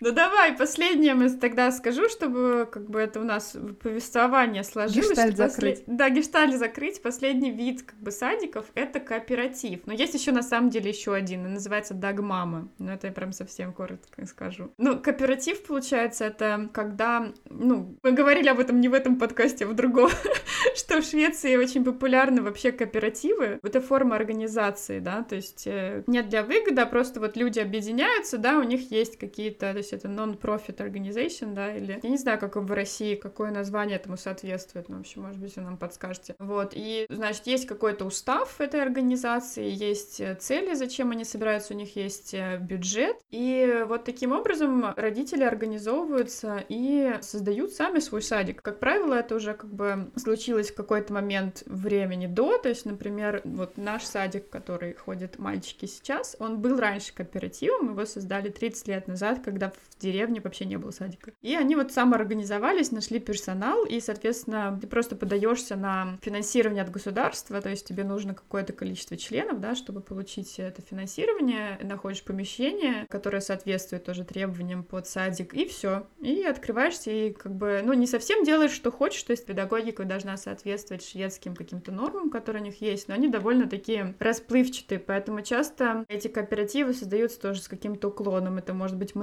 Ну 0.06 0.12
давай, 0.12 0.53
последнее 0.53 1.16
мы 1.16 1.32
тогда 1.32 1.72
скажу, 1.72 2.08
чтобы 2.10 2.70
как 2.72 2.88
бы 2.91 2.99
это 2.99 3.20
у 3.20 3.24
нас 3.24 3.58
повествование 3.82 4.64
сложилось. 4.64 5.18
Послед- 5.18 5.36
закрыть. 5.36 5.84
Да, 5.88 6.12
гештальт 6.12 6.56
закрыть. 6.56 7.01
Последний 7.01 7.49
вид 7.49 7.82
как 7.82 7.97
бы 7.97 8.12
садиков— 8.12 8.68
это 8.76 8.99
кооператив. 8.99 9.80
Но 9.88 9.93
есть 9.93 10.14
еще 10.14 10.32
на 10.32 10.43
самом 10.43 10.70
деле 10.70 10.91
еще 10.91 11.16
один, 11.16 11.47
и 11.47 11.49
называется 11.49 11.95
Дагмама. 11.95 12.70
Но 12.78 12.93
это 12.93 13.08
я 13.08 13.14
прям 13.14 13.32
совсем 13.32 13.74
коротко 13.74 14.28
скажу. 14.28 14.72
Ну, 14.78 14.99
кооператив, 14.99 15.64
получается, 15.64 16.26
это 16.26 16.70
когда, 16.72 17.34
ну, 17.49 17.97
мы 18.03 18.12
говорили 18.12 18.47
об 18.49 18.60
этом 18.60 18.80
не 18.82 18.89
в 18.89 18.93
этом 18.93 19.18
подкасте, 19.18 19.66
а 19.66 19.68
в 19.70 19.74
другом, 19.74 20.12
что 20.76 21.01
в 21.01 21.03
Швеции 21.03 21.56
очень 21.56 21.84
популярны 21.84 22.43
вообще 22.43 22.72
кооперативы. 22.72 23.60
Это 23.64 23.82
форма 23.82 24.18
организации, 24.18 24.99
да, 24.99 25.24
то 25.24 25.34
есть 25.34 25.66
э, 25.66 26.03
нет 26.06 26.30
для 26.30 26.43
выгоды, 26.43 26.80
а 26.80 26.86
просто 26.86 27.20
вот 27.20 27.36
люди 27.36 27.58
объединяются, 27.58 28.38
да, 28.38 28.60
у 28.60 28.64
них 28.64 28.91
есть 28.91 29.18
какие-то, 29.18 29.72
то 29.72 29.78
есть 29.80 29.95
это 29.96 30.08
non-profit 30.08 30.78
organization, 30.78 31.54
да, 31.54 31.76
или 31.76 32.00
я 32.02 32.10
не 32.10 32.18
знаю, 32.18 32.39
как 32.39 32.56
в 32.56 32.72
России, 32.72 33.16
какое 33.16 33.52
название 33.52 33.98
этому 33.98 34.18
соответствует, 34.18 34.89
но, 34.89 34.98
в 34.98 35.00
общем, 35.02 35.24
может 35.24 35.39
быть, 35.39 35.56
вы 35.56 35.62
нам 35.62 35.78
подскажете. 35.78 36.36
Вот, 36.39 36.74
и, 36.74 37.06
значит, 37.10 37.48
есть 37.48 37.66
какой-то 37.66 38.06
устав 38.06 38.60
этой 38.62 38.82
организации, 38.82 39.70
есть 39.70 40.20
э, 40.20 40.36
цели, 40.36 40.74
зачем 40.74 41.12
они 41.12 41.26
собираются, 41.26 41.74
у 41.74 41.78
них 41.78 41.96
есть 41.96 42.34
э, 42.34 42.58
бюджет, 42.58 43.18
и 43.32 43.84
вот 43.88 44.06
таким 44.06 44.32
образом 44.32 44.93
родители 44.96 45.43
организовываются 45.43 46.64
и 46.70 47.16
создают 47.22 47.74
сами 47.74 48.00
свой 48.00 48.22
садик. 48.22 48.62
Как 48.62 48.80
правило, 48.80 49.14
это 49.16 49.36
уже 49.36 49.54
как 49.54 49.74
бы 49.74 50.12
случилось 50.16 50.72
в 50.72 50.76
какой-то 50.76 51.14
момент 51.14 51.64
времени 51.66 52.28
до, 52.28 52.58
то 52.58 52.70
есть, 52.70 52.86
например, 52.86 53.41
вот 53.43 53.78
наш 53.78 54.04
садик, 54.04 54.48
в 54.48 54.50
который 54.50 54.93
ходят 54.93 55.39
мальчики 55.39 55.86
сейчас, 55.86 56.36
он 56.39 56.60
был 56.60 56.80
раньше 56.80 57.14
кооперативом, 57.14 57.91
его 57.91 58.06
создали 58.06 58.50
30 58.50 58.88
лет 58.88 59.08
назад, 59.08 59.41
когда 59.43 59.72
в 59.90 60.02
деревне 60.02 60.42
вообще 60.42 60.66
не 60.66 60.78
было 60.78 60.92
садика. 60.92 61.32
И 61.42 61.56
они 61.56 61.76
вот 61.76 61.92
самоорганизовались, 61.92 62.92
нашли 62.92 63.20
персонал, 63.20 63.86
и, 63.86 64.00
соответственно, 64.00 64.78
ты 64.80 64.88
просто 64.88 65.16
подаешься 65.16 65.76
на 65.76 66.18
финансирование 66.22 66.84
от 66.84 66.92
государства, 66.92 67.62
то 67.62 67.70
есть 67.70 67.88
тебе 67.88 68.04
нужно 68.04 68.34
какое-то 68.34 68.74
количество 68.74 69.18
членов, 69.18 69.60
да, 69.60 69.76
чтобы 69.76 70.02
получить 70.02 70.60
это 70.60 70.82
финансирование, 70.82 71.80
находишь 71.82 72.24
помещение, 72.24 73.06
которое 73.10 73.42
соответствует 73.42 74.04
тоже 74.04 74.24
требованиям 74.24 74.84
под 74.84 75.08
садик, 75.08 75.54
и 75.54 75.66
все. 75.66 76.08
И 76.20 76.44
открываешься, 76.44 77.12
и 77.12 77.32
как 77.32 77.56
бы, 77.56 77.82
ну, 77.84 77.94
не 77.94 78.08
совсем 78.08 78.44
делаешь, 78.44 78.72
что 78.72 78.92
хочешь, 78.92 79.24
то 79.24 79.32
есть 79.32 79.46
педагогика 79.46 80.04
должна 80.04 80.38
соответствовать 80.38 81.06
шведским 81.06 81.56
каким-то 81.56 81.92
нормам, 81.92 82.30
которые 82.30 82.62
у 82.62 82.66
них 82.66 82.82
есть, 82.82 83.08
но 83.08 83.14
они 83.16 83.28
довольно 83.28 83.70
такие 83.70 84.16
расплывчатые, 84.20 85.00
поэтому 85.00 85.42
часто 85.42 86.06
эти 86.08 86.28
кооперативы 86.28 86.94
создаются 86.94 87.40
тоже 87.40 87.62
с 87.62 87.68
каким-то 87.68 88.10
уклоном. 88.10 88.58
Это 88.58 88.74
может 88.74 88.98
быть 88.98 89.16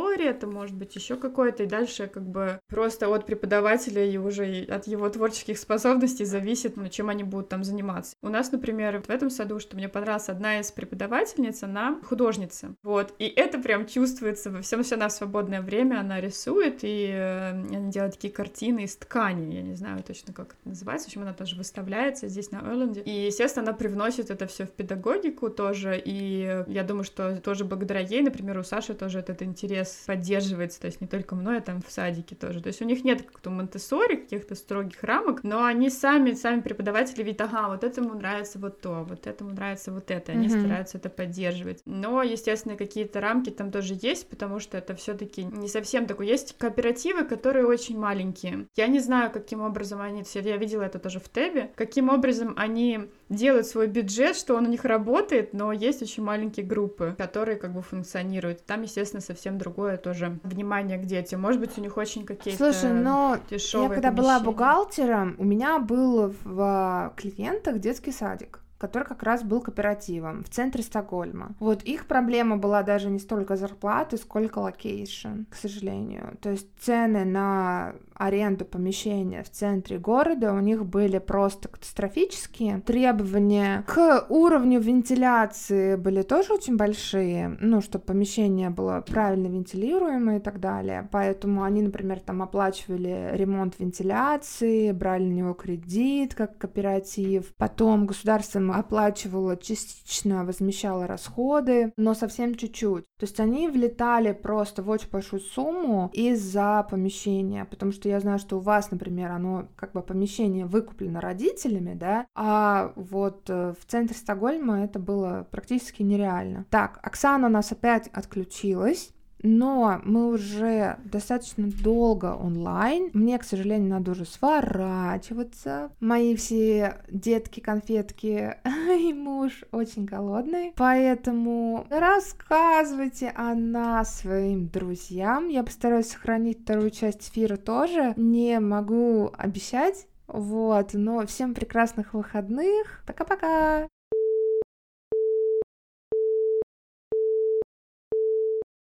Монтессори, 0.00 0.26
это 0.26 0.46
может 0.46 0.76
быть 0.76 0.94
еще 0.94 1.16
какое-то, 1.16 1.62
и 1.64 1.66
дальше 1.66 2.06
как 2.06 2.24
бы 2.24 2.60
просто 2.68 3.08
от 3.08 3.26
преподавателя 3.26 4.04
и 4.04 4.16
уже 4.16 4.64
от 4.64 4.86
его 4.86 5.08
творческих 5.08 5.58
способностей 5.58 6.24
зависит, 6.24 6.76
ну, 6.76 6.88
чем 6.88 7.08
они 7.08 7.24
будут 7.24 7.48
там 7.48 7.64
заниматься. 7.64 8.14
У 8.22 8.28
нас, 8.28 8.52
например, 8.52 9.02
в 9.02 9.10
этом 9.10 9.30
саду, 9.30 9.58
что 9.60 9.76
мне 9.76 9.88
понравилось, 9.88 10.28
одна 10.28 10.60
из 10.60 10.70
преподавательниц, 10.72 11.62
она 11.62 12.00
художница, 12.04 12.74
вот, 12.82 13.14
и 13.18 13.26
это 13.26 13.58
прям 13.58 13.86
чувствуется 13.86 14.50
во 14.50 14.62
всем, 14.62 14.82
все 14.82 14.94
она 14.94 15.08
в 15.08 15.12
свободное 15.12 15.62
время, 15.62 16.00
она 16.00 16.20
рисует, 16.20 16.80
и 16.82 17.10
э, 17.12 17.50
она 17.50 17.90
делает 17.90 18.14
такие 18.14 18.32
картины 18.32 18.84
из 18.84 18.96
ткани, 18.96 19.54
я 19.54 19.62
не 19.62 19.74
знаю 19.74 20.02
точно, 20.02 20.32
как 20.32 20.54
это 20.54 20.68
называется, 20.68 21.06
в 21.06 21.08
общем, 21.08 21.22
она 21.22 21.32
тоже 21.32 21.56
выставляется 21.56 22.28
здесь, 22.28 22.50
на 22.50 22.58
Эрленде, 22.58 23.02
и, 23.02 23.26
естественно, 23.26 23.68
она 23.68 23.76
привносит 23.76 24.30
это 24.30 24.46
все 24.46 24.66
в 24.66 24.70
педагогику 24.70 25.50
тоже, 25.50 26.00
и 26.02 26.64
я 26.66 26.84
думаю, 26.84 27.04
что 27.04 27.36
тоже 27.38 27.64
благодаря 27.64 28.00
ей, 28.00 28.22
например, 28.22 28.58
у 28.58 28.62
Саши 28.62 28.94
тоже 28.94 29.18
этот 29.18 29.42
интерес 29.42 29.89
стресс 29.90 30.06
поддерживается, 30.06 30.80
то 30.80 30.86
есть 30.86 31.00
не 31.00 31.06
только 31.06 31.34
мной, 31.34 31.58
а 31.58 31.60
там 31.60 31.82
в 31.82 31.90
садике 31.90 32.34
тоже. 32.34 32.60
То 32.60 32.68
есть 32.68 32.82
у 32.82 32.84
них 32.84 33.04
нет 33.04 33.22
как-то 33.22 33.50
монте 33.50 33.78
каких-то 33.78 34.54
строгих 34.54 35.02
рамок, 35.02 35.44
но 35.44 35.64
они 35.64 35.90
сами, 35.90 36.32
сами 36.32 36.60
преподаватели 36.60 37.22
видят, 37.22 37.42
ага, 37.42 37.68
вот 37.68 37.84
этому 37.84 38.14
нравится 38.14 38.58
вот 38.58 38.80
то, 38.80 39.04
вот 39.08 39.26
этому 39.26 39.50
нравится 39.50 39.92
вот 39.92 40.10
это, 40.10 40.32
они 40.32 40.46
mm-hmm. 40.46 40.60
стараются 40.60 40.98
это 40.98 41.08
поддерживать. 41.08 41.82
Но, 41.84 42.22
естественно, 42.22 42.76
какие-то 42.76 43.20
рамки 43.20 43.50
там 43.50 43.70
тоже 43.70 43.96
есть, 44.00 44.28
потому 44.28 44.60
что 44.60 44.78
это 44.78 44.94
все 44.94 45.14
таки 45.14 45.44
не 45.44 45.68
совсем 45.68 46.06
такое. 46.06 46.26
Есть 46.26 46.56
кооперативы, 46.58 47.24
которые 47.24 47.66
очень 47.66 47.98
маленькие. 47.98 48.66
Я 48.76 48.86
не 48.86 49.00
знаю, 49.00 49.30
каким 49.30 49.62
образом 49.62 50.00
они, 50.00 50.24
я 50.34 50.56
видела 50.56 50.82
это 50.82 50.98
тоже 50.98 51.20
в 51.20 51.28
Тебю, 51.28 51.70
каким 51.74 52.08
образом 52.08 52.54
они 52.56 53.08
делают 53.30 53.66
свой 53.66 53.86
бюджет, 53.86 54.36
что 54.36 54.54
он 54.56 54.66
у 54.66 54.68
них 54.68 54.84
работает, 54.84 55.54
но 55.54 55.72
есть 55.72 56.02
очень 56.02 56.22
маленькие 56.22 56.66
группы, 56.66 57.14
которые 57.16 57.56
как 57.56 57.72
бы 57.72 57.80
функционируют. 57.80 58.66
Там, 58.66 58.82
естественно, 58.82 59.22
совсем 59.22 59.56
другое 59.56 59.96
тоже 59.96 60.38
внимание 60.42 60.98
к 60.98 61.06
детям. 61.06 61.40
Может 61.40 61.60
быть, 61.60 61.78
у 61.78 61.80
них 61.80 61.96
очень 61.96 62.26
какие-то 62.26 62.72
Слушай, 62.72 62.92
но 62.92 63.38
я 63.48 63.88
когда 63.88 64.10
была 64.10 64.40
бухгалтером, 64.40 65.36
у 65.38 65.44
меня 65.44 65.78
был 65.78 66.34
в 66.44 67.14
клиентах 67.16 67.78
детский 67.78 68.12
садик 68.12 68.60
который 68.78 69.04
как 69.04 69.22
раз 69.22 69.42
был 69.42 69.60
кооперативом 69.60 70.42
в 70.42 70.48
центре 70.48 70.82
Стокгольма. 70.82 71.54
Вот 71.60 71.82
их 71.82 72.06
проблема 72.06 72.56
была 72.56 72.82
даже 72.82 73.10
не 73.10 73.18
столько 73.18 73.56
зарплаты, 73.56 74.16
сколько 74.16 74.58
location, 74.58 75.42
к 75.50 75.54
сожалению. 75.54 76.38
То 76.40 76.48
есть 76.50 76.66
цены 76.80 77.26
на 77.26 77.94
аренду 78.20 78.66
помещения 78.66 79.42
в 79.42 79.50
центре 79.50 79.98
города 79.98 80.52
у 80.52 80.60
них 80.60 80.84
были 80.84 81.18
просто 81.18 81.68
катастрофические. 81.68 82.82
Требования 82.84 83.82
к 83.86 84.26
уровню 84.28 84.78
вентиляции 84.78 85.96
были 85.96 86.20
тоже 86.20 86.52
очень 86.52 86.76
большие, 86.76 87.56
ну, 87.60 87.80
чтобы 87.80 88.04
помещение 88.04 88.68
было 88.68 89.02
правильно 89.06 89.46
вентилируемое 89.46 90.38
и 90.38 90.40
так 90.40 90.60
далее. 90.60 91.08
Поэтому 91.10 91.62
они, 91.62 91.80
например, 91.80 92.20
там 92.20 92.42
оплачивали 92.42 93.30
ремонт 93.32 93.78
вентиляции, 93.78 94.92
брали 94.92 95.24
на 95.24 95.32
него 95.32 95.54
кредит 95.54 96.34
как 96.34 96.58
кооператив. 96.58 97.54
Потом 97.56 98.06
государство 98.06 98.60
оплачивало 98.74 99.56
частично, 99.56 100.44
возмещало 100.44 101.06
расходы, 101.06 101.92
но 101.96 102.12
совсем 102.12 102.54
чуть-чуть. 102.54 103.04
То 103.18 103.24
есть 103.24 103.40
они 103.40 103.68
влетали 103.68 104.32
просто 104.32 104.82
в 104.82 104.90
очень 104.90 105.08
большую 105.10 105.40
сумму 105.40 106.10
из-за 106.12 106.86
помещения, 106.90 107.64
потому 107.64 107.92
что 107.92 108.09
я 108.10 108.20
знаю, 108.20 108.38
что 108.38 108.58
у 108.58 108.60
вас, 108.60 108.90
например, 108.90 109.30
оно 109.32 109.68
как 109.76 109.92
бы 109.92 110.02
помещение 110.02 110.66
выкуплено 110.66 111.20
родителями, 111.20 111.94
да, 111.94 112.26
а 112.34 112.92
вот 112.96 113.48
э, 113.48 113.74
в 113.78 113.86
центре 113.86 114.16
Стокгольма 114.16 114.84
это 114.84 114.98
было 114.98 115.46
практически 115.50 116.02
нереально. 116.02 116.66
Так, 116.70 116.98
Оксана 117.02 117.46
у 117.46 117.50
нас 117.50 117.72
опять 117.72 118.08
отключилась. 118.08 119.12
Но 119.42 120.00
мы 120.04 120.28
уже 120.28 120.98
достаточно 121.04 121.68
долго 121.82 122.34
онлайн. 122.34 123.10
Мне, 123.12 123.38
к 123.38 123.44
сожалению, 123.44 123.90
надо 123.90 124.12
уже 124.12 124.24
сворачиваться. 124.24 125.90
Мои 126.00 126.36
все 126.36 127.02
детки, 127.08 127.60
конфетки 127.60 128.56
и 128.98 129.12
муж 129.12 129.64
очень 129.72 130.04
голодный. 130.04 130.72
Поэтому 130.76 131.86
рассказывайте 131.90 133.32
о 133.34 133.54
нас 133.54 134.20
своим 134.20 134.68
друзьям. 134.68 135.48
Я 135.48 135.62
постараюсь 135.62 136.08
сохранить 136.08 136.62
вторую 136.62 136.90
часть 136.90 137.30
эфира 137.30 137.56
тоже. 137.56 138.14
Не 138.16 138.60
могу 138.60 139.30
обещать, 139.36 140.06
вот, 140.26 140.94
но 140.94 141.26
всем 141.26 141.54
прекрасных 141.54 142.14
выходных. 142.14 143.02
Пока-пока! 143.06 143.88